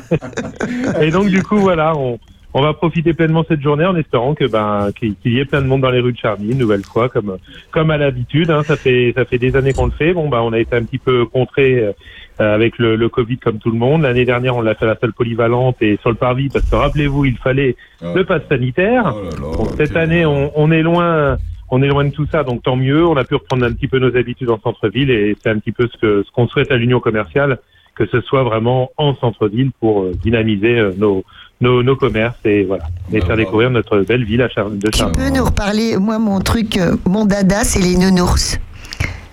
[1.00, 2.18] Et donc du coup, voilà, on
[2.52, 5.66] on va profiter pleinement cette journée en espérant que ben qu'il y ait plein de
[5.66, 7.36] monde dans les rues de Charny une nouvelle fois comme
[7.70, 10.12] comme à l'habitude hein, ça fait ça fait des années qu'on le fait.
[10.12, 11.92] Bon ben on a été un petit peu contré euh,
[12.38, 14.02] avec le, le Covid comme tout le monde.
[14.02, 16.74] L'année dernière on l'a fait à la salle polyvalente et sur le parvis parce que
[16.74, 19.14] rappelez-vous il fallait le pass sanitaire.
[19.40, 21.38] Bon, cette année on, on est loin
[21.70, 23.06] on est loin de tout ça, donc tant mieux.
[23.06, 25.72] On a pu reprendre un petit peu nos habitudes en centre-ville et c'est un petit
[25.72, 27.58] peu ce que ce qu'on souhaite à l'Union commerciale,
[27.94, 31.24] que ce soit vraiment en centre-ville pour euh, dynamiser euh, nos,
[31.60, 34.98] nos nos commerces et voilà et faire découvrir notre belle ville à Char de Tu
[34.98, 35.16] Charny.
[35.16, 38.58] peux nous reparler Moi, mon truc, euh, mon dada, c'est les nounours.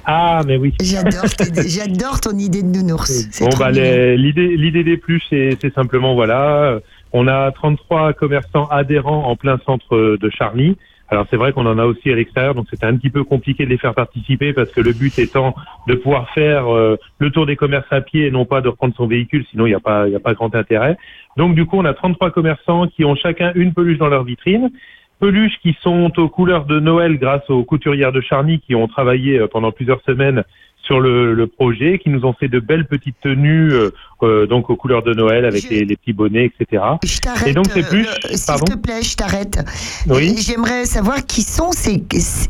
[0.06, 0.74] Ah mais oui.
[0.80, 3.42] J'adore, ton idée de nounours.
[3.42, 6.80] Bon bah l'idée l'idée des plus c'est c'est simplement voilà,
[7.12, 10.78] on a 33 commerçants adhérents en plein centre de Charny.
[11.10, 13.64] Alors c'est vrai qu'on en a aussi à l'extérieur, donc c'était un petit peu compliqué
[13.66, 15.56] de les faire participer parce que le but étant
[15.88, 18.94] de pouvoir faire euh, le tour des commerces à pied et non pas de reprendre
[18.96, 20.98] son véhicule, sinon il n'y a pas il a pas grand intérêt.
[21.38, 24.70] Donc du coup on a 33 commerçants qui ont chacun une peluche dans leur vitrine.
[25.20, 29.40] Peluches qui sont aux couleurs de Noël grâce aux couturières de Charny qui ont travaillé
[29.40, 30.44] euh, pendant plusieurs semaines
[30.88, 33.92] sur le, le projet, qui nous ont fait de belles petites tenues euh,
[34.24, 36.82] euh, donc aux couleurs de Noël avec les, les petits bonnets, etc.
[37.04, 39.60] Je t'arrête, Et donc ces euh, peluches, euh, S'il te plaît, je t'arrête.
[40.08, 40.36] Oui.
[40.38, 42.04] J'aimerais savoir qui sont ces.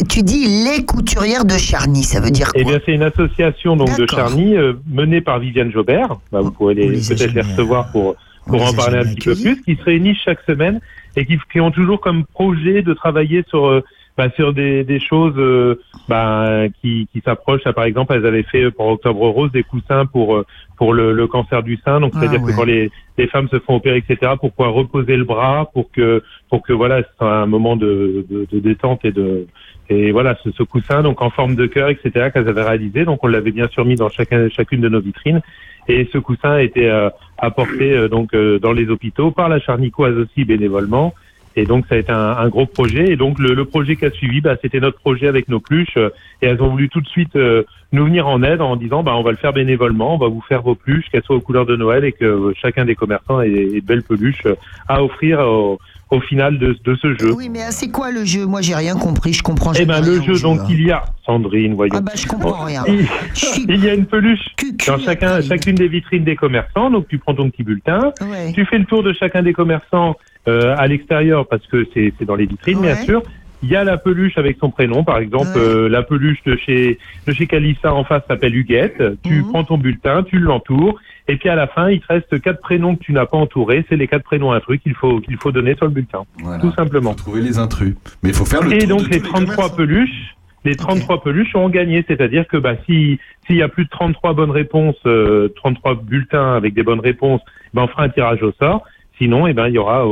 [0.07, 3.75] Tu dis les couturières de Charny, ça veut dire quoi Eh bien, c'est une association
[3.75, 4.05] donc de.
[4.09, 6.15] Charny euh, menée par Viviane Jobert.
[6.31, 8.15] Bah, vous pourrez les, peut-être les recevoir pour
[8.45, 9.61] pour en parler un petit peu plus.
[9.63, 10.79] Qui se réunissent chaque semaine
[11.17, 13.81] et qui, qui ont toujours comme projet de travailler sur
[14.17, 15.75] bah, sur des, des choses euh,
[16.09, 17.61] bah, qui, qui s'approchent.
[17.65, 20.45] Ah, Par exemple, elles avaient fait euh, pour Octobre Rose des coussins pour euh,
[20.75, 21.99] pour le, le cancer du sein.
[21.99, 25.23] Donc, c'est-à-dire que quand les, les femmes se font opérer, etc., pour pouvoir reposer le
[25.23, 29.11] bras, pour que pour que voilà, ce soit un moment de, de, de détente et
[29.11, 29.47] de
[29.89, 32.29] et voilà ce, ce coussin donc en forme de cœur, etc.
[32.33, 33.05] qu'elles avaient réalisé.
[33.05, 35.41] Donc, on l'avait bien sûr mis dans chacun chacune de nos vitrines.
[35.87, 39.59] Et ce coussin a été euh, apporté euh, donc euh, dans les hôpitaux par la
[39.59, 41.13] Charnicoise aussi bénévolement.
[41.57, 43.11] Et donc ça a été un, un gros projet.
[43.11, 45.97] Et donc le, le projet qui a suivi, bah, c'était notre projet avec nos pluches.
[45.97, 46.09] euh,
[46.41, 49.13] et elles ont voulu tout de suite euh, nous venir en aide en disant, bah,
[49.15, 51.65] on va le faire bénévolement, on va vous faire vos pluches, qu'elles soient aux couleurs
[51.65, 54.45] de Noël et que euh, chacun des commerçants ait, ait de belles peluches
[54.87, 55.79] à offrir au,
[56.11, 57.33] au final de, de ce jeu.
[57.35, 58.45] Oui, mais c'est quoi le jeu?
[58.45, 59.33] Moi, j'ai rien compris.
[59.33, 60.65] Je comprends Eh jamais ben, le jeu, donc, hein.
[60.69, 61.93] il y a, Sandrine, voyons.
[61.97, 62.83] Ah bah, je comprends rien.
[62.87, 64.45] Il, Je suis il y a une peluche
[64.87, 66.91] dans chacun, chacune des vitrines des commerçants.
[66.91, 68.11] Donc, tu prends ton petit bulletin.
[68.21, 68.51] Ouais.
[68.53, 70.15] Tu fais le tour de chacun des commerçants
[70.47, 73.23] euh, à l'extérieur parce que c'est c'est dans les vitrines, bien sûr.
[73.63, 76.99] Il y a la peluche avec son prénom, par exemple, euh, la peluche de chez
[77.25, 79.01] de chez Calissa en face s'appelle Huguette.
[79.23, 79.47] Tu Mhm.
[79.49, 82.95] prends ton bulletin, tu l'entoures, et puis à la fin, il te reste quatre prénoms
[82.95, 83.83] que tu n'as pas entourés.
[83.89, 86.23] C'est les quatre prénoms intrus qu'il faut qu'il faut donner sur le bulletin,
[86.61, 87.15] tout simplement.
[87.15, 87.95] Trouver les intrus.
[88.21, 91.23] Mais il faut faire le Et tour donc de les tous 33 peluches, les 33
[91.23, 94.97] peluches ont gagné, c'est-à-dire que bah si s'il y a plus de 33 bonnes réponses,
[95.07, 97.41] euh, 33 bulletins avec des bonnes réponses,
[97.73, 98.83] ben on fera un tirage au sort.
[99.17, 100.09] Sinon, eh ben il y aura au-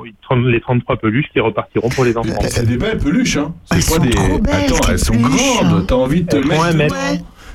[0.00, 2.30] au- 30 les 33 peluches qui repartiront pour les enfants.
[2.48, 3.52] C'est des belles peluches, hein.
[3.70, 4.12] C'est pas des.
[4.16, 5.86] Attends, elles sont grandes.
[5.86, 6.74] T'as envie de te mettre.
[6.74, 6.94] mètre.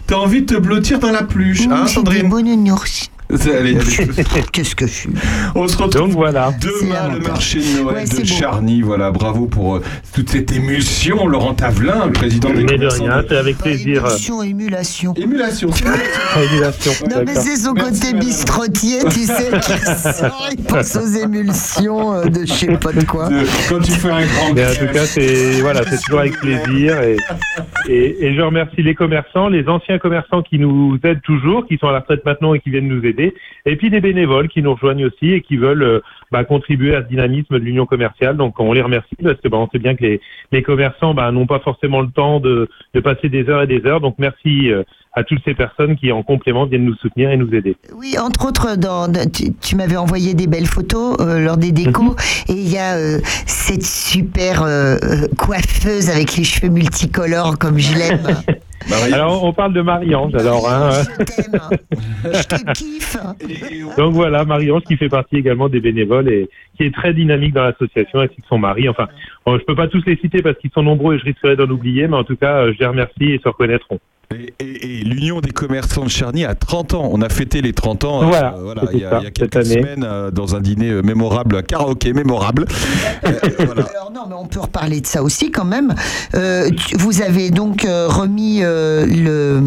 [0.08, 2.24] T'as envie de te blottir dans la pluche, hein, c'est Sandrine?
[2.24, 2.28] des
[4.52, 5.10] Qu'est-ce que je suis
[5.56, 6.52] On se retrouve Donc voilà.
[6.62, 8.26] demain le marché de Noël Ouais, de.
[8.26, 8.82] Charny.
[8.82, 9.82] Voilà, bravo pour euh,
[10.14, 11.28] toute cette émulsion.
[11.28, 14.06] Laurent Tavelin, le président des Mais de rien, c'est avec plaisir.
[14.06, 15.14] Émulsion, émulation.
[15.16, 15.70] Émulation.
[16.52, 22.14] Émulation, Non, mais c'est son côté bistrotier, tu sais, qui sort, il pense aux émulsions
[22.14, 23.30] euh, de je sais pas de quoi.
[23.70, 27.02] Quand tu fais un grand Mais en tout cas, c'est voilà, c'est toujours avec plaisir.
[27.02, 27.18] Et,
[27.88, 31.88] et, et je remercie les commerçants, les anciens commerçants qui nous aident toujours, qui sont
[31.88, 33.21] à la retraite maintenant et qui viennent nous aider,
[33.66, 36.00] et puis des bénévoles qui nous rejoignent aussi et qui veulent euh,
[36.32, 38.38] bah, contribuer à ce dynamisme de l'union commerciale.
[38.38, 40.22] Donc on les remercie parce que bah, on sait bien que les,
[40.52, 43.86] les commerçants bah, n'ont pas forcément le temps de, de passer des heures et des
[43.86, 44.02] heures.
[44.02, 44.84] Donc merci euh,
[45.14, 47.76] à toutes ces personnes qui en complément viennent nous soutenir et nous aider.
[47.96, 52.16] Oui, entre autres, dans, tu, tu m'avais envoyé des belles photos euh, lors des décos,
[52.48, 54.98] et il y a euh, cette super euh,
[55.38, 58.28] coiffeuse avec les cheveux multicolores comme je l'aime.
[59.14, 60.68] Alors, on parle de Marie-Ange, alors.
[60.68, 60.90] Hein.
[62.24, 63.16] Je te kiffe.
[63.96, 67.64] Donc voilà, Marie-Ange qui fait partie également des bénévoles et qui est très dynamique dans
[67.64, 68.90] l'association ainsi que son mari.
[68.90, 69.08] Enfin,
[69.46, 72.08] je peux pas tous les citer parce qu'ils sont nombreux et je risquerais d'en oublier,
[72.08, 74.00] mais en tout cas, je les remercie et se reconnaîtront.
[74.32, 77.10] Et, et- et l'Union des commerçants de Charny a 30 ans.
[77.12, 79.26] On a fêté les 30 ans euh, Voilà, c'était il, y a, ça, il y
[79.26, 82.66] a cette quelques semaines euh, dans un dîner euh, mémorable, un karaoké mémorable.
[83.24, 85.94] Alors non, mais on peut reparler de ça aussi quand même.
[86.36, 89.62] Euh, tu- vous avez donc euh, remis euh, le,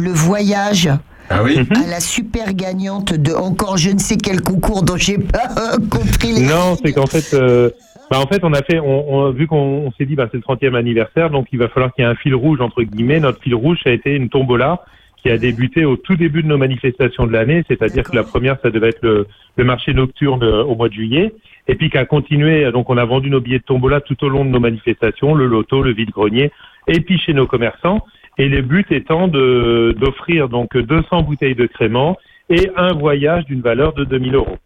[0.00, 0.88] le voyage.
[1.30, 5.16] Ah oui À la super gagnante de encore je ne sais quel concours dont j'ai
[5.18, 6.42] pas euh, compris les.
[6.42, 7.70] Non, c'est qu'en fait, euh,
[8.12, 9.56] bah, en fait, on a fait, on, on- vu qu'on
[9.86, 12.10] on s'est dit, bah, c'est le 30e anniversaire, donc il va falloir qu'il y ait
[12.10, 13.20] un fil rouge entre guillemets.
[13.20, 14.84] Notre fil rouge, ça a été une tombola
[15.16, 18.58] qui a débuté au tout début de nos manifestations de l'année, c'est-à-dire que la première,
[18.60, 19.26] ça devait être le,
[19.56, 21.32] le marché nocturne euh, au mois de juillet,
[21.68, 22.70] et puis qu'a continué.
[22.70, 25.46] Donc, on a vendu nos billets de tombola tout au long de nos manifestations, le
[25.46, 26.50] loto, le vide-grenier,
[26.88, 28.04] et puis chez nos commerçants.
[28.36, 32.18] Et le but étant de d'offrir donc 200 bouteilles de crément
[32.52, 34.56] et un voyage d'une valeur de 2000 euros.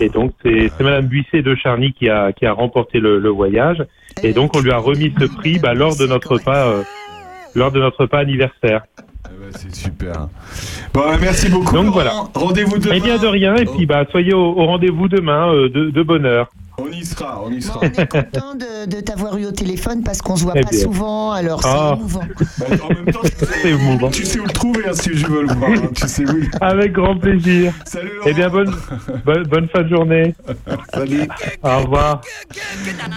[0.00, 3.84] Et donc c'est Madame Buisset de Charny qui a qui a remporté le, le voyage.
[4.22, 6.82] Et donc on lui a remis ce prix bah, lors de notre repas euh,
[7.54, 8.82] lors de notre repas anniversaire.
[9.52, 10.28] C'est super.
[10.92, 11.74] Bon, merci beaucoup.
[11.74, 12.12] Donc voilà.
[12.34, 12.94] Rendez-vous demain.
[12.96, 13.54] Eh bien de rien.
[13.56, 16.48] Et puis bah soyez au, au rendez-vous demain euh, de, de bonne heure.
[16.78, 17.80] On y sera, on y sera.
[17.80, 20.68] On est content de, de t'avoir eu au téléphone parce qu'on se voit Eh pas
[20.70, 20.80] bien.
[20.82, 21.94] souvent, alors c'est Ah.
[21.96, 22.20] émouvant.
[23.62, 24.10] C'est émouvant.
[24.10, 25.70] Tu sais où le trouver hein, si je veux le voir.
[25.70, 26.36] hein, Tu sais où.
[26.60, 27.72] Avec grand plaisir.
[27.86, 28.74] Salut Eh bien bonne,
[29.24, 30.34] bonne bonne fin de journée.
[30.92, 31.26] Salut.
[31.62, 32.20] Au revoir.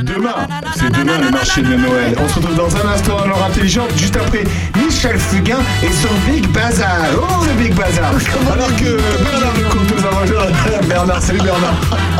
[0.03, 0.35] Demain,
[0.75, 2.15] c'est demain le marché de Noël.
[2.17, 4.43] On se retrouve dans un instant dans l'heure intelligente, juste après
[4.77, 6.97] Michel Fugain et son Big Bazar.
[7.17, 8.11] Oh, le Big Bazar
[8.53, 10.87] Alors que Bernard Lecomte nous a rejoint.
[10.87, 11.75] Bernard, salut Bernard.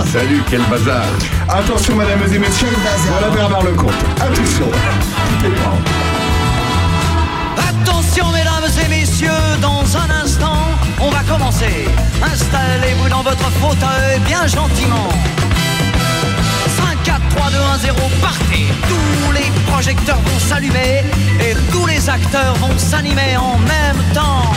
[0.07, 1.03] Salut, quel bazar
[1.49, 2.67] Attention, mesdames et messieurs,
[3.07, 3.91] voilà Bernard Lecomte.
[4.21, 4.69] Attention.
[7.57, 10.63] Attention mesdames et messieurs, dans un instant,
[10.99, 11.87] on va commencer.
[12.21, 15.09] Installez-vous dans votre fauteuil bien gentiment.
[16.77, 18.67] 5, 4, 3, 2, 1, 0, partez.
[18.87, 21.03] Tous les projecteurs vont s'allumer
[21.39, 24.53] et tous les acteurs vont s'animer en même temps.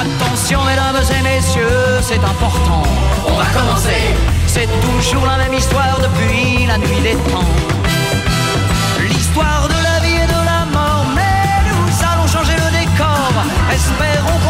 [0.00, 2.82] Attention mesdames et messieurs, c'est important.
[3.26, 4.14] On va commencer.
[4.52, 7.46] C'est toujours la même histoire depuis la nuit des temps.
[9.08, 13.30] L'histoire de la vie et de la mort, mais nous allons changer le décor.
[13.72, 14.40] Espérons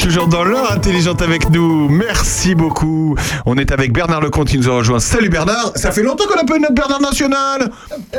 [0.00, 1.88] toujours dans l'heure intelligente avec nous.
[1.88, 3.14] Merci beaucoup.
[3.46, 4.98] On est avec Bernard Lecomte qui nous a rejoint.
[5.00, 5.72] Salut Bernard.
[5.76, 7.70] Ça fait longtemps qu'on a pas eu notre Bernard national.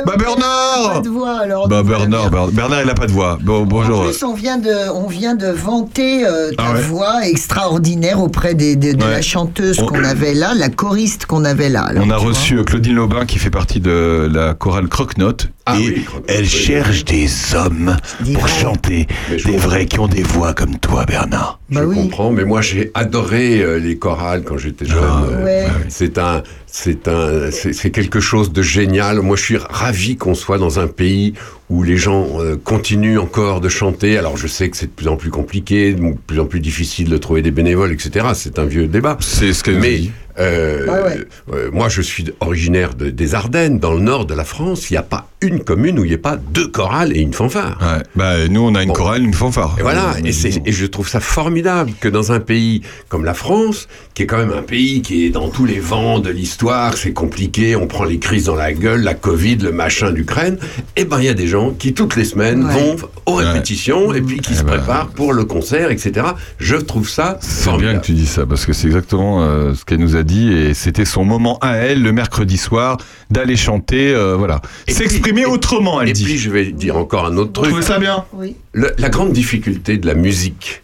[0.06, 0.92] Bah Bernard.
[0.94, 1.68] Pas de voix alors.
[1.68, 3.38] Bah Bernard, Bernard, Bernard, il a pas de voix.
[3.42, 4.04] Bon, En bonjour.
[4.04, 6.80] plus, on vient de, on vient de vanter euh, ta Ah ouais.
[6.82, 9.10] voix extraordinaire auprès des, des- de Ouais.
[9.10, 11.82] la chanteuse On- qu'on avait là, la choriste qu'on avait là.
[11.82, 12.28] alors, On a vois.
[12.28, 15.48] reçu euh, Claudine Lobin qui fait partie de la chorale Croque-Note.
[15.66, 17.96] Ah et oui, elle cherche des hommes
[18.34, 19.06] pour chanter.
[19.30, 21.58] Des vrais qui ont des voix comme toi, Bernard.
[21.70, 21.96] Je Bah oui.
[21.96, 24.98] comprends, mais moi j'ai adoré euh, les chorales quand j'étais jeune.
[25.02, 25.66] Ah, Euh, ouais.
[25.88, 26.42] C'est un,
[26.76, 29.20] c'est un, c'est c'est quelque chose de génial.
[29.20, 31.34] Moi, je suis ravi qu'on soit dans un pays
[31.70, 34.18] où les gens euh, continuent encore de chanter.
[34.18, 37.08] Alors, je sais que c'est de plus en plus compliqué, de plus en plus difficile
[37.08, 38.26] de trouver des bénévoles, etc.
[38.34, 39.16] C'est un vieux débat.
[39.20, 40.00] C'est ce nous Mais
[40.38, 41.24] euh, Ah ouais.
[41.54, 44.90] euh, moi, je suis originaire de- des Ardennes, dans le nord de la France.
[44.90, 47.32] Il n'y a pas une commune où il n'y ait pas deux chorales et une
[47.32, 47.78] fanfare.
[47.80, 48.02] Ouais.
[48.16, 48.94] Bah, nous, on a une Bon.
[48.94, 49.76] chorale, une fanfare.
[49.78, 53.34] Et voilà, et, c'est- et je trouve ça formidable que dans un pays comme la
[53.34, 56.63] France, qui est quand même un pays qui est dans tous les vents de l'histoire,
[56.96, 60.58] c'est compliqué, on prend les crises dans la gueule, la Covid, le machin d'Ukraine,
[60.96, 62.72] et ben il y a des gens qui toutes les semaines Ouais.
[62.72, 62.96] vont
[63.26, 64.78] aux répétitions et puis qui Eh se ben.
[64.78, 66.26] préparent pour le concert, etc.
[66.58, 69.84] Je trouve ça C'est bien que tu dis ça, parce que c'est exactement euh, ce
[69.84, 72.96] qu'elle nous a dit, et c'était son moment à elle, le mercredi soir,
[73.30, 74.60] d'aller chanter, euh, voilà.
[74.86, 76.24] Et S'exprimer autrement, elle Et dit.
[76.24, 77.68] puis je vais dire encore un autre Vous truc.
[77.68, 78.24] trouvez ça bien?
[78.32, 78.56] Oui.
[78.72, 80.82] Le- la grande difficulté de la musique,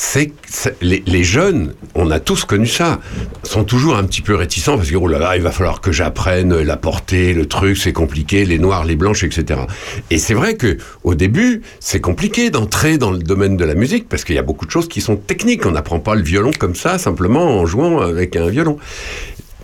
[0.00, 0.32] c'est
[0.80, 3.00] les, les jeunes, on a tous connu ça,
[3.42, 5.90] sont toujours un petit peu réticents parce que oh là là, il va falloir que
[5.90, 9.62] j'apprenne la portée, le truc, c'est compliqué, les noirs, les blanches, etc.
[10.10, 14.08] Et c'est vrai que au début, c'est compliqué d'entrer dans le domaine de la musique
[14.08, 15.66] parce qu'il y a beaucoup de choses qui sont techniques.
[15.66, 18.78] On n'apprend pas le violon comme ça simplement en jouant avec un violon.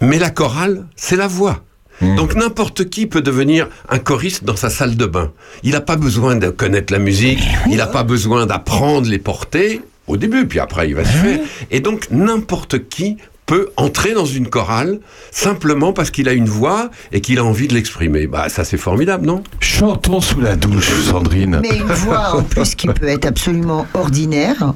[0.01, 1.63] Mais la chorale, c'est la voix.
[2.01, 5.31] Donc n'importe qui peut devenir un choriste dans sa salle de bain.
[5.63, 7.39] Il n'a pas besoin de connaître la musique,
[7.71, 11.41] il n'a pas besoin d'apprendre les portées au début, puis après il va se faire.
[11.71, 13.17] Et donc n'importe qui
[13.47, 15.01] peut entrer dans une chorale
[15.31, 18.27] simplement parce qu'il a une voix et qu'il a envie de l'exprimer.
[18.27, 19.43] Bah ça c'est formidable, non?
[19.61, 21.61] Chantons sous la douche, Sandrine.
[21.63, 24.73] Mais une voix en plus qui peut être absolument ordinaire,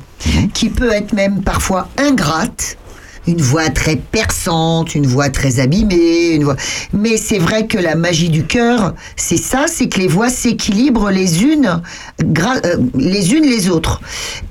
[0.53, 2.77] qui peut être même parfois ingrate.
[3.29, 6.57] Une voix très perçante, une voix très abîmée, une voix.
[6.93, 11.11] Mais c'est vrai que la magie du cœur, c'est ça, c'est que les voix s'équilibrent
[11.11, 11.83] les unes,
[12.23, 14.01] gra- euh, les unes les autres.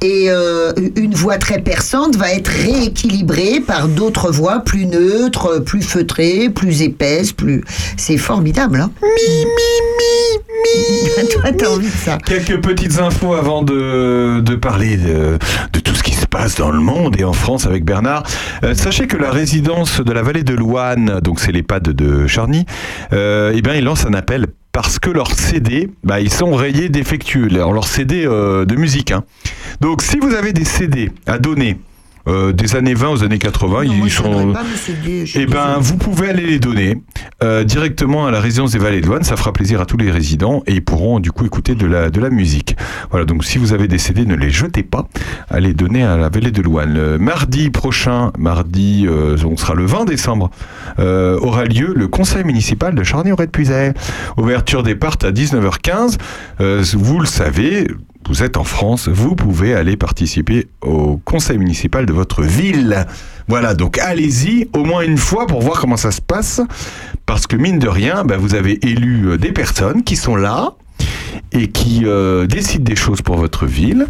[0.02, 5.82] Et euh, une voix très perçante va être rééquilibrée par d'autres voix plus neutres, plus
[5.82, 7.64] feutrées, plus épaisses, plus.
[7.98, 8.80] C'est formidable.
[8.80, 9.48] Hein mi mi
[9.98, 11.28] mi.
[11.34, 12.18] Toi, t'as envie de ça.
[12.26, 15.38] Quelques petites infos avant de, de parler de,
[15.74, 16.17] de tout ce qui se
[16.58, 18.24] dans le monde et en France avec Bernard.
[18.64, 22.66] Euh, sachez que la résidence de la vallée de Loane, donc c'est l'EHPAD de Charny,
[23.12, 26.90] euh, eh bien, ils lancent un appel parce que leurs CD, bah, ils sont rayés
[26.90, 29.12] défectueux, leurs CD euh, de musique.
[29.12, 29.24] hein.
[29.82, 31.80] Donc si vous avez des CD à donner,
[32.28, 34.54] euh, des années 20 aux années 80, ils sont.
[35.36, 37.02] Eh ben, vous pouvez aller les donner
[37.44, 39.24] euh, directement à la résidence des Vallées de Loine.
[39.24, 42.10] Ça fera plaisir à tous les résidents et ils pourront du coup écouter de la,
[42.10, 42.76] de la musique.
[43.10, 45.08] Voilà, donc si vous avez des CD, ne les jetez pas.
[45.50, 46.94] Allez donner à la Vallée de Loine.
[46.94, 50.52] Le mardi prochain, mardi, euh, on sera le 20 décembre,
[51.00, 53.94] euh, aura lieu le conseil municipal de Charny-Auray-de-Puisaye.
[54.38, 56.18] Ouverture des portes à 19h15.
[56.62, 57.88] Euh, vous le savez,
[58.28, 63.06] vous êtes en France, vous pouvez aller participer au conseil municipal de votre ville.
[63.48, 66.62] Voilà, donc allez-y au moins une fois pour voir comment ça se passe.
[67.26, 70.74] Parce que mine de rien, ben, vous avez élu euh, des personnes qui sont là
[71.54, 74.08] et qui euh, décident des choses pour votre ville.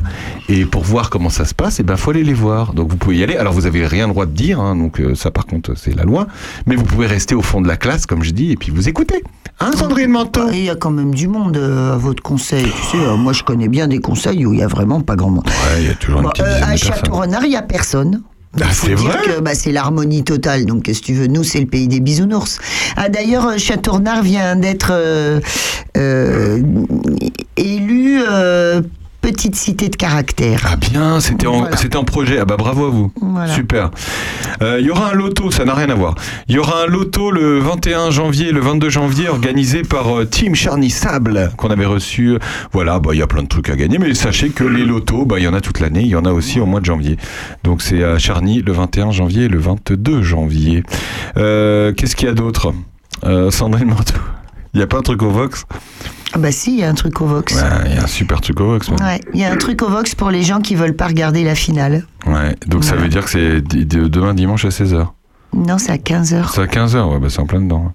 [0.49, 2.73] Et pour voir comment ça se passe, il ben, faut aller les voir.
[2.73, 3.35] Donc vous pouvez y aller.
[3.35, 5.95] Alors vous avez rien le droit de dire, hein, donc euh, ça par contre c'est
[5.95, 6.27] la loi.
[6.65, 8.89] Mais vous pouvez rester au fond de la classe, comme je dis, et puis vous
[8.89, 9.23] écoutez.
[9.59, 12.63] Hein, Sandrine Manteau Il y a quand même du monde euh, à votre conseil.
[12.63, 15.15] Tu sais, euh, moi je connais bien des conseils où il y a vraiment pas
[15.15, 15.47] grand monde.
[15.47, 16.77] Ouais, il y a toujours une petite euh, à.
[16.77, 18.21] Château-Renard, il n'y a personne.
[18.61, 20.65] Ah, Faut c'est vrai que bah, c'est l'harmonie totale.
[20.65, 22.59] Donc, qu'est-ce que tu veux Nous, c'est le pays des bisounours.
[22.95, 25.39] Ah, d'ailleurs, euh, Château-Renard vient d'être euh,
[25.95, 26.61] euh,
[27.55, 28.81] élu euh,
[29.31, 30.61] petite cité de caractère.
[30.65, 32.39] Ah bien, c'était en, c'était en projet.
[32.39, 33.11] Ah bah bravo à vous.
[33.21, 33.53] Voilà.
[33.53, 33.91] Super.
[34.61, 36.15] Euh, Il y aura un loto, ça n'a rien à voir.
[36.47, 40.55] Il y aura un loto le 21 janvier le 22 janvier organisé par euh, Team
[40.55, 42.37] Charny Sable qu'on avait reçu.
[42.71, 45.25] Voilà, bah il y a plein de trucs à gagner, mais sachez que les lotos,
[45.25, 46.85] bah il y en a toute l'année, il y en a aussi au mois de
[46.85, 47.17] janvier.
[47.65, 50.83] Donc c'est à Charny le 21 janvier et le 22 janvier.
[51.35, 52.73] Euh, Qu'est-ce qu'il y a d'autre?
[53.25, 54.13] Euh, Sandrine Manteau.
[54.73, 55.65] Il n'y a pas un truc au Vox?
[56.33, 57.55] Ah, bah si, il y a un truc au Vox.
[57.55, 58.89] Ouais, Il y a un super truc au Vox.
[58.89, 61.43] Ouais, il y a un truc au Vox pour les gens qui veulent pas regarder
[61.43, 62.05] la finale.
[62.25, 65.07] Ouais, donc ça veut dire que c'est demain dimanche à 16h.
[65.53, 66.51] Non, c'est à 15h.
[66.53, 67.93] C'est à 15h, ouais, bah c'est en plein dedans.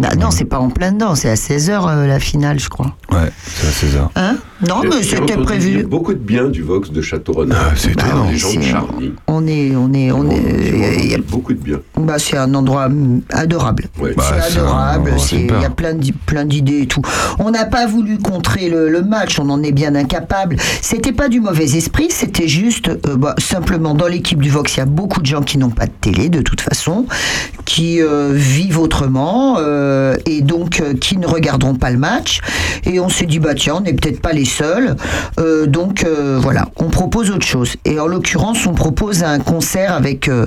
[0.00, 2.94] Bah, non, c'est pas en plein dedans, c'est à 16h la finale, je crois.
[3.10, 4.08] Ouais, c'est à 16h.
[4.14, 4.36] Hein?
[4.66, 5.70] Non, mais c'était prévu.
[5.78, 7.70] dire Beaucoup de bien du Vox de Château-Renard.
[7.70, 8.28] Ah, c'est étonnant.
[8.30, 9.12] Les gens de c'est- Charny.
[9.26, 11.00] On est, on est, on est.
[11.02, 11.80] il y a- Beaucoup de bien.
[11.96, 13.84] bah, c'est un endroit hum, adorable.
[14.00, 14.14] Ouais.
[14.16, 15.14] Bah, c'est adorable.
[15.32, 15.96] Il y a plein
[16.26, 17.02] plein d'idées et tout.
[17.40, 19.38] On n'a pas voulu contrer le, le match.
[19.40, 20.56] On en est bien incapable.
[20.80, 22.08] C'était pas du mauvais esprit.
[22.10, 25.42] C'était juste euh, bah, simplement dans l'équipe du Vox, il y a beaucoup de gens
[25.42, 27.06] qui n'ont pas de télé de toute façon,
[27.64, 29.87] qui euh, vivent autrement euh,
[30.26, 32.40] et donc euh, qui ne regarderont pas le match.
[32.84, 34.96] Et on s'est dit bah tiens, on n'est peut-être pas les seuls.
[35.38, 37.74] Euh, donc euh, voilà, on propose autre chose.
[37.84, 40.46] Et en l'occurrence, on propose un concert avec euh,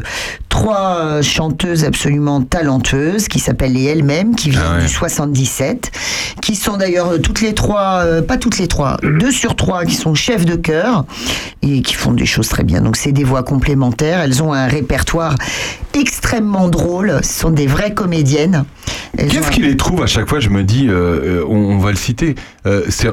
[0.49, 4.81] trois euh, chanteuses absolument talentueuses qui s'appellent les elles-mêmes, qui viennent Ah ouais.
[4.83, 5.91] du 77,
[6.41, 9.85] qui sont d'ailleurs euh, toutes les trois, euh, pas toutes les trois, deux sur trois
[9.85, 11.05] qui sont chefs de chœur
[11.61, 12.81] et qui font des choses très bien.
[12.81, 14.19] Donc c'est des voix complémentaires.
[14.19, 15.35] Elles ont un répertoire
[15.93, 17.19] extrêmement drôle.
[17.23, 18.65] Ce sont des vraies comédiennes.
[19.17, 21.77] Elles Qu'est-ce qui les trouve à chaque fois Je me dis, euh, euh, on, on
[21.77, 22.35] va le citer.
[22.65, 23.09] Euh, c'est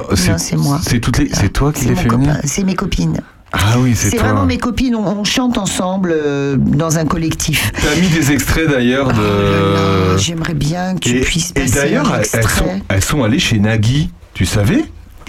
[0.57, 0.79] moi.
[0.83, 2.37] C'est toutes les, c'est toi qui les fais venir.
[2.43, 3.21] c'est mes copines.
[3.51, 4.95] Ah oui, c'est vraiment mes copines.
[4.95, 7.71] On, on chante ensemble euh, dans un collectif.
[7.81, 9.13] T'as mis des extraits d'ailleurs de.
[9.15, 12.43] Ah, J'aimerais bien que tu et, puisses et d'ailleurs, elles,
[12.89, 14.11] elles sont allées chez Nagui.
[14.35, 14.85] Tu savais?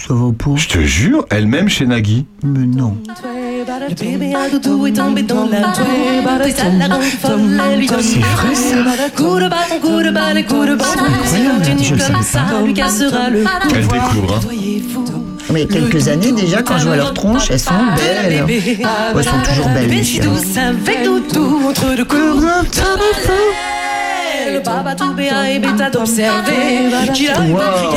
[0.07, 0.57] Ça va pas.
[0.57, 2.27] Je te jure, elles-mêmes chez Nagui.
[2.43, 2.97] Mais non.
[3.89, 5.73] Le bébé à doudou est tombé dans la
[8.03, 8.79] C'est vrai, ça.
[13.75, 14.35] Elle découvre.
[14.37, 14.41] hein.
[15.53, 18.45] Mais quelques années déjà, quand je vois leurs tronches, elles sont belles.
[18.45, 18.87] Ouais,
[19.17, 20.23] elles sont toujours belles, chiens.
[24.55, 24.95] Le baba.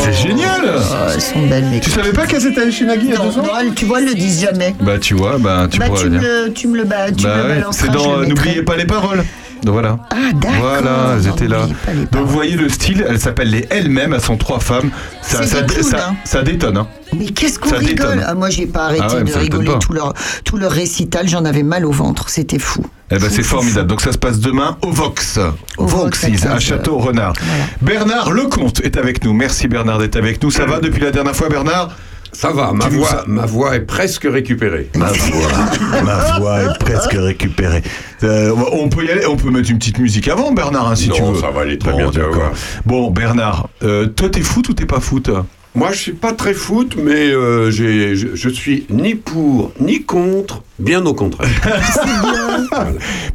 [0.04, 0.80] C'est génial Oh,
[1.14, 3.40] elles sont belles, Tu savais pas qu'elles étaient allées chez Nagui il y a deux
[3.40, 3.44] ans
[3.76, 4.76] tu vois, elles le disent jamais.
[4.80, 6.30] Bah tu vois, bah tu Bah, pourrais tu, le me dire.
[6.30, 8.18] le, tu me le, ba- tu me Bah ouais, c'est dans.
[8.20, 9.24] N'oubliez pas les paroles.
[9.64, 9.98] Donc voilà.
[10.10, 10.60] Ah, d'accord.
[10.60, 11.68] Voilà, elles étaient là.
[12.12, 14.92] Donc vous voyez le style, elles s'appellent les elles-mêmes, elles sont trois femmes.
[15.22, 16.16] Ça, ça, clowns, ça, hein.
[16.26, 16.78] ça détonne.
[16.78, 16.88] Hein.
[17.18, 18.26] Mais qu'est-ce qu'on Ça rigole détonne.
[18.28, 20.14] ah, Moi, j'ai pas arrêté Ah ouais, mais de rigoler tout leur,
[20.44, 21.28] tout leur récital.
[21.30, 22.30] J'en avais mal au ventre.
[22.30, 22.86] C'était fou.
[23.12, 23.88] Eh ben c'est formidable.
[23.88, 25.38] Donc ça se passe demain au Vox.
[25.78, 27.34] Au Vox, Voxis, à à 15 Château Renard.
[27.82, 29.34] Bernard Lecomte est avec nous.
[29.34, 30.50] Merci Bernard d'être avec nous.
[30.50, 31.96] Ça va depuis la dernière fois Bernard?
[32.34, 34.90] Ça va, ma voix, ma voix est presque récupérée.
[34.96, 37.84] Ma voix, ma voix est presque récupérée.
[38.24, 41.10] Euh, on peut y aller, on peut mettre une petite musique avant Bernard hein, si
[41.10, 41.36] Non, tu veux.
[41.40, 42.40] ça va aller très Bon, bien, tu vas d'accord.
[42.42, 42.52] voir.
[42.86, 45.30] Bon Bernard, euh, toi t'es foot ou t'es pas foot?
[45.76, 50.04] Moi, je suis pas très foot, mais euh, j'ai- je, je suis ni pour ni
[50.04, 51.50] contre, bien au contraire.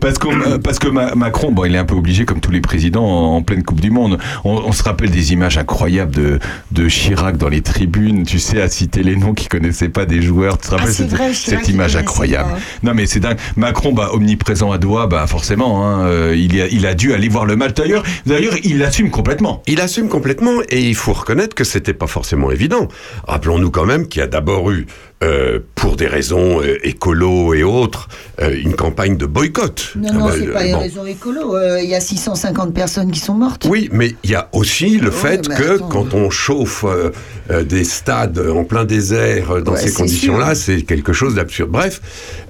[0.00, 2.52] Parce, qu'on- euh, parce que Ma- Macron, bon, il est un peu obligé, comme tous
[2.52, 4.18] les présidents, en, en pleine Coupe du Monde.
[4.44, 6.38] On, on se rappelle des images incroyables de,
[6.70, 10.22] de Chirac dans les tribunes, tu sais, à citer les noms qu'il connaissait pas des
[10.22, 10.58] joueurs.
[10.58, 12.58] Tu te Ah, rappelles c'est cette, vrai, image incroyable pas.
[12.84, 13.38] Non, mais c'est dingue.
[13.56, 17.28] Macron, bah, omniprésent à doigt, bah, forcément, hein, euh, il, a, il a dû aller
[17.28, 17.74] voir le match.
[17.74, 19.62] D'ailleurs, d'ailleurs, il l'assume complètement.
[19.66, 22.88] Il assume complètement et il faut reconnaître que c'était pas forcément évident.
[23.26, 24.86] Rappelons-nous quand même qu'il y a d'abord eu,
[25.24, 28.08] euh, pour des raisons euh, écolo et autres,
[28.40, 29.92] euh, une campagne de boycott.
[29.96, 30.78] Non, Ah non, bah, c'est pas une bon.
[30.80, 31.56] raison écolo.
[31.56, 33.66] Euh, Il y a 650 personnes qui sont mortes.
[33.68, 35.88] Oui, mais il y a aussi le fait que attends.
[35.88, 37.10] quand on chauffe euh,
[37.50, 41.70] euh, des stades en plein désert euh, dans Ouais, ces conditions-là, c'est quelque chose d'absurde.
[41.70, 42.00] Bref,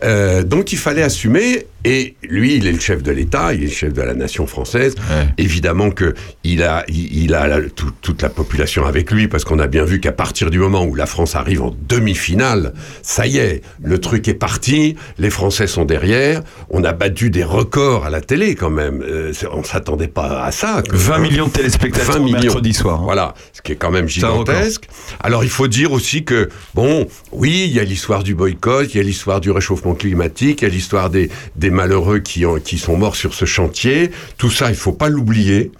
[0.04, 1.66] euh, donc il fallait assumer.
[1.84, 4.46] Et lui, il est le chef de l'État, il est le chef de la nation
[4.48, 4.96] française.
[5.38, 6.12] Évidemment que
[6.42, 9.68] il a, il, il a la- tout- toute la population avec lui, parce qu'on a
[9.68, 12.57] bien vu qu'à partir du moment où la France arrive en demi-finale,
[13.02, 14.96] ça y est, le truc est parti.
[15.18, 16.42] Les Français sont derrière.
[16.70, 19.02] On a battu des records à la télé quand même.
[19.02, 20.82] Euh, on s'attendait pas à ça.
[20.82, 22.38] que- 20 millions de téléspectateurs 20 millions.
[22.40, 23.00] mercredi soir.
[23.00, 23.04] hein.
[23.04, 24.88] Voilà, ce qui est quand même gigantesque.
[25.20, 28.96] Alors il faut dire aussi que, bon, oui, il y a l'histoire du boycott, il
[28.96, 32.58] y a l'histoire du réchauffement climatique, il y a l'histoire des, des malheureux qui, ont,
[32.60, 34.10] qui sont morts sur ce chantier.
[34.38, 35.70] Tout ça, il faut pas l'oublier.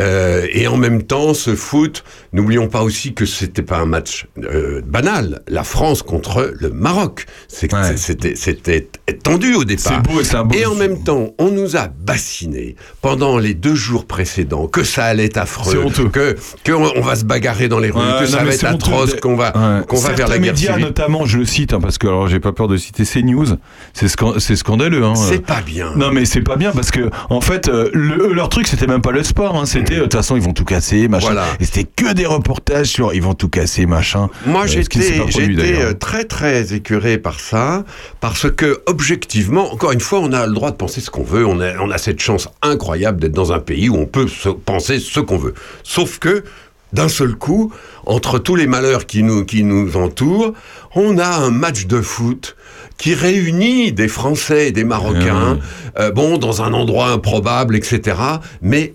[0.00, 4.26] Euh, et en même temps, ce foot, n'oublions pas aussi que c'était pas un match
[4.42, 5.42] euh, banal.
[5.48, 8.88] La France contre le Maroc, c'était c'était
[9.22, 10.02] tendu au départ.
[10.04, 14.06] C'est beau beau- Et en même temps, on nous a bassinés pendant les deux jours
[14.06, 17.90] précédents que ça allait être affreux, que que on, on va se bagarrer dans les
[17.90, 19.84] rues, Ouais, que non, ça va être atroce, qu'on va Ouais.
[19.86, 20.84] qu'on va vers la guerre médias, civile.
[20.86, 23.46] notamment, je le cite, hein, parce que alors j'ai pas peur de citer CNews,
[23.94, 25.04] c'est scan- c'est scandaleux.
[25.04, 25.92] Hein, C'est pas bien.
[25.96, 29.00] Non, mais c'est pas bien parce que, en fait, euh, le- leur truc, c'était même
[29.02, 29.56] pas le sport.
[29.56, 31.26] hein, c'était, euh, de toute façon, ils vont tout casser, machin.
[31.26, 31.44] Voilà.
[31.60, 34.28] Et c'était que des reportages sur ils vont tout casser, machin.
[34.44, 34.66] Moi, Euh,
[35.62, 37.84] j'étais euh, très très écœuré par ça,
[38.20, 41.46] parce que objectivement, encore une fois, on a le droit de penser ce qu'on veut.
[41.46, 44.48] On a, on a cette chance incroyable d'être dans un pays où on peut se-
[44.48, 45.54] penser ce qu'on veut.
[45.84, 46.44] Sauf que
[46.92, 47.72] d'un seul coup,
[48.06, 50.52] entre tous les malheurs qui nous qui nous entourent,
[50.94, 52.56] on a un match de foot
[52.96, 55.58] qui réunit des Français et des Marocains,
[56.00, 58.16] euh, bon, dans un endroit improbable, etc.
[58.60, 58.94] Mais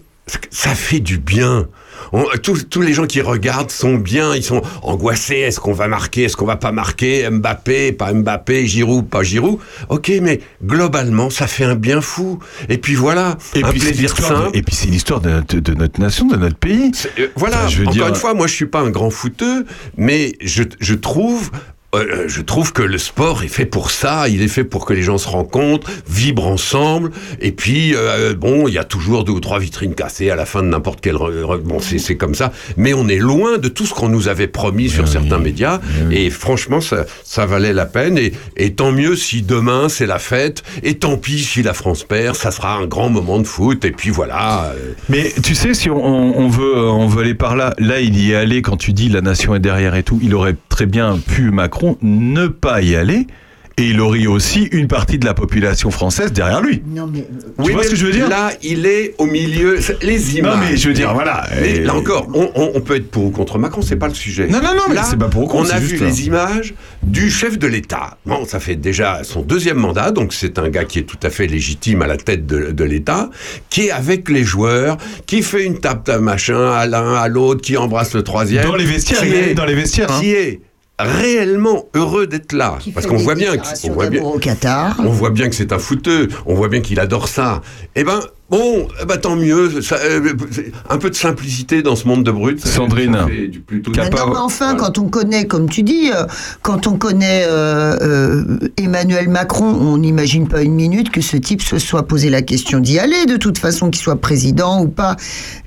[0.50, 1.68] ça fait du bien.
[2.12, 5.36] On- tous, tous les gens qui regardent sont bien, ils sont angoissés.
[5.38, 7.30] Est-ce qu'on va marquer Est-ce qu'on va pas marquer?
[7.30, 9.60] Mbappé, pas Mbappé, Giroud, pas Giroud
[9.90, 12.40] Ok, mais globalement, ça fait un bien fou.
[12.70, 14.58] Et puis voilà, Et un puis, c'est plaisir l'histoire de- simple.
[14.58, 16.92] et puis c'est l'histoire de, notre- de notre nation, de notre pays.
[17.20, 19.10] Euh, voilà, Enfin, je veux encore dire- une fois, moi je suis pas un grand
[19.10, 19.66] footeux,
[19.98, 21.50] mais je, je trouve.
[21.94, 24.94] Euh, je trouve que le sport est fait pour ça, il est fait pour que
[24.94, 27.12] les gens se rencontrent, vibrent ensemble,
[27.42, 30.46] et puis euh, bon, il y a toujours deux ou trois vitrines cassées à la
[30.46, 31.16] fin de n'importe quel...
[31.64, 34.90] Bon, c'est comme ça, mais on est loin de tout ce qu'on nous avait promis
[34.90, 35.80] sur certains médias,
[36.12, 40.20] et franchement, ça, ça valait la peine, et, et tant mieux si demain c'est la
[40.20, 43.84] fête, et tant pis si la France perd, ça sera un grand moment de foot,
[43.86, 44.72] et puis voilà...
[44.76, 45.96] euh, Mais tu sais, si on,
[46.38, 48.94] on- veut, euh, on veut aller par là, là, il y est allé quand tu
[48.94, 50.20] dis la nation est derrière et tout.
[50.22, 53.28] Il aurait très bien pu, Macron, ne pas y aller.
[53.76, 56.84] Et il aurait aussi une partie de la population française derrière lui.
[56.86, 57.26] Non, mais.
[57.66, 58.30] Tu vois mais ce que je veux dire?
[58.30, 59.80] Là, il est au milieu.
[60.04, 60.54] Les images.
[60.54, 61.48] Non, mais je veux dire, voilà.
[61.60, 64.46] Mais Et- là encore, on, peut être pour ou contre Macron, c'est pas le sujet.
[64.46, 66.06] Non, non, non, mais Là, c'est pas pour ou contre, On a vu juste, hein.
[66.06, 68.20] les images du chef de l'État.
[68.28, 71.32] Bon, ça fait déjà son deuxième mandat, donc c'est un gars qui est tout à
[71.32, 73.32] fait légitime à la tête de, de l'État,
[73.72, 77.62] qui est avec les joueurs, qui fait une tape de machin à l'un, à l'autre,
[77.62, 78.66] qui embrasse le troisième.
[78.68, 80.20] Dans les vestiaires, qui est- dans les vestiaires, hein.
[80.22, 80.62] Qui est
[81.00, 82.78] réellement heureux d'être là.
[82.94, 84.96] Parce qu'on voit bien, que- on voit bien, d'amour au Qatar.
[85.00, 87.62] on voit bien que c'est un fouteux, on voit bien qu'il adore ça.
[87.96, 88.20] Eh ben,
[88.54, 89.82] bon, ben, tant mieux.
[89.82, 90.34] ça, euh,
[90.90, 92.66] un peu de simplicité dans ce monde de brut.
[92.66, 93.14] Sandrine.
[93.14, 96.26] ça fait du plutôt Mais non, mais enfin, quand on connaît, comme tu dis, euh,
[96.62, 98.44] quand on connaît euh, euh,
[98.78, 102.80] Emmanuel Macron, on n'imagine pas une minute que ce type se soit posé la question
[102.80, 105.16] d'y aller, de toute façon, qu'il soit président ou pas.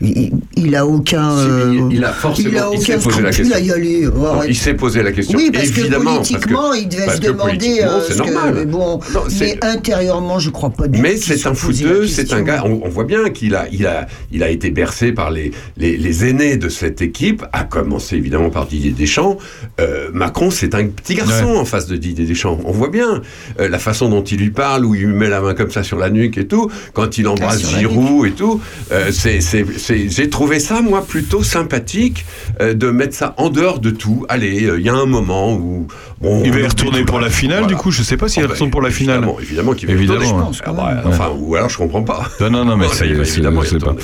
[0.01, 1.33] Il, il a aucun.
[1.39, 3.57] euh, il, il a forcément il a il s'est aucun posé la question.
[3.57, 4.07] à y aller.
[4.07, 4.47] Non, Arrête.
[4.51, 5.39] il s'est posé la question.
[5.39, 6.11] Oui, parce évidemment.
[6.13, 7.81] que politiquement, il devait se demander.
[7.83, 8.55] euh, c'est ce que- normal.
[8.57, 12.33] mais bon, Non, mais intérieurement, je crois pas du Mais c'est un la fouteux, c'est
[12.33, 12.63] un gars.
[12.65, 15.97] On, on voit bien qu'il a, il a, il a été bercé par les, les,
[15.97, 19.39] les aînés de cette équipe, à commencer évidemment par Didier Deschamps.
[19.81, 22.59] Euh, Macron, c'est un petit garçon en face de Didier Deschamps.
[22.65, 23.23] On voit bien
[23.61, 25.83] euh, la façon dont il lui parle, où il lui met la main comme ça
[25.83, 28.61] sur la nuque et tout, quand il embrasse sur la Giroud et tout.
[28.93, 32.25] Euh, c'est, c'est, c'est- j'ai trouvé ça moi plutôt sympathique
[32.61, 34.25] euh, de mettre ça en dehors de tout.
[34.29, 35.87] Allez, euh, il y a un moment où
[36.21, 37.75] bon, Il va y on retourner pour la finale, Voilà.
[37.75, 39.17] du coup, je sais pas s'il Ah bah, retourne pour la finale.
[39.19, 40.45] Évidemment, évidemment qu'il va y Évidemment, retourner.
[40.47, 40.63] ouais.
[40.67, 42.29] Ah bah, enfin, ou alors je comprends pas.
[42.41, 43.95] Non, non, non, mais c'est- évidemment je sais pas.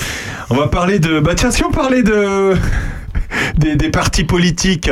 [0.51, 1.21] On va parler de.
[1.21, 2.55] Bah tiens, si on parlait de.
[3.63, 4.91] Des, des partis politiques.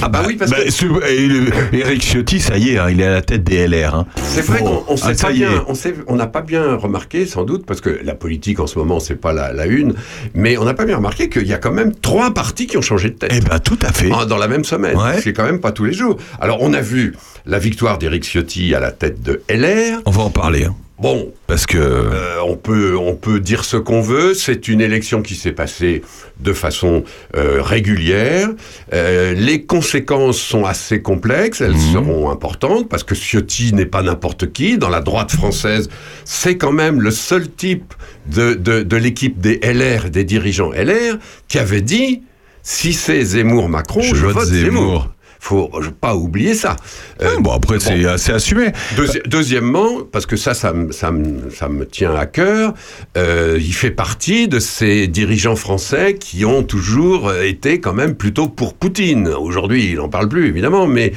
[0.00, 3.10] Ah bah oui, parce que- ce- Éric Ciotti, ça y est, hein, il est à
[3.12, 3.94] la tête des LR.
[3.94, 4.06] hein.
[4.22, 5.64] C'est vrai Bon, qu'on on ah, sait pas bien,
[6.06, 9.16] on n'a pas bien remarqué sans doute parce que la politique en ce moment c'est
[9.16, 9.94] pas la, la une,
[10.34, 12.82] mais on n'a pas bien remarqué qu'il y a quand même trois partis qui ont
[12.82, 13.32] changé de tête.
[13.34, 14.10] Eh ben tout à fait.
[14.14, 15.20] Ah, Dans la même semaine, Ouais.
[15.20, 16.16] c'est quand même pas tous les jours.
[16.40, 17.14] Alors on a vu
[17.46, 19.98] la victoire d'Éric Ciotti à la tête de LR.
[20.06, 20.64] On va en parler.
[20.64, 21.76] hein, Bon, parce que.
[21.76, 24.32] euh, on, peut, on peut dire ce qu'on veut.
[24.32, 26.02] C'est une élection qui s'est passée
[26.38, 27.02] de façon
[27.36, 28.48] euh, régulière.
[28.92, 31.60] Euh, les conséquences sont assez complexes.
[31.60, 31.92] Elles Mhm.
[31.92, 34.78] seront importantes parce que Ciotti n'est pas n'importe qui.
[34.78, 35.88] Dans la droite française,
[36.24, 37.92] c'est quand même le seul type
[38.26, 41.18] de, de, de l'équipe des LR, des dirigeants LR,
[41.48, 42.22] qui avait dit
[42.62, 44.70] si c'est Zemmour-Macron, je, Je vote vote Zemmour.
[44.72, 45.10] Zemmour.
[45.44, 46.76] Faut pas oublier ça.
[47.20, 48.68] Euh, Ah, bon, après, c'est assez assumé.
[48.96, 52.72] Deuxi- deuxièmement, parce que ça, ça, me- ça, me- ça me tient à cœur,
[53.18, 58.14] euh, il fait partie de ces dirigeants français qui ont toujours euh, été quand même
[58.14, 59.28] plutôt pour Poutine.
[59.28, 61.12] Aujourd'hui, il n'en parle plus, évidemment, mais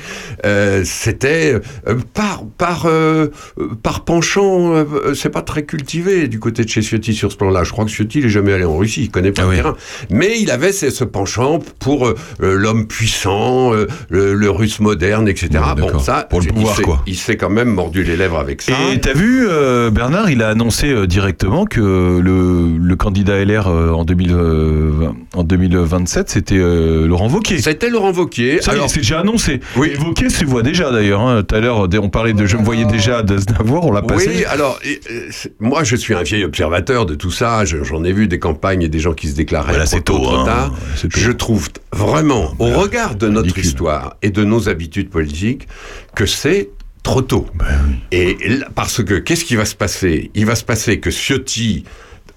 [0.45, 1.53] euh, c'était
[1.87, 3.27] euh, par, par, euh,
[3.59, 7.31] euh, par penchant, euh, euh, c'est pas très cultivé du côté de chez Ciotti sur
[7.31, 7.63] ce plan-là.
[7.63, 9.49] Je crois que Ciotti, il n'est jamais allé en Russie, il connaît pas Ah le
[9.51, 9.55] oui.
[9.55, 9.75] terrain.
[10.09, 13.87] Mais il avait ce, penchant pour euh, euh, l'homme puissant, euh,
[14.17, 15.49] le, le russe moderne, etc.
[15.77, 17.03] Bon, ça, Pour le pouvoir, quoi.
[17.07, 18.73] il s'est quand même mordu les lèvres avec ça.
[18.93, 23.67] Et t'as vu, euh, Bernard, il a annoncé euh, directement que le, le candidat LR
[23.67, 24.91] euh, en, 2000, euh,
[25.35, 27.59] en 2027, c'était euh, Laurent Wauquiez.
[27.59, 28.61] C'était Laurent Wauquiez.
[28.61, 29.59] Ça Alors, c'est déjà annoncé.
[29.75, 29.91] Oui.
[29.93, 31.21] Et Wauquiez se voit déjà d'ailleurs.
[31.21, 31.43] hein.
[31.43, 32.45] Tout à l'heure, on parlait de.
[32.45, 34.29] Je me voyais déjà d'Aznavour, on l'a passé.
[34.37, 35.29] Oui, alors, et, euh,
[35.59, 37.65] moi, je suis un vieil observateur de tout ça.
[37.65, 40.17] Je- J'en ai vu des campagnes et des gens qui se déclaraient Voilà, c'est tôt,
[40.17, 40.45] trop hein.
[40.45, 40.73] tard.
[41.07, 43.65] Je trouve vraiment, au regard de notre ridicule.
[43.65, 45.67] histoire et de nos habitudes politiques,
[46.15, 46.69] que c'est
[47.03, 47.47] trop tôt.
[47.55, 50.31] Ben Et là, parce que, qu'est-ce qui va se passer?
[50.35, 51.85] Il va se passer que Ciotti,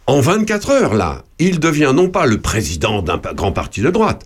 [0.07, 4.24] en 24 heures, là, il devient non pas le président d'un grand parti de droite,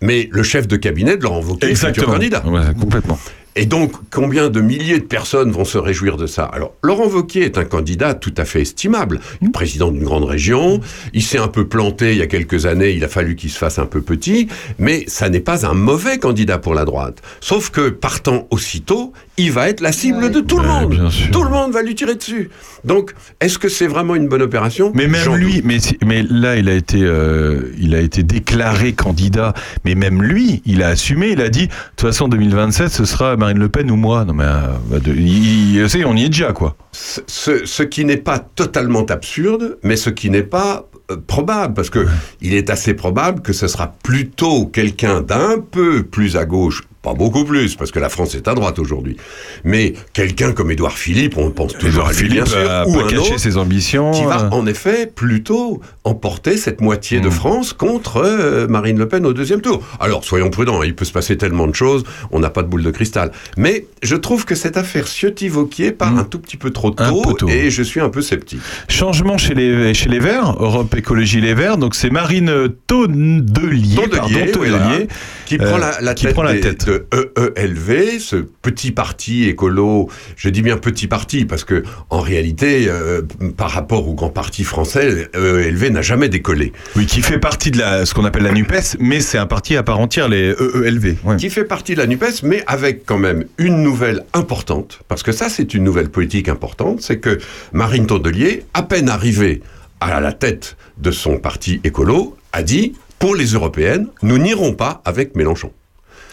[0.00, 2.46] mais le chef de cabinet de Laurent Wauquiez, futur candidat.
[2.46, 3.18] Ouais, complètement.
[3.56, 6.44] Et donc, combien de milliers de personnes vont se réjouir de ça?
[6.44, 9.20] Alors, Laurent Wauquiez est un candidat tout à fait estimable.
[9.42, 10.80] Il est président d'une grande région.
[11.14, 12.92] Il s'est un peu planté il y a quelques années.
[12.92, 14.46] Il a fallu qu'il se fasse un peu petit.
[14.78, 17.22] Mais ça n'est pas un mauvais candidat pour la droite.
[17.40, 21.10] Sauf que, partant aussitôt, il va être la cible de tout le monde.
[21.32, 22.50] Tout le monde va lui tirer dessus.
[22.84, 24.92] Donc, est-ce que c'est vraiment une bonne opération?
[24.94, 29.54] Mais même lui, mais là, il a été, euh, il a été déclaré candidat.
[29.84, 31.30] Mais même lui, il a assumé.
[31.30, 34.24] Il a dit, de toute façon, 2027, ce sera Marine Le Pen ou moi.
[34.24, 36.76] Non mais, euh, bah, de- c'est- on y est déjà, quoi.
[36.92, 41.74] ce, ce- ce qui n'est pas totalement absurde, mais ce qui n'est pas euh, probable,
[41.74, 42.06] parce que
[42.40, 47.14] il est assez probable que ce sera plutôt quelqu'un d'un peu plus à gauche, pas
[47.14, 49.16] beaucoup plus, parce que la France est à droite aujourd'hui,
[49.64, 53.04] mais quelqu'un comme Édouard Philippe, on pense toujours à lui, bien Philippe sûr, ou un
[53.04, 54.10] caché autre, ses ambitions.
[54.10, 54.48] qui va euh.
[54.50, 57.32] en effet plutôt emporter cette moitié de Mm.
[57.32, 59.82] France contre euh, Marine Le Pen au deuxième tour.
[59.98, 62.68] Alors soyons prudents, hein, il peut se passer tellement de choses, on n'a pas de
[62.68, 63.32] boule de cristal.
[63.56, 66.18] Mais je trouve que cette affaire Ciotti-Vauquier part Mm.
[66.18, 67.48] un tout petit peu trop tôt, peu tôt.
[67.48, 68.60] et je suis un peu sceptique.
[68.88, 71.78] Changement chez les, chez les Verts, Europe Écologie Les Verts.
[71.78, 75.06] Donc c'est Marine Tondelier, Tondelier, pardon, oui,
[75.46, 76.86] qui euh, prend la, la qui tête, prend la des- tête.
[76.86, 80.08] de EELV, ce petit parti écolo.
[80.36, 83.22] Je dis bien petit parti parce que en réalité, euh,
[83.56, 86.72] par rapport au grand parti français, EELV n'a jamais décollé.
[86.96, 89.76] Oui, qui fait partie de la, ce qu'on appelle la NUPES, mais c'est un parti
[89.76, 91.16] à part entière, les E EELV.
[91.24, 91.36] Ouais.
[91.36, 95.32] Qui fait partie de la NUPES, mais avec quand même une nouvelle importante, parce que
[95.32, 97.38] ça c'est une nouvelle politique importante, c'est que
[97.72, 99.62] Marine Tondelier, à peine arrivée
[100.00, 105.02] à la tête de son parti écolo, a dit, pour les européennes, nous n'irons pas
[105.04, 105.72] avec Mélenchon.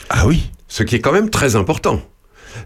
[0.10, 2.02] Ah oui ce qui est quand même très important.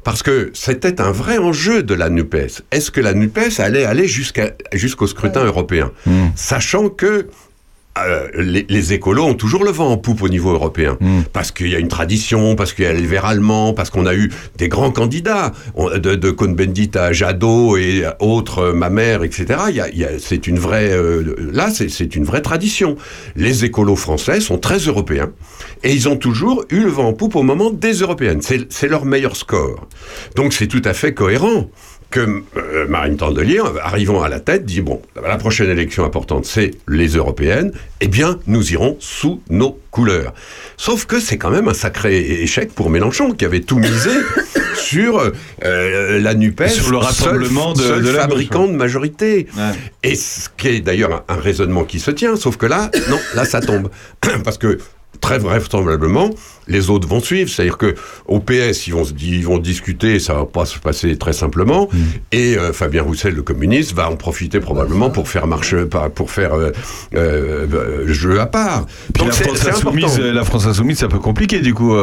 [0.04, 2.62] Parce que c'était un vrai enjeu de la NUPES.
[2.72, 5.92] Est-ce que la NUPES allait aller jusqu'au scrutin européen?
[6.36, 7.28] Sachant que
[7.98, 10.98] euh, les, les écolos ont toujours le vent en poupe au niveau européen.
[11.34, 14.06] Parce qu'il y a une tradition, parce qu'il y a les verts allemands, parce qu'on
[14.06, 18.90] a eu des grands candidats, On- de, de Cohn-Bendit à Jadot et autres, euh, ma
[18.90, 19.46] mère, etc.
[19.70, 22.96] Il y a- il y a- c'est une vraie, euh, là, c'est- une vraie tradition.
[23.36, 25.32] Les écolos français sont très européens
[25.84, 28.42] et ils ont toujours eu le vent en poupe au moment des européennes.
[28.42, 29.88] C'est c'est leur meilleur score.
[30.36, 31.70] Donc c'est tout à fait cohérent
[32.12, 36.72] que euh, Marine Tandelier, arrivant à la tête, dit bon, la prochaine élection importante, c'est
[36.88, 37.72] les européennes.
[38.02, 40.34] Eh bien, nous irons sous nos couleurs.
[40.78, 44.12] Sauf que c'est quand même un sacré échec pour Mélenchon, qui avait tout misé
[44.76, 45.32] sur
[45.64, 49.48] euh, la Nupes, Sur le rassemblement de- seul de fabricant de majorité.
[50.04, 53.20] Et ce qui est d'ailleurs un, un raisonnement qui se tient, sauf que là, non,
[53.36, 53.90] là ça tombe,
[54.44, 54.78] parce que
[55.20, 56.30] très vraisemblablement,
[56.68, 57.50] les autres vont suivre.
[57.50, 57.96] C'est-à-dire que
[58.28, 61.90] au PS, ils vont, ils vont discuter, ça va pas se passer très simplement.
[61.92, 61.98] Mm.
[62.32, 65.76] Et euh, Fabien Roussel, le communiste, va en profiter probablement pour faire marche,
[66.16, 66.72] pour faire euh,
[67.16, 68.86] euh, euh, jeu à part.
[69.14, 71.94] Puis Donc la France, insoumise, euh, la France insoumise, c'est un peu compliqué du coup.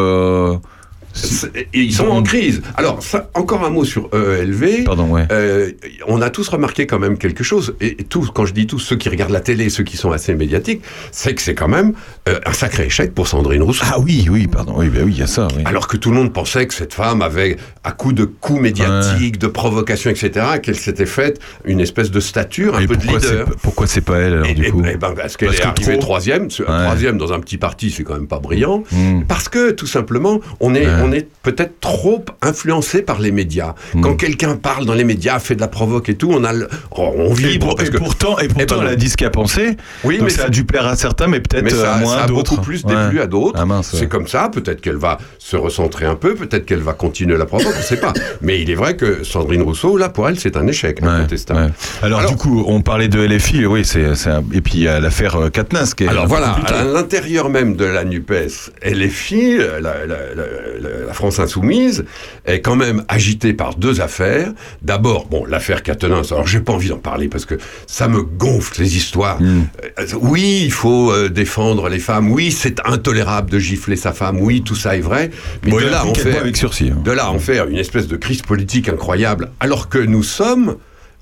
[1.74, 2.62] Ils sont en crise.
[2.76, 4.84] Alors, ça, encore un mot sur EELV.
[4.84, 5.26] Pardon, ouais.
[5.30, 5.70] Euh,
[6.06, 8.96] on a tous remarqué quand même quelque chose, et tous, quand je dis tous, ceux
[8.96, 10.82] qui regardent la télé, ceux qui sont assez médiatiques,
[11.12, 11.92] c'est que c'est quand même
[12.28, 13.84] euh, un sacré échec pour Sandrine Rousseau.
[13.90, 15.48] Ah oui, oui, pardon, oui, ben oui, il y a ça.
[15.56, 15.62] Oui.
[15.64, 19.38] Alors que tout le monde pensait que cette femme avait, à coup de coups médiatiques,
[19.38, 23.46] de provocations, etc., qu'elle s'était faite une espèce de stature, un Et peu de leader.
[23.62, 26.44] pourquoi c'est pas elle alors, Et- du coup eh ben, parce qu'elle est arrivée troisième,
[26.44, 26.64] Ouais.
[26.64, 28.82] troisième dans un petit parti, c'est quand même pas brillant.
[28.92, 29.22] Hmm.
[29.26, 30.86] Parce que tout simplement, on est.
[31.08, 33.74] on est peut-être trop influencé par les médias.
[33.94, 34.02] Hmm.
[34.02, 36.68] Quand quelqu'un parle dans les médias, fait de la provoque et tout, on a, le-
[36.92, 38.96] oh, on Et, vibre pour- parce et que pourtant, et pourtant ben elle a non.
[38.96, 39.76] dit ce qu'elle pensait.
[40.04, 42.50] Oui, mais ça a dû plaire à certains, mais peut-être euh, moins à a d'autres.
[42.52, 42.94] beaucoup plus Ouais.
[42.94, 43.58] déplu à d'autres.
[43.60, 43.80] Ah ouais.
[43.82, 44.48] C'est comme ça.
[44.52, 46.34] Peut-être qu'elle va se recentrer un peu.
[46.34, 47.72] Peut-être qu'elle va continuer la provoque.
[47.74, 48.12] On ne sait pas.
[48.42, 51.72] Mais il est vrai que Sandrine Rousseau, là, pour elle, c'est un échec incontestable.
[52.02, 55.48] Alors, du coup, on parlait de LFI, oui, c'est un- et puis a l'affaire euh,
[55.50, 56.08] Katnas qui est.
[56.08, 61.38] Alors voilà, à l'intérieur même de la NUPES, LFI, la, la, la, la- la France
[61.38, 62.04] Insoumise,
[62.46, 64.52] est quand même agitée par deux affaires.
[64.82, 66.22] D'abord, bon, l'affaire Catenins.
[66.30, 67.54] Alors, j'ai pas envie d'en parler parce que
[67.86, 69.40] ça me gonfle les histoires.
[69.40, 69.62] Hmm.
[69.98, 72.30] Euh, oui, il faut euh, défendre les femmes.
[72.30, 74.38] Oui, c'est intolérable de gifler sa femme.
[74.40, 75.30] Oui, tout ça est vrai.
[75.64, 76.90] Mais Bon, de là, fait, avec sursis.
[76.92, 77.00] hein.
[77.04, 80.76] de là en faire une espèce de crise politique incroyable, alors que nous sommes,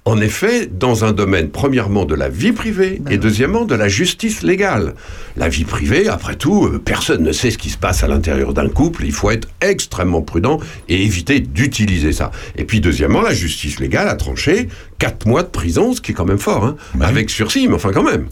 [0.07, 4.43] en effet, dans un domaine, premièrement, de la vie privée et deuxièmement, de la justice
[4.43, 4.95] légale.
[5.37, 8.55] La vie privée, après tout, euh, personne ne sait ce qui se passe à l'intérieur
[8.55, 9.05] d'un couple.
[9.05, 12.31] Il faut être extrêmement prudent et éviter d'utiliser ça.
[12.57, 14.69] Et puis, deuxièmement, la justice légale a tranché
[14.99, 17.91] quatre mois de prison, ce qui est quand même fort, hein, avec sursis, mais enfin
[17.93, 18.27] quand même.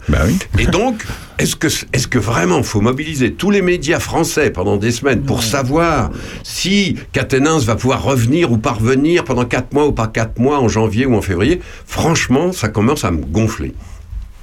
[0.57, 1.05] Et donc,
[1.37, 5.43] est-ce que, est-ce que vraiment faut mobiliser tous les médias français pendant des semaines pour
[5.43, 6.09] savoir
[6.43, 10.59] si Catenins va pouvoir revenir ou pas revenir pendant quatre mois ou pas quatre mois
[10.59, 11.61] en janvier ou en février?
[11.85, 13.73] Franchement, ça commence à me gonfler.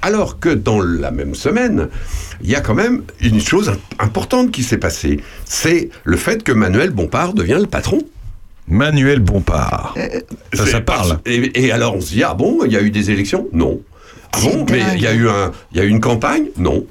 [0.01, 1.87] Alors que dans la même semaine,
[2.41, 5.21] il y a quand même une chose im- importante qui s'est passée.
[5.45, 7.99] C'est le fait que Manuel Bompard devient le patron.
[8.67, 9.93] Manuel Bompard.
[10.53, 11.19] ça, C'est ça parle.
[11.25, 13.47] Et, et alors on se dit, ah bon, il y a eu des élections?
[13.53, 13.79] Non.
[14.33, 16.45] Ah bon, mais il y a eu un, il y a eu une campagne?
[16.57, 16.85] Non.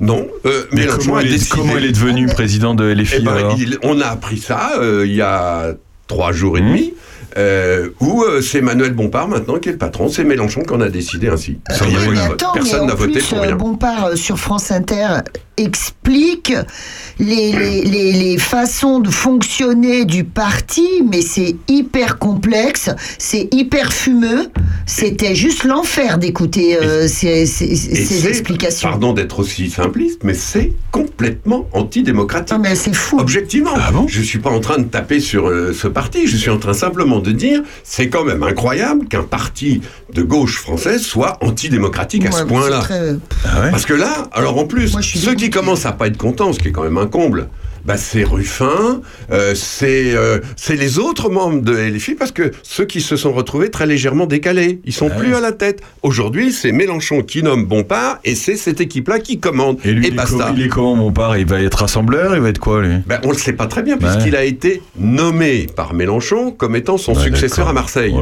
[0.00, 0.26] Non.
[0.44, 3.56] Euh, Mais comment il, est, comment il est devenu président de LFI Eh ben, alors
[3.58, 5.74] il- on a appris ça euh, il y a
[6.08, 6.66] trois jours et Mmh.
[6.68, 6.94] demi.
[7.36, 10.88] euh, où euh, c'est Manuel Bompard maintenant qui est le patron, c'est Mélenchon qu'on a
[10.88, 11.58] décidé ainsi.
[11.68, 13.56] Personne n'a voté pour euh, rien.
[13.56, 15.08] Bompard euh, sur France Inter
[15.56, 16.52] explique
[17.18, 23.92] les, les, les- les façons de fonctionner du parti, mais c'est hyper complexe, c'est hyper
[23.92, 24.48] fumeux.
[24.86, 28.88] C'était juste l'enfer d'écouter euh, ces, explications.
[28.88, 32.56] Pardon d'être aussi simpliste, mais c'est complètement antidémocratique.
[32.60, 33.18] mais c'est fou.
[33.18, 33.74] Objectivement.
[34.08, 36.26] je suis pas en train de taper sur euh, ce parti.
[36.26, 39.80] Je suis en train simplement de dire, c'est quand même incroyable qu'un parti
[40.12, 42.80] de gauche française soit antidémocratique à Ouais, ce point-là.
[42.80, 46.52] très- Ah Parce que là, alors en plus, ceux qui commencent à pas être contents,
[46.52, 47.48] ce qui est quand même un comble,
[47.84, 49.00] bah c'est Ruffin,
[49.30, 53.32] euh, c'est euh, c'est les autres membres de LFI, parce que ceux qui se sont
[53.32, 55.82] retrouvés très légèrement décalés, ils sont plus à la tête.
[56.02, 59.78] Aujourd'hui, c'est Mélenchon qui nomme Bompard, et c'est cette équipe-là qui commande.
[59.84, 60.48] Et lui, il, est basta.
[60.48, 61.36] co- il est comment Bompard?
[61.36, 62.34] Il va être rassembleur?
[62.34, 62.94] Il va être quoi lui?
[63.06, 64.00] Ben, on ne le sait pas très bien, Ouais.
[64.00, 68.14] puisqu'il a été nommé par Mélenchon comme étant son Ouais, successeur à Marseille.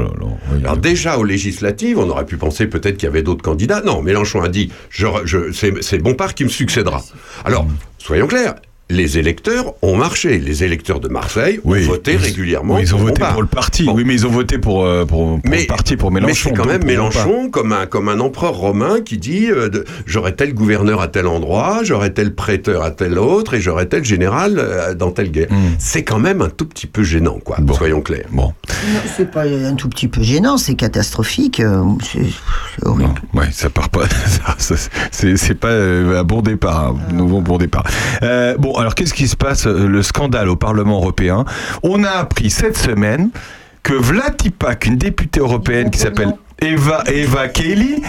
[0.65, 3.81] Alors déjà, aux législatives, on aurait pu penser peut-être qu'il y avait d'autres candidats.
[3.85, 7.03] Non, Mélenchon a dit, je, je- c'est c'est Bompard qui me succédera.
[7.45, 7.67] Alors,
[7.99, 8.55] soyons clairs,
[8.93, 10.39] les électeurs ont marché.
[10.39, 12.75] Les électeurs de Marseille ont voté régulièrement.
[12.77, 13.33] Oui, ils ont pour voté Bompard.
[13.33, 13.89] pour le parti.
[13.93, 16.33] Oui, mais ils ont voté pour, euh, pour, pour le parti, pour Mélenchon.
[16.33, 19.69] Mais c'est quand même Mélenchon comme un, comme un empereur romain qui dit euh,
[20.07, 24.05] j'aurai tel gouverneur à tel endroit, j'aurai tel prêteur à tel autre et j'aurai tel
[24.05, 25.49] général euh, dans telle guerre.
[25.51, 25.75] Hmm.
[25.79, 27.57] C'est quand même un tout petit peu gênant, quoi.
[27.77, 28.27] Soyons clairs.
[28.31, 28.53] Bon.
[28.93, 31.61] Non, c'est pas un tout petit peu gênant, c'est catastrophique.
[31.61, 33.15] euh, C'est horrible.
[33.35, 34.05] Ouais, ça part pas.
[34.59, 37.85] c'est pas un bon départ, un nouveau bon départ.
[38.23, 41.45] Euh, bon, alors qu'est-ce qui se passe euh, Le scandale au Parlement européen?
[41.85, 43.31] On a appris cette semaine
[43.85, 48.03] que Vlatipak, une députée européenne qui s'appelle Eva Eva Kelly,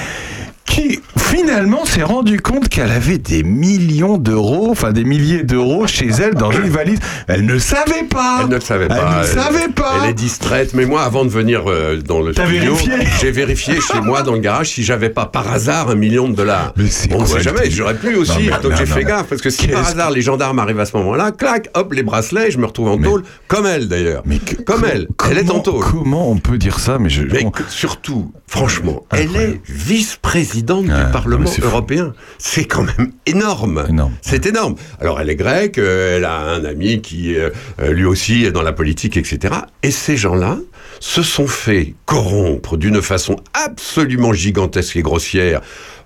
[0.74, 6.08] qui finalement s'est rendu compte qu'elle avait des millions d'euros, enfin des milliers d'euros chez
[6.08, 7.00] elle dans une valise.
[7.28, 8.40] Elle ne savait pas.
[8.41, 9.12] Elle ne le savait pas.
[9.14, 9.94] Elle ne savait pas.
[10.04, 10.74] Elle est distraite.
[10.74, 12.76] Mais moi, avant de venir euh, dans le studio,
[13.22, 16.36] j'ai vérifié chez moi dans le garage si j'avais pas par hasard un million de
[16.36, 16.74] dollars.
[17.12, 17.70] On ne sait jamais.
[17.70, 18.50] J'aurais pu aussi.
[18.50, 20.86] mais- donc j'ai fait mais gaffe parce que si par hasard les gendarmes arrivent à
[20.86, 24.24] ce moment-là, clac, hop, les bracelets, je me retrouve en tôle comme elle d'ailleurs.
[24.66, 25.08] Comme elle.
[25.30, 25.84] Elle est en tôle.
[25.84, 26.98] Comment on peut dire ça?
[27.00, 31.68] Mais, je, Mais surtout, franchement, elle est vice-présidente du Parlement c'est fou.
[31.70, 32.14] européen.
[32.38, 33.84] C'est quand même énorme.
[34.22, 34.76] C'est énorme.
[35.02, 37.50] Alors, elle est grecque, euh, elle a un ami qui, euh,
[37.90, 39.56] lui aussi, est dans la politique, etc.
[39.82, 40.60] Et ces gens-là
[41.00, 45.62] se sont fait corrompre d'une façon absolument gigantesque et grossière.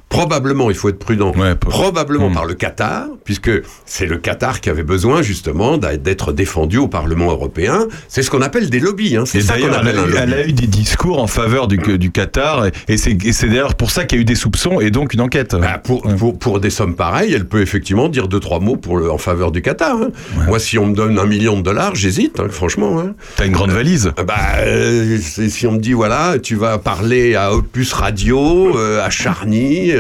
[0.09, 1.55] Probablement, il faut être prudent, Hmm.
[1.55, 3.51] probablement par le Qatar, puisque
[3.85, 7.87] c'est le Qatar qui avait besoin justement d'être défendu au Parlement européen.
[8.07, 9.17] C'est ce qu'on appelle des lobbies.
[9.17, 9.23] Hein.
[9.25, 10.17] C'est ça qu'on elle, appelle un lobby.
[10.19, 13.13] elle a eu des discours en faveur du, du Qatar, et- c'est
[13.47, 15.55] d'ailleurs pour ça qu'il y a eu des soupçons et donc une enquête.
[15.59, 18.97] Bah, pour, pour, pour des sommes pareilles, elle peut effectivement dire deux, trois mots pour
[18.97, 19.97] le- en faveur du Qatar.
[19.97, 20.09] hein.
[20.47, 23.03] Moi, si on me donne un million de dollars, j'hésite, hein, franchement.
[23.35, 27.53] T'as une grande valise Bah, euh, si on me dit, voilà, tu vas parler à
[27.53, 29.96] Opus Radio, euh, à Charny, euh,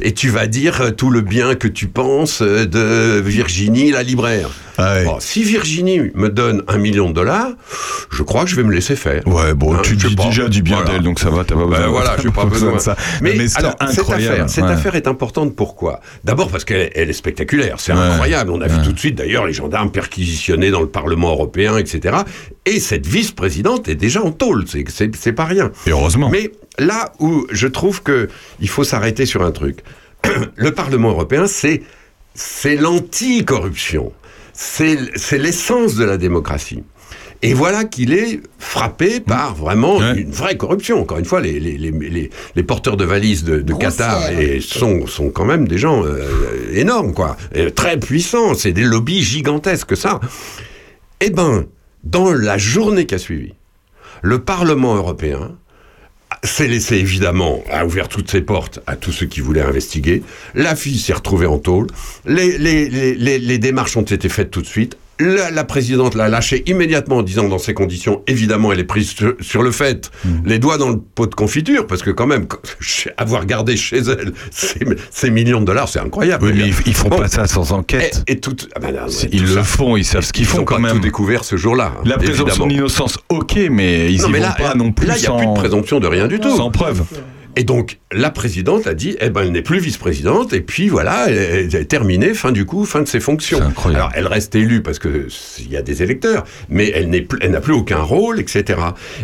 [0.00, 4.02] et tu vas dire euh, tout le bien que tu penses euh, de Virginie, la
[4.02, 4.50] libraire.
[4.80, 7.50] Ah Bon, si Virginie me donne un million de dollars,
[8.10, 9.26] je crois que je vais me laisser faire.
[9.26, 10.92] Ouais, bon, Hein, tu je dis déjà du bien Voilà.
[10.92, 12.96] d'elle, donc ça va, t'as pas Ben besoin, voilà, t'as j'ai pas besoin de ça.
[13.20, 14.70] Mais, alors, cette affaire, cette ouais.
[14.70, 15.54] affaire est importante.
[15.54, 16.00] Pourquoi?
[16.24, 17.76] D'abord parce qu'elle elle est spectaculaire.
[17.78, 17.98] C'est Ouais.
[17.98, 18.50] incroyable.
[18.52, 22.18] On a vu tout de suite, d'ailleurs, les gendarmes perquisitionnés dans le Parlement européen, etc.
[22.66, 24.64] Et cette vice-présidente est déjà en tôle.
[24.66, 25.70] C'est pas rien.
[25.86, 26.30] Et heureusement.
[26.30, 28.28] Mais là où je trouve que
[28.60, 29.80] il faut s'arrêter sur un truc.
[30.56, 31.82] le Parlement européen, c'est
[32.34, 34.12] c'est l'anti-corruption.
[34.62, 36.82] C'est c'est l'essence de la démocratie.
[37.40, 41.00] Et voilà qu'il est frappé par vraiment une vraie corruption.
[41.00, 44.60] Encore une fois, les, les, les, les, les porteurs de valises de, de Qatar et
[44.60, 46.28] sont, sont quand même des gens euh,
[46.74, 47.38] énormes, quoi.
[47.54, 48.52] Et très puissants.
[48.52, 50.20] C'est des lobbies gigantesques, ça.
[51.22, 51.64] Eh ben,
[52.04, 53.54] dans la journée qui a suivi,
[54.20, 55.56] le Parlement européen
[56.42, 60.22] s'est laissé évidemment, a ouvert toutes ses portes à tous ceux qui voulaient investiguer.
[60.54, 61.86] La fille s'est retrouvée en tôle.
[62.24, 64.96] Les, les, les, les, les démarches ont été faites tout de suite.
[65.20, 69.10] La, la présidente l'a lâché immédiatement en disant dans ces conditions, évidemment, elle est prise
[69.10, 70.10] sur, sur le fait,
[70.44, 72.46] les doigts dans le pot de confiture, parce que quand même,
[73.18, 74.80] avoir gardé chez elle ces,
[75.10, 76.46] ces millions de dollars, c'est incroyable.
[76.46, 77.18] Oui, mais ils, ils font Bon.
[77.18, 78.22] pas ça sans enquête.
[78.26, 79.62] Et, et tout, ah ben non, C'est- tout ils le ça.
[79.62, 80.92] font, ils savent ce qu'ils Ils font ont quand pas même.
[80.92, 81.92] tout découvert ce jour-là.
[81.98, 85.06] hein, La présomption d'innocence, ok, mais ils Non, y mais vont là, pas non plus
[85.06, 85.36] Là, il n'y a sans...
[85.36, 86.56] plus de présomption de rien du tout.
[86.56, 87.02] Sans preuve.
[87.56, 91.28] Et donc, la présidente a dit, eh ben, elle n'est plus vice-présidente, et puis voilà,
[91.28, 93.58] elle, est terminée, fin du coup, fin de ses fonctions.
[93.96, 95.26] Alors, elle reste élue parce que
[95.58, 98.78] il y a des électeurs, mais elle n'est plus- elle n'a plus aucun rôle, etc.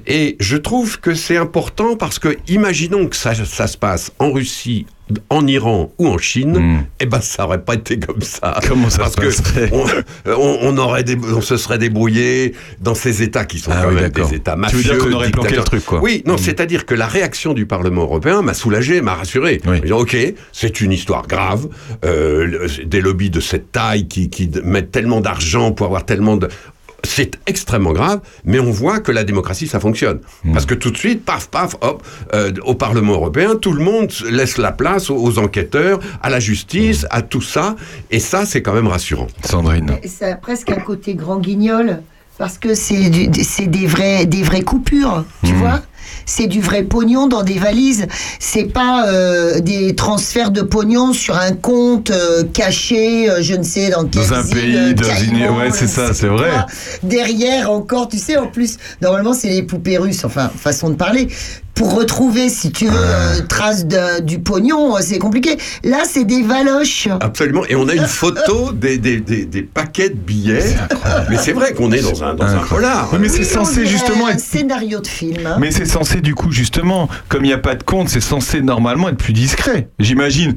[0.06, 4.32] Et je trouve que c'est important parce que, imaginons que ça, ça se passe en
[4.32, 4.86] Russie,
[5.30, 8.58] en Iran ou en Chine, eh ben, ça aurait pas été comme ça.
[8.62, 8.68] Hmm.
[8.68, 9.84] Comment ça Parce se que on,
[10.32, 11.04] on- on aurait,
[11.34, 14.54] on se serait débrouillé dans ces États qui sont Ah quand oui, même des États
[14.54, 14.78] Tu mafieux.
[14.78, 16.00] veux dire qu'on aurait planqué le truc, quoi.
[16.02, 16.38] Oui, non, Mm.
[16.38, 19.60] c'est-à-dire que la réaction du Parlement européen m'a soulagé, m'a rassuré.
[19.82, 20.16] Disant, ok,
[20.52, 21.68] c'est une histoire grave,
[22.04, 24.28] euh, des lobbies de cette taille qui,
[24.64, 26.48] mettent tellement d'argent pour avoir tellement de...
[27.04, 30.20] C'est extrêmement grave, mais on voit que la démocratie, ça fonctionne.
[30.44, 30.52] Mm.
[30.54, 32.02] Parce que tout de suite, paf, paf, hop,
[32.34, 36.40] euh, au Parlement européen, tout le monde laisse la place aux, aux enquêteurs, à la
[36.40, 37.08] justice, Mm.
[37.10, 37.76] à tout ça.
[38.10, 39.28] Et ça, c'est quand même rassurant.
[39.44, 39.98] Sandrine.
[40.06, 42.02] Ça a presque un côté grand guignol,
[42.38, 45.56] parce que c'est des, vrais, des vraies coupures, tu Hmm.
[45.58, 45.82] vois
[46.24, 48.06] c'est du vrai pognon dans des valises.
[48.38, 53.62] C'est pas euh, des transferts de pognon sur un compte euh, caché, euh, je ne
[53.62, 55.56] sais dans quel Dans un île, pays, dans une...
[55.56, 56.50] Ouais, c'est ça, c'est vrai.
[57.02, 61.28] Derrière encore, tu sais, en plus, normalement c'est les poupées russes, enfin façon de parler.
[61.76, 65.58] Pour retrouver, si tu veux, euh, trace de- du pognon, euh, c'est compliqué.
[65.84, 67.06] Là, c'est des valoches.
[67.20, 67.64] Absolument.
[67.68, 70.74] Et on a une photo des, des, des, des paquets de billets.
[71.28, 73.10] Mais c'est vrai qu'on est dans un, dans un polar.
[73.12, 75.46] Oui, mais c'est Oui, censé justement un être scénario de film.
[75.46, 75.58] hein.
[75.60, 78.62] Mais c'est censé du coup justement, comme il n'y a pas de compte, c'est censé
[78.62, 79.88] normalement être plus discret.
[79.98, 80.56] J'imagine.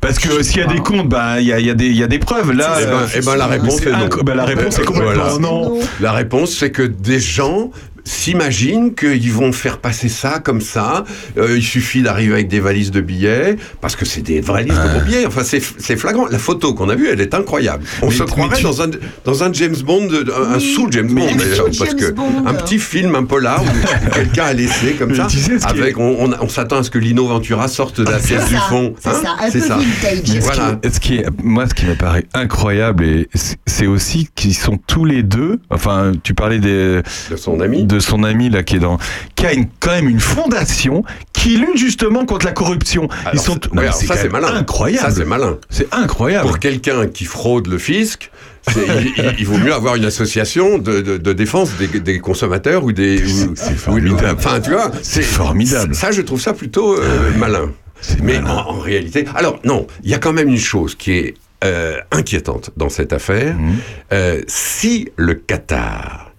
[0.00, 1.86] Parce que s'il y a des comptes, bah, il y, a, il y, a des-
[1.86, 2.52] il y a des preuves.
[2.52, 4.08] Là, Eh ben, euh, eh ben, la réponse est non.
[4.22, 5.38] bah, la réponse est complètement Voilà.
[5.38, 5.78] non.
[6.00, 7.70] La réponse, c'est que des gens
[8.04, 11.04] s'imaginent qu'ils vont faire passer ça comme ça.
[11.38, 14.88] Euh, il suffit d'arriver avec des valises de billets, parce que c'est des valises de
[14.88, 15.26] gros billets.
[15.26, 16.26] Enfin, c'est c'est flagrant.
[16.28, 17.84] La photo qu'on a vue, elle est incroyable.
[18.02, 18.88] On Mais- se croirait tu- dans, un,
[19.24, 22.44] dans un James Bond, un, un sous James Bond, d'ailleurs, sous parce James que Bond.
[22.46, 25.26] un petit film, un polar, où quelqu'un a laissé comme Mais ça.
[25.28, 27.68] tu sais ce qui est- Avec, on, on- on s'attend à ce que Lino Ventura
[27.68, 28.94] sorte de la C'est pièce du fond.
[29.00, 29.76] c'est Hein ça, un C'est peu ça.
[29.78, 30.38] vintage.
[30.40, 30.78] Voilà.
[30.92, 34.78] ce qui est, moi, ce qui me paraît incroyable, et c'est- c'est aussi qu'ils sont
[34.86, 35.58] tous les deux.
[35.70, 37.00] Enfin, tu parlais des,
[37.30, 37.84] De son ami.
[37.84, 38.98] de son ami là qui est dans,
[39.34, 41.02] qui a une, quand même une fondation
[41.32, 43.08] qui lutte justement contre la corruption.
[43.32, 44.48] Ils sont, non, ouais, ça, c'est malin.
[44.54, 45.06] incroyable.
[45.08, 45.58] Ça, c'est malin.
[45.70, 46.46] C'est incroyable.
[46.46, 48.30] Pour quelqu'un qui fraude le fisc,
[48.76, 48.82] il,
[49.18, 52.92] il- il vaut mieux avoir une association de, de- de défense des, des consommateurs ou
[52.92, 53.22] des.
[53.56, 54.36] c'est formidable.
[54.38, 55.94] Enfin, tu vois, C'est formidable.
[55.94, 57.70] Ça, je trouve ça plutôt euh, malin.
[58.00, 58.54] C'est Mais malin.
[58.66, 61.98] en, en réalité, alors non, il y a quand même une chose qui est euh,
[62.10, 63.54] inquiétante dans cette affaire.
[63.54, 63.76] Mhm.
[64.12, 66.32] Euh, si le Qatar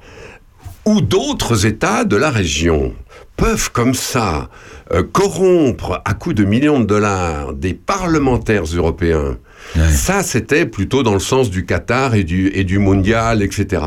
[0.86, 2.94] ou d'autres États de la région
[3.38, 4.50] peuvent comme ça
[4.94, 9.38] euh, corrompre à coups de millions de dollars des parlementaires européens,
[9.92, 13.82] ça c'était plutôt dans le sens du Qatar et du, et du mondial, etc.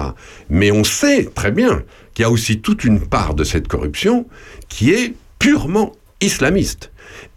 [0.50, 1.82] Mais on sait très bien
[2.14, 4.26] qu'il y a aussi toute une part de cette corruption
[4.68, 6.90] qui est purement islamiste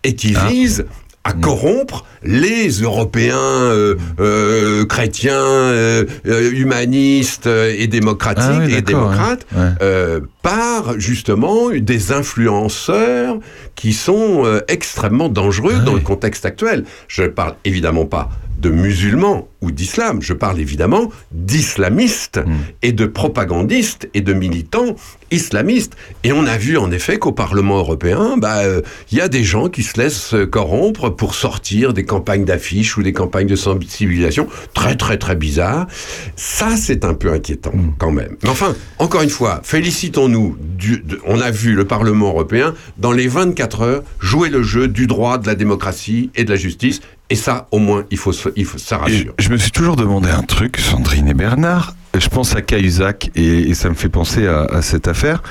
[0.03, 0.47] et qui Ah.
[0.47, 0.85] vise
[1.23, 8.73] à corrompre les Européens euh, euh, chrétiens, euh, euh, humanistes euh, et démocratiques Ah oui,
[8.73, 9.45] et démocrates.
[9.55, 9.69] Ouais.
[9.83, 13.37] euh, par justement des influenceurs
[13.75, 15.99] qui sont extrêmement dangereux Ah dans oui.
[15.99, 16.85] le contexte actuel.
[17.07, 18.29] Je ne parle évidemment pas
[18.61, 22.53] de musulmans ou d'islam, je parle évidemment d'islamistes Hmm.
[22.81, 24.95] et de propagandistes et de militants
[25.29, 25.93] islamistes.
[26.23, 28.81] Et on a vu en effet qu'au Parlement européen, bah, euh,
[29.11, 33.03] il y a des gens qui se laissent corrompre pour sortir des campagnes d'affiches ou
[33.03, 35.87] des campagnes de sensibilisation très très très bizarres.
[36.35, 37.91] Ça, c'est un peu inquiétant Hmm.
[37.97, 38.35] quand même.
[38.43, 40.57] Mais enfin, encore une fois, félicitons-nous.
[41.25, 45.37] on a vu le Parlement européen dans les 24 heures jouer le jeu du droit,
[45.37, 47.01] de la démocratie et de la justice.
[47.31, 48.99] Et ça, au moins, il faut, il faut ça
[49.39, 51.95] je me suis toujours demandé un truc, Sandrine et Bernard.
[52.19, 55.41] Je pense à Cahuzac et, et ça me fait penser à, à cette affaire.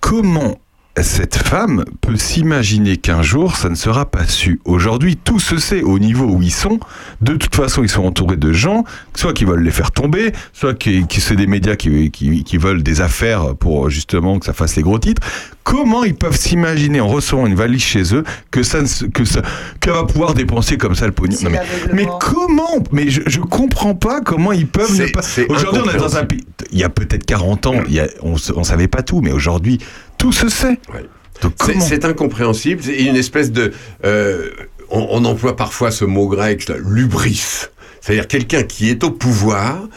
[0.00, 0.58] Comment
[1.02, 5.82] cette femme peut s'imaginer qu'un jour ça ne sera pas su Aujourd'hui, tout se sait
[5.82, 6.80] au niveau où ils sont.
[7.20, 10.74] De toute façon, ils sont entourés de gens, soit qui veulent les faire tomber, soit
[10.74, 14.52] qui, qui c'est des médias qui, qui, qui veulent des affaires pour justement que ça
[14.54, 15.22] fasse les gros titres.
[15.64, 19.24] Comment ils peuvent s'imaginer en recevant une valise chez eux que ça, ne se- que
[19.24, 19.42] ça,
[19.80, 21.36] qu'elle va pouvoir dépenser comme ça le pognon?
[21.42, 21.50] Non,
[21.92, 25.22] mais, comment Mais je, je comprends pas comment ils peuvent ne pas.
[25.48, 26.44] Aujourd'hui, on est dans un pays.
[26.70, 29.32] Il y a peut-être 40 ans, il y a- on, on savait pas tout, mais
[29.32, 29.78] aujourd'hui,
[30.18, 30.78] tout se sait.
[30.92, 31.04] Ouais.
[31.64, 32.82] C'est- incompréhensible.
[32.82, 33.72] C'est une espèce de.
[34.04, 34.50] euh,
[34.90, 37.66] on, on emploie parfois ce mot grec, là, lubris.
[38.06, 39.88] C'est-à-dire quelqu'un qui est au pouvoir,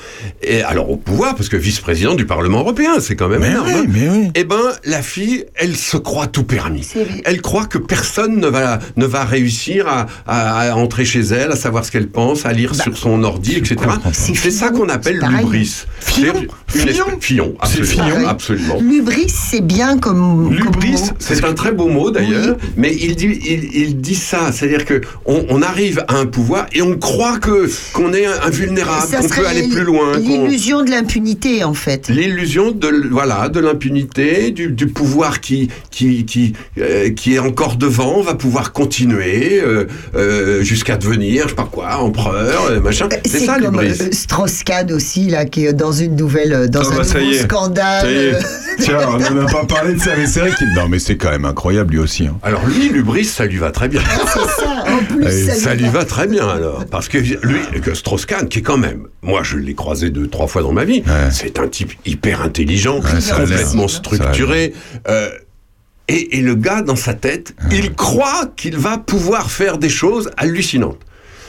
[0.41, 3.69] et alors au pouvoir, parce que vice-président du Parlement européen, c'est quand même Mais énorme.
[3.69, 4.27] oui, mais oui.
[4.33, 4.55] Eh ben,
[4.85, 6.87] la fille, elle se croit tout permis.
[7.25, 11.51] Elle croit que personne ne va, ne va réussir à, à- à entrer chez elle,
[11.51, 13.75] à savoir ce qu'elle pense, à lire sur son ordi, etc.
[14.11, 15.83] C'est ça Fillon, qu'on appelle l'ubris.
[15.99, 16.33] Fillon.
[16.67, 17.05] Fillon.
[17.19, 18.05] Fillon, C'est absolument.
[18.15, 18.27] Fillon.
[18.27, 18.77] absolument.
[18.81, 20.51] Lubris, c'est bien comme.
[20.53, 21.11] Lubris.
[21.19, 25.01] C'est un très beau mot d'ailleurs, mais il dit, il, il dit ça, c'est-à-dire que
[25.25, 27.69] on, on arrive à un pouvoir et on croit que
[27.99, 30.17] qu'on est invulnérable, qu'on peut aller plus loin.
[30.17, 32.07] L'illusion de l'impunité, en fait.
[32.09, 37.75] L'illusion de voilà de l'impunité, du, du pouvoir qui qui qui euh, qui est encore
[37.75, 39.85] devant, va pouvoir continuer euh,
[40.15, 43.09] euh, jusqu'à devenir je sais pas quoi empereur, machin.
[43.25, 43.79] C'est ça comme
[44.11, 47.35] Strauss-Kahn aussi, là, qui est dans une nouvelle, dans Ah un bah, ça nouveau y
[47.35, 47.43] est.
[47.43, 48.01] scandale.
[48.01, 48.37] Ça y est.
[48.79, 50.67] Tiens, on n'en a pas parlé de ça, mais c'est vrai qu'il.
[50.73, 52.27] Non, mais c'est quand même incroyable lui aussi.
[52.27, 52.37] hein.
[52.43, 54.01] Alors lui, l'ubris, ça lui va très bien.
[54.27, 55.99] C'est ça, en plus, ça, Ça lui lui va.
[55.99, 57.35] va très bien alors, parce que lui,
[57.89, 60.85] que Strauss-Kahn, qui est quand même, moi je l'ai croisé deux, trois fois dans ma
[60.85, 61.31] vie, Ouais.
[61.31, 64.73] c'est un type hyper intelligent, Ouais, complètement structuré.
[65.07, 65.29] euh,
[66.07, 70.31] et, et le gars, dans sa tête, il croit qu'il va pouvoir faire des choses
[70.37, 70.99] hallucinantes.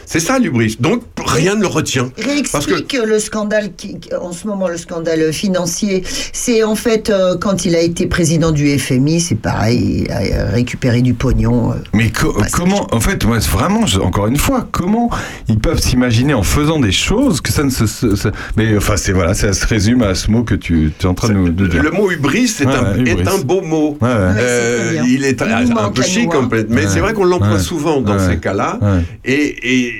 [0.06, 0.76] C'est ça l'ubris.
[0.80, 2.10] Donc rien ne le retient.
[2.52, 6.02] Parce que Réexplique le scandale, qui, en ce moment, le scandale financier.
[6.32, 10.46] C'est en fait, euh, quand il a été président du FMI, c'est pareil, il a
[10.46, 11.72] récupéré du pognon.
[11.72, 11.76] euh.
[11.94, 15.10] Mais co- comment, en fait, moi, vraiment, je- encore une fois, comment
[15.48, 17.86] ils peuvent s'imaginer en faisant des choses que ça ne se.
[17.86, 21.06] se- se- mais enfin, c'est voilà, ça se résume à ce mot que tu, tu
[21.06, 21.82] es en train de nous de dire.
[21.82, 23.96] le mot hubris est, Ouais, un, est beau mot.
[24.00, 24.14] Ouais, ouais.
[24.38, 26.44] Euh, il est Il un, peu chic hein.
[26.46, 26.88] en fait, mais Ouais.
[26.90, 27.58] c'est vrai qu'on l'emploie Ouais.
[27.58, 28.26] souvent dans Ouais.
[28.32, 28.78] ces cas-là.
[28.82, 29.00] Ouais.
[29.24, 29.99] Et, et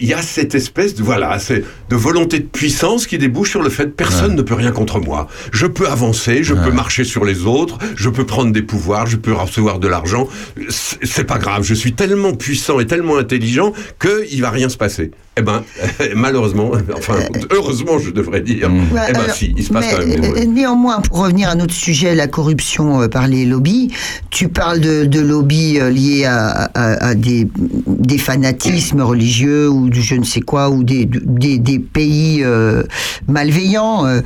[0.00, 3.62] il y a cette espèce de voilà, c'est de volonté de puissance qui débouche sur
[3.62, 5.28] le fait que personne ne peut rien contre moi.
[5.52, 9.16] Je peux avancer, je peux marcher sur les autres, je peux prendre des pouvoirs, je
[9.16, 10.28] peux recevoir de l'argent.
[10.68, 14.76] C'est pas grave, je suis tellement puissant et tellement intelligent que il va rien se
[14.76, 15.10] passer.
[15.36, 15.62] Eh ben,
[16.16, 17.14] malheureusement, enfin,
[17.50, 18.70] heureusement, je devrais dire.
[18.70, 20.44] Ouais, eh ben, alors, si, il se passe mais, quand même des euh.
[20.46, 23.90] Néanmoins, pour revenir à notre sujet, la corruption euh, par les lobbies,
[24.30, 27.46] tu parles de, de lobbies euh, liés à, à- à des,
[27.86, 32.82] des fanatismes religieux ou du je ne sais quoi, ou des, des, des pays euh,
[33.28, 34.06] malveillants.
[34.06, 34.22] euh,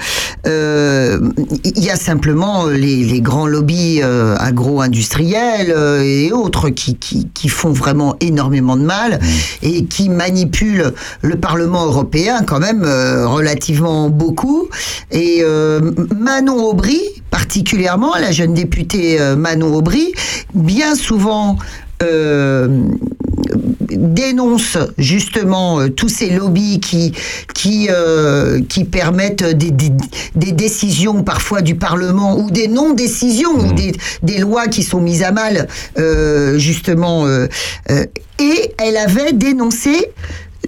[0.46, 1.18] euh,
[1.64, 5.74] Il y a simplement les, les grands lobbies agro-industriels
[6.04, 9.18] et autres qui, qui, qui font vraiment énormément de mal
[9.62, 10.92] et qui manipulent
[11.22, 14.68] le Parlement européen quand même relativement beaucoup.
[15.10, 15.42] Et
[16.16, 17.00] Manon Aubry,
[17.30, 20.12] particulièrement, la jeune députée Manon Aubry,
[20.54, 21.56] bien souvent...
[22.02, 22.68] euh,
[23.54, 27.12] dénonce justement euh, tous ces lobbies qui
[27.54, 29.92] qui euh, qui permettent des, des,
[30.34, 35.22] des décisions parfois du Parlement ou des non-décisions ou des, des lois qui sont mises
[35.22, 35.68] à mal
[35.98, 37.26] euh, justement
[38.38, 40.10] et elle avait dénoncé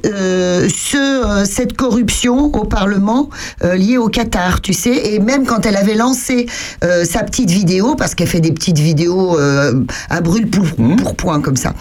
[0.05, 3.31] euh, ce, euh, cette corruption au Parlement
[3.65, 6.47] euh, liée au Qatar, tu sais, et même quand elle avait lancé
[6.83, 10.65] sa petite vidéo, parce qu'elle fait des petites vidéos à brûle pour,
[10.97, 11.75] pour point comme ça.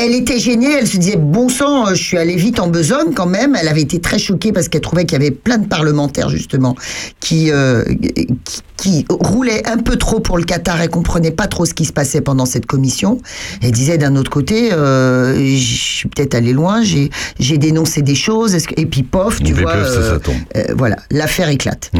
[0.00, 3.26] Elle était gênée, elle se disait bon sang, je suis allée vite en besogne quand
[3.26, 3.56] même.
[3.60, 6.76] Elle avait été très choquée parce qu'elle trouvait qu'il y avait plein de parlementaires justement
[7.20, 7.84] qui, euh,
[8.14, 8.28] qui
[8.76, 11.92] qui roulaient un peu trop pour le Qatar et comprenaient pas trop ce qui se
[11.92, 13.20] passait pendant cette commission.
[13.60, 17.10] Elle disait d'un autre côté, euh, je suis peut-être allée loin, j'ai
[17.40, 20.36] j'ai dénoncé des choses, que- et puis pof, tu Mais vois, ça, ça euh, tombe.
[20.56, 21.90] euh, voilà, l'affaire éclate.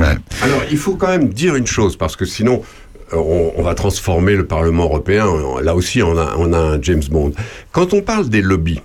[0.40, 2.62] Alors, il faut quand même dire une chose, parce que sinon,
[3.12, 6.82] on, on va transformer le Parlement européen, en- là aussi, on a, on a un
[6.82, 7.32] James Bond.
[7.72, 8.80] Quand on parle des lobbies,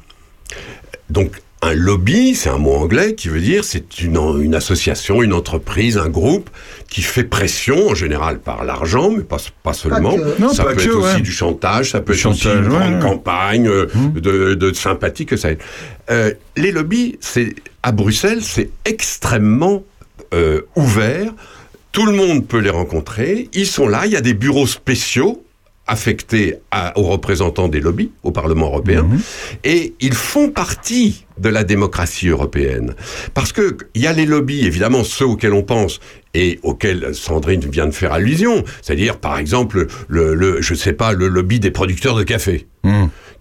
[1.10, 1.32] donc
[1.62, 5.98] un lobby, c'est un mot anglais qui veut dire c'est une, une association, une entreprise,
[5.98, 6.50] un groupe
[6.90, 10.18] qui fait pression, en général par l'argent, mais pas, pas seulement.
[10.18, 10.42] que.
[10.42, 12.64] Non, ça pas peut que, être aussi du chantage, ça peut Du être aussi une
[12.66, 13.00] ouais, grande ouais.
[13.00, 15.60] campagne euh, de, de sympathie que ça aide.
[16.12, 19.84] Euh, les lobbies, c'est à Bruxelles, c'est extrêmement
[20.34, 21.32] euh, ouvert.
[21.94, 23.50] Tout le monde peut les rencontrer.
[23.54, 24.06] Ils sont là.
[24.08, 25.44] Il y a des bureaux spéciaux
[25.86, 29.06] affectés à- aux représentants des lobbies au Parlement européen.
[29.64, 32.96] Et ils font partie de la démocratie européenne.
[33.34, 36.00] Parce que il y a les lobbies, évidemment, ceux auxquels on pense
[36.34, 38.64] et auxquels Sandrine vient de faire allusion.
[38.82, 42.66] C'est-à-dire, par exemple, le, le, je sais pas, le lobby des producteurs de café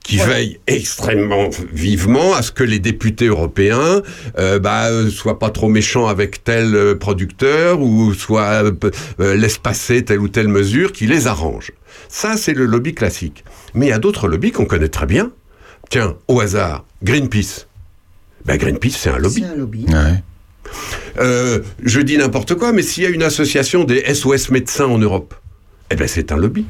[0.03, 4.03] qui veille extrêmement vivement à ce que les députés européens
[4.39, 8.73] euh, bah, euh, soient pas trop méchants avec tel euh, producteur ou soient euh,
[9.20, 11.73] euh, laissent passer telle ou telle mesure qui les arrange.
[12.09, 13.45] Ça, c'est le lobby classique.
[13.74, 15.31] Mais il y a d'autres lobbies qu'on connaît très bien.
[15.89, 17.66] Tiens, au hasard, Greenpeace.
[18.45, 19.43] Ben, Greenpeace, c'est un lobby.
[19.43, 19.87] C'est un lobby.
[21.19, 24.99] Euh, je dis n'importe quoi, mais s'il y a une association des SOS médecins en
[24.99, 25.35] Europe,
[25.93, 26.64] eh ben c'est un lobby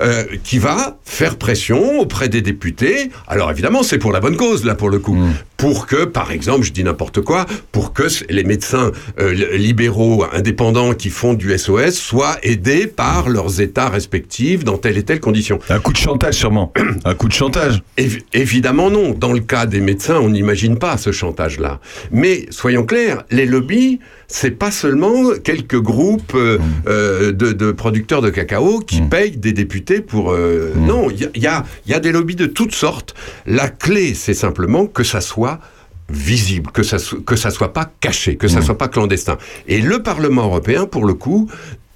[0.00, 3.10] euh, qui va faire pression auprès des députés.
[3.28, 5.16] Alors évidemment, c'est pour la bonne cause là pour le coup,
[5.56, 10.24] pour que, par exemple, je dis n'importe quoi, pour que les médecins euh, li- libéraux
[10.32, 15.20] indépendants qui font du SOS soient aidés par leurs États respectifs dans telle et telle
[15.20, 15.58] condition.
[15.68, 16.72] Un coup de chantage sûrement.
[17.04, 17.82] Un coup de chantage.
[17.96, 19.10] Évi- évidemment non.
[19.12, 21.80] Dans le cas des médecins, on n'imagine pas ce chantage-là.
[22.10, 24.00] Mais soyons clairs, les lobbies,
[24.34, 29.52] c'est pas seulement quelques groupes euh, euh, de, de producteurs de cacao qui payent des
[29.52, 30.32] députés pour.
[30.32, 33.14] euh, Non, il y y a- y a des lobbies de toutes sortes.
[33.46, 35.60] La clé, c'est simplement que ça soit
[36.08, 39.36] visible, que ça so- que ça soit pas caché, que ça soit pas clandestin.
[39.68, 41.48] Et le Parlement européen, pour le coup,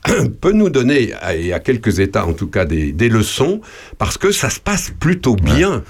[0.40, 3.60] peut nous donner, et à quelques États en tout cas, des, des leçons,
[3.98, 5.82] parce que ça se passe plutôt bien.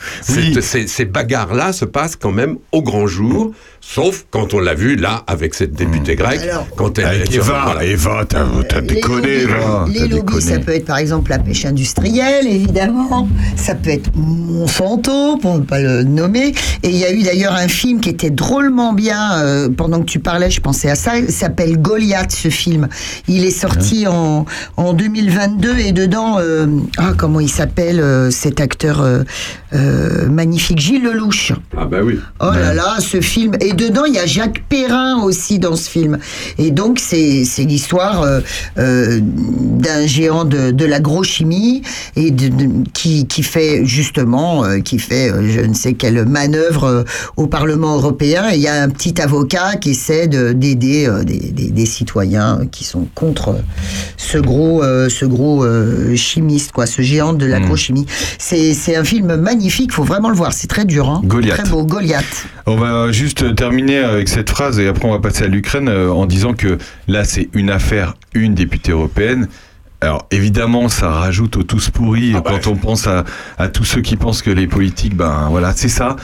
[0.87, 3.53] Ces bagarres-là se passent quand même au grand jour,
[3.89, 6.41] sauf quand on l'a vu là avec cette députée grecque.
[6.77, 7.85] quand elle, Avec elle- Eva, voilà.
[7.85, 9.87] Eva, t'as t'as déconné, Eva.
[9.89, 13.29] Les t'as lobbies, ça peut être par exemple la pêche industrielle, évidemment.
[13.57, 16.49] Ça peut être Monsanto, pour ne pas le nommer.
[16.83, 19.35] Et il y a eu d'ailleurs un film qui était drôlement bien.
[19.41, 21.17] euh, pendant que tu parlais, je pensais à ça.
[21.19, 22.89] Il s'appelle Goliath, ce film.
[23.29, 24.45] Il est sorti en,
[24.77, 26.67] en 2022 et dedans, euh,
[26.99, 29.23] ah, comment il s'appelle euh, cet acteur euh,
[29.75, 31.53] euh, magnifique, Gilles Lelouch.
[31.77, 32.19] Ah bah oui.
[32.41, 33.53] Oh là là, ce film.
[33.61, 36.19] Et dedans, il y a Jacques Perrin aussi dans ce film.
[36.59, 38.41] Et donc, c'est l'histoire euh,
[38.79, 41.83] euh, d'un géant de, de l'agrochimie
[42.17, 47.05] et de, de- qui, qui fait justement, euh, qui fait je ne sais quelle manœuvre
[47.37, 48.51] au Parlement européen.
[48.53, 52.61] Et il y a un petit avocat qui essaie de- d'aider des, des- des citoyens
[52.71, 53.57] qui sont contre
[54.17, 55.65] ce gros, ce gros
[56.17, 58.07] chimiste, quoi, ce géant de l'agrochimie.
[58.39, 60.53] C'est c'est un film magnifique, faut vraiment le voir.
[60.53, 61.09] C'est très dur.
[61.09, 61.21] Hein.
[61.25, 61.59] Goliath.
[61.59, 62.47] Très beau, Goliath.
[62.67, 66.09] On va juste terminer avec cette phrase et après on va passer à l'Ukraine euh,
[66.13, 66.79] en disant que
[67.09, 69.49] là c'est une affaire, une députée européenne.
[70.01, 73.25] Alors évidemment ça rajoute au tous pourris quand on pense à,
[73.59, 76.15] à tous ceux qui pensent que les politiques, ben voilà c'est ça.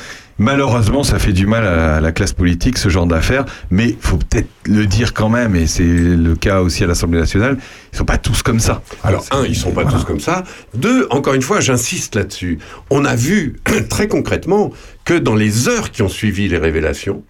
[0.43, 4.48] Malheureusement, ça fait du mal à la classe politique, ce genre d'affaires, mais faut peut-être
[4.66, 7.59] le dire quand même, et c'est le cas aussi à l'Assemblée nationale,
[7.93, 8.82] ils sont pas tous comme ça.
[9.05, 10.43] Alors, un, ils sont pas tous comme ça.
[10.74, 12.59] Deux, encore une fois, j'insiste là-dessus.
[12.90, 14.73] On a vu très concrètement
[15.05, 17.23] que dans les heures qui ont suivi les révélations,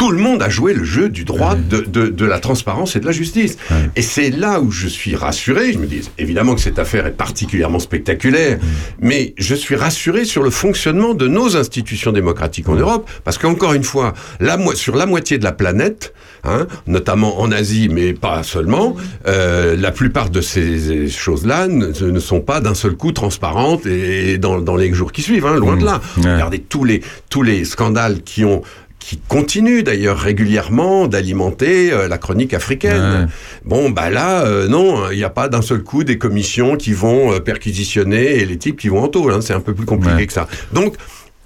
[0.00, 3.00] tout le monde a joué le jeu du droit de, de- de la transparence et
[3.00, 3.58] de la justice.
[3.96, 5.74] Et c'est là où je suis rassuré.
[5.74, 8.58] Je me dis, évidemment que cette affaire est particulièrement spectaculaire,
[8.98, 13.74] mais je suis rassuré sur le fonctionnement de nos institutions démocratiques en Europe, parce qu'encore
[13.74, 16.14] une fois, la sur la moitié de la planète,
[16.44, 18.96] hein, notamment en Asie, mais pas seulement,
[19.28, 24.38] euh, la plupart de ces choses-là ne, ne sont pas d'un seul coup transparentes et
[24.38, 26.00] dans, dans les jours qui suivent, hein, loin de là.
[26.16, 28.62] Regardez tous les, tous les scandales qui ont
[29.00, 33.28] qui continuent d'ailleurs régulièrement d'alimenter euh, la chronique africaine.
[33.64, 36.92] Bon, bah là, euh, non, il n'y a pas d'un seul coup des commissions qui
[36.92, 39.32] vont euh, perquisitionner et les types qui vont en tôle.
[39.32, 40.46] hein, c'est un peu plus compliqué que ça.
[40.72, 40.94] Donc,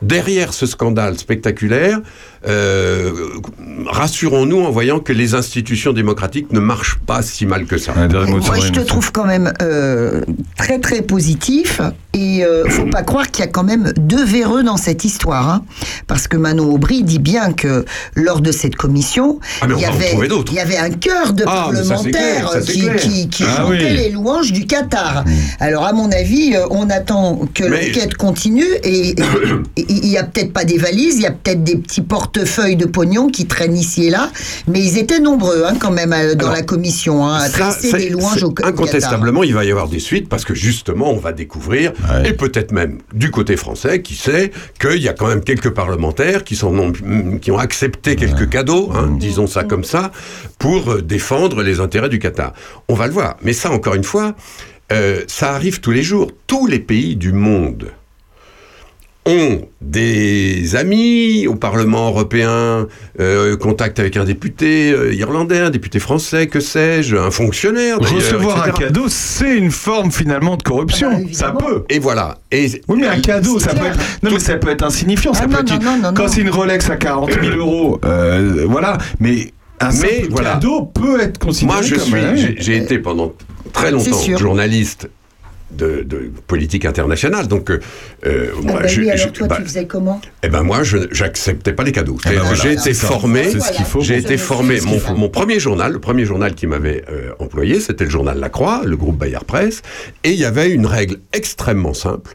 [0.03, 2.01] derrière ce scandale spectaculaire,
[2.47, 3.13] euh,
[3.87, 7.93] rassurons-nous en voyant que les institutions démocratiques ne marchent pas si mal que ça.
[7.95, 10.21] Moi, je te trouve quand même euh,
[10.57, 11.81] très très positif
[12.13, 15.49] et euh, faut pas croire qu'il y a quand même deux véreux dans cette histoire,
[15.51, 15.65] hein.
[16.07, 17.85] parce que Manon Aubry dit bien que
[18.15, 20.53] lors de cette commission, Ah, il y avait trouver d'autres.
[20.53, 23.97] il y avait un cœur de Ah, clair, parlementaires qui, qui, qui Ah, chantaient oui.
[23.97, 25.25] les louanges du Qatar.
[25.59, 29.15] Alors à mon avis, euh, on attend que Mais- l'enquête continue et
[29.77, 32.03] il y a peut-être pas des valises, il y a peut-être des petits
[32.39, 34.31] portefeuilles de pognon qui traînent ici et là,
[34.67, 37.91] mais ils étaient nombreux hein, quand même euh, dans la commission hein, à Ça, tresser
[37.91, 38.73] c'est- des louanges c'est au Qatar.
[38.73, 41.93] Incontestablement, il va y avoir des suites parce que justement, on va découvrir,
[42.25, 44.51] et peut-être même du côté français, qui sait
[44.81, 46.93] qu'il y a quand même quelques parlementaires qui, sont,
[47.41, 50.11] qui ont accepté quelques cadeaux, hein, disons ça comme ça,
[50.59, 52.53] pour euh, défendre les intérêts du Qatar.
[52.89, 53.37] On va le voir.
[53.43, 54.35] Mais ça, encore une fois,
[54.93, 56.31] euh, ça arrive tous les jours.
[56.47, 57.87] Tous les pays du monde
[59.27, 62.87] ont des amis au Parlement européen,
[63.21, 67.99] euh, contact avec un député euh, irlandais, un député français, que sais-je, un fonctionnaire.
[68.01, 71.11] Recevoir un cadeau, c'est une forme finalement de corruption.
[71.33, 71.85] ça peut.
[71.89, 72.39] Et voilà.
[72.53, 73.99] Et oui, mais un cadeau, ça peut être.
[74.23, 75.33] Non, mais ça peut être insignifiant.
[75.33, 78.99] ça peut être une- Quand c'est une Rolex à 40 000 euros, euh, voilà.
[79.21, 80.53] Mais un Mais voilà.
[80.53, 83.33] cadeau peut être considéré Moi, je comme suis, un- j'ai- j'ai été pendant
[83.73, 85.09] très longtemps journaliste
[85.77, 87.81] de, de politique internationale, donc euh,
[88.27, 90.63] euh, Ah moi, bah je- oui, alors je- toi, bah, tu faisais comment Eh ben
[90.63, 92.17] moi, je j'acceptais pas les cadeaux.
[92.27, 93.45] Eh ben voilà, j'ai été formé.
[93.51, 94.01] C'est ce qu'il faut.
[94.01, 94.79] J'ai été formé.
[95.17, 98.83] mon premier journal, le premier journal qui m'avait euh, employé, c'était le journal La Croix,
[98.85, 99.83] le groupe Bayard Presse,
[100.25, 102.33] et il y avait une règle extrêmement simple.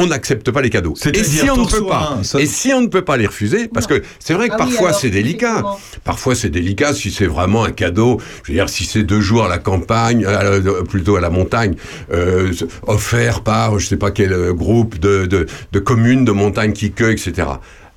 [0.00, 0.94] On n'accepte pas les cadeaux.
[1.08, 3.26] Et si on ne peut pas, un, ça- et si on ne peut pas les
[3.26, 5.64] refuser, parce que c'est vrai que Ah parfois c'est délicat.
[6.04, 8.20] Parfois c'est délicat si c'est vraiment un cadeau.
[8.44, 11.74] Je veux dire, si c'est deux jours à la campagne, euh, plutôt à la montagne,
[12.12, 12.52] euh,
[12.86, 16.92] offert par je sais pas quel euh, groupe de, de, de communes de montagne qui
[16.92, 17.48] cueillent, etc.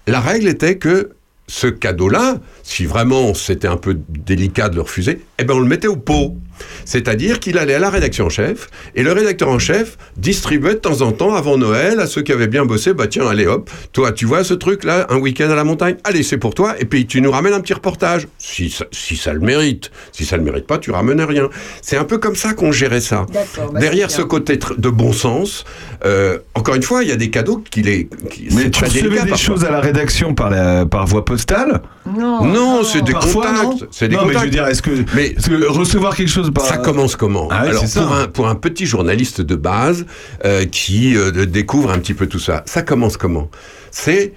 [0.08, 1.12] La règle était que
[1.48, 5.68] ce cadeau-là, si vraiment c'était un peu délicat de le refuser, eh ben on le
[5.68, 6.38] mettait au pot.
[6.86, 10.80] C'est-à-dire qu'il allait à la rédaction en chef, et le rédacteur en chef distribuait de
[10.80, 13.70] temps en temps, avant Noël, à ceux qui avaient bien bossé, bah tiens, allez hop,
[13.94, 16.86] toi tu vois ce truc-là, un week-end à la montagne, allez c'est pour toi, et
[16.86, 19.92] puis tu nous ramènes un petit reportage, si ça, si ça le mérite.
[20.12, 21.50] Si ça le mérite pas, tu ramènes rien.
[21.82, 23.26] C'est un peu comme ça qu'on gérait ça.
[23.32, 25.64] D'accord, bah, Derrière ce côté de bon sens,
[26.06, 28.08] euh, encore une fois, il y a des cadeaux qui les...
[28.30, 29.38] qui- Mais tu recevais des parfois.
[29.38, 31.82] choses à la rédaction par, la, par voie postale?
[32.18, 33.82] Non, Non, c'est des Parfois, contacts.
[33.82, 36.30] non C'est des Non, mais je veux dire, est-ce que, Mais est-ce que recevoir quelque
[36.30, 36.66] chose par.
[36.66, 38.02] ça commence comment Ah ouais, Alors c'est ça.
[38.04, 40.06] pour un, pour un petit journaliste de base
[40.46, 43.50] euh, qui euh, découvre un petit peu tout ça, ça commence comment
[43.92, 44.34] C'est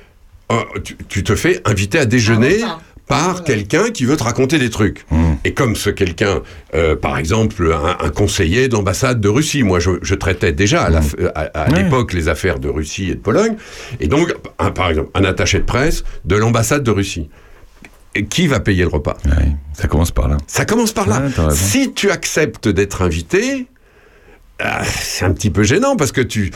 [0.52, 2.58] euh, tu, tu te fais inviter à déjeuner.
[3.06, 5.04] par quelqu'un qui veut te raconter des trucs.
[5.44, 6.40] Et comme ce quelqu'un,
[6.74, 10.84] euh, par exemple, un, un conseiller de l'ambassade de Russie, moi je, je traitais déjà
[11.34, 13.56] à à l'époque les affaires de Russie et de Pologne,
[14.00, 17.28] et donc, un- par exemple, un attaché de presse de l'ambassade de Russie.
[18.30, 19.16] Qui va payer le repas
[19.72, 20.36] Ça commence par là.
[20.46, 21.18] Ça commence par là.
[21.18, 21.50] Raison.
[21.50, 23.66] si tu acceptes d'être invité,
[24.60, 26.52] ah, c'est un petit peu gênant parce que tu,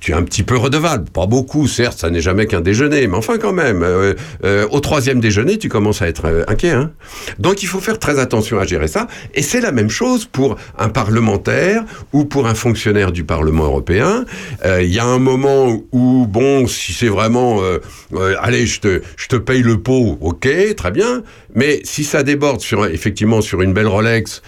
[0.00, 1.08] tu, es un petit peu redevable.
[1.10, 3.82] Pas beaucoup, certes, ça n'est jamais qu'un déjeuner, mais enfin quand même.
[3.82, 6.70] euh, euh, au troisième déjeuner, tu commences à être euh, inquiet.
[6.70, 6.90] Hein
[7.38, 9.06] Donc il faut faire très attention à gérer ça.
[9.34, 14.24] Et c'est la même chose pour un parlementaire ou pour un fonctionnaire du Parlement européen.
[14.64, 17.60] Il y a un moment où, bon, si c'est vraiment,
[18.40, 21.22] allez, je te, je te paye le pot, ok, très bien.
[21.54, 24.42] Mais si ça déborde sur effectivement sur une belle Rolex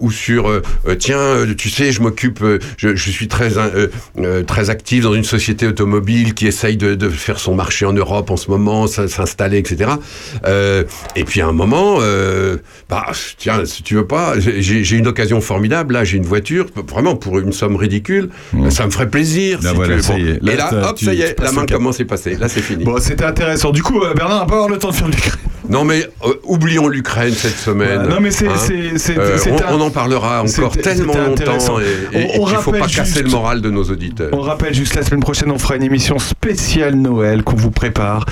[0.00, 0.62] ou sur,
[0.98, 2.44] tiens, tu sais, je m'occupe,
[2.76, 3.58] je, je suis très
[4.18, 7.92] euh, très actif dans une société automobile qui essaye de, de faire son marché en
[7.92, 9.90] Europe en ce moment, s'installer, etc.
[10.46, 10.84] Euh,
[11.16, 12.58] et puis à un moment, euh,
[12.88, 13.06] bah
[13.38, 15.94] tiens, si tu veux pas, j'ai une occasion formidable.
[15.94, 18.28] Là, j'ai une voiture, vraiment pour une somme ridicule,
[18.70, 19.60] ça me ferait plaisir.
[19.62, 20.02] Là, si voilà, tu veux.
[20.02, 20.18] ça Bon.
[20.18, 20.42] y est.
[20.42, 22.36] Là, et là, hop, tu- ça y est, la main commence à passer.
[22.36, 22.84] Là, c'est fini.
[22.84, 23.70] Bon, c'était intéressant.
[23.70, 25.34] Du coup, euh, Bernard n'a pas avoir le temps de faire l'Ukraine.
[25.70, 28.08] Non mais euh, oublions l'Ukraine cette semaine.
[28.08, 28.54] Non, mais c'est- hein.
[29.70, 32.86] on, on en parlera encore tellement longtemps et, et- On- et on qu'il faut pas
[32.86, 34.30] casser le moral de nos auditeurs.
[34.60, 38.26] Rappelle juste la semaine prochaine, on fera une émission spéciale Noël qu'on vous prépare.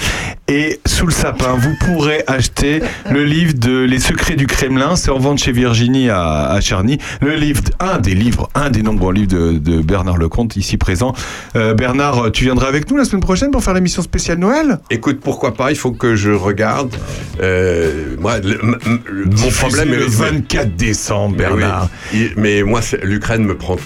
[0.49, 4.97] Et sous le sapin, vous pourrez acheter le livre de Les secrets du Kremlin.
[4.97, 6.99] C'est en vente chez Virginie à, à Charny.
[7.21, 11.15] Le livre, un des livres, un des nombreux livres de, de Bernard Lecomte ici présent.
[11.55, 14.79] Euh, Bernard, tu viendras avec nous la semaine prochaine pour faire l'émission spéciale Noël?
[14.91, 16.93] Écoute, pourquoi pas Il faut que je regarde.
[17.41, 21.59] Euh, moi, le- m- m- le- mon problème est le 24 décembre, Mais oui.
[21.61, 21.89] Bernard.
[22.37, 23.77] Mais moi, l'Ukraine me prend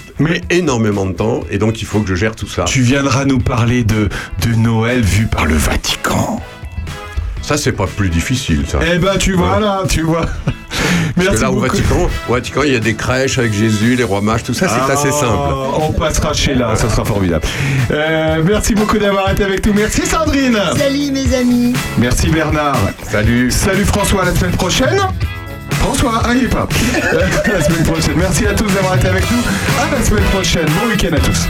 [0.49, 2.65] énormément de temps et donc il faut que je gère tout ça.
[2.65, 4.07] Tu viendras nous parler de,
[4.45, 6.39] de Noël vu par le Vatican.
[7.41, 8.77] Ça, c'est pas plus difficile, ça.
[8.93, 10.27] Eh ben, tu vois là, tu vois.
[10.45, 10.55] Parce
[11.17, 11.59] Merci que là, au.
[11.59, 14.67] Vatican, au Vatican, il y a des crèches avec Jésus, les rois mages, tout ça,
[14.69, 15.35] c'est Ah, assez simple.
[15.79, 17.43] On passera chez là, ça sera formidable.
[17.89, 19.73] Euh, merci beaucoup d'avoir été avec nous.
[19.73, 20.59] Merci Sandrine.
[20.77, 21.73] Salut mes amis.
[21.97, 22.77] Merci Bernard.
[23.09, 23.49] Salut.
[23.49, 24.99] Salut François, à la semaine prochaine.
[25.71, 26.67] François, ah, il est pas.
[27.51, 28.13] La semaine prochaine.
[28.15, 29.39] Merci à tous d'avoir été avec nous.
[29.81, 30.67] À la semaine prochaine.
[30.79, 31.47] Bon week-end à tous.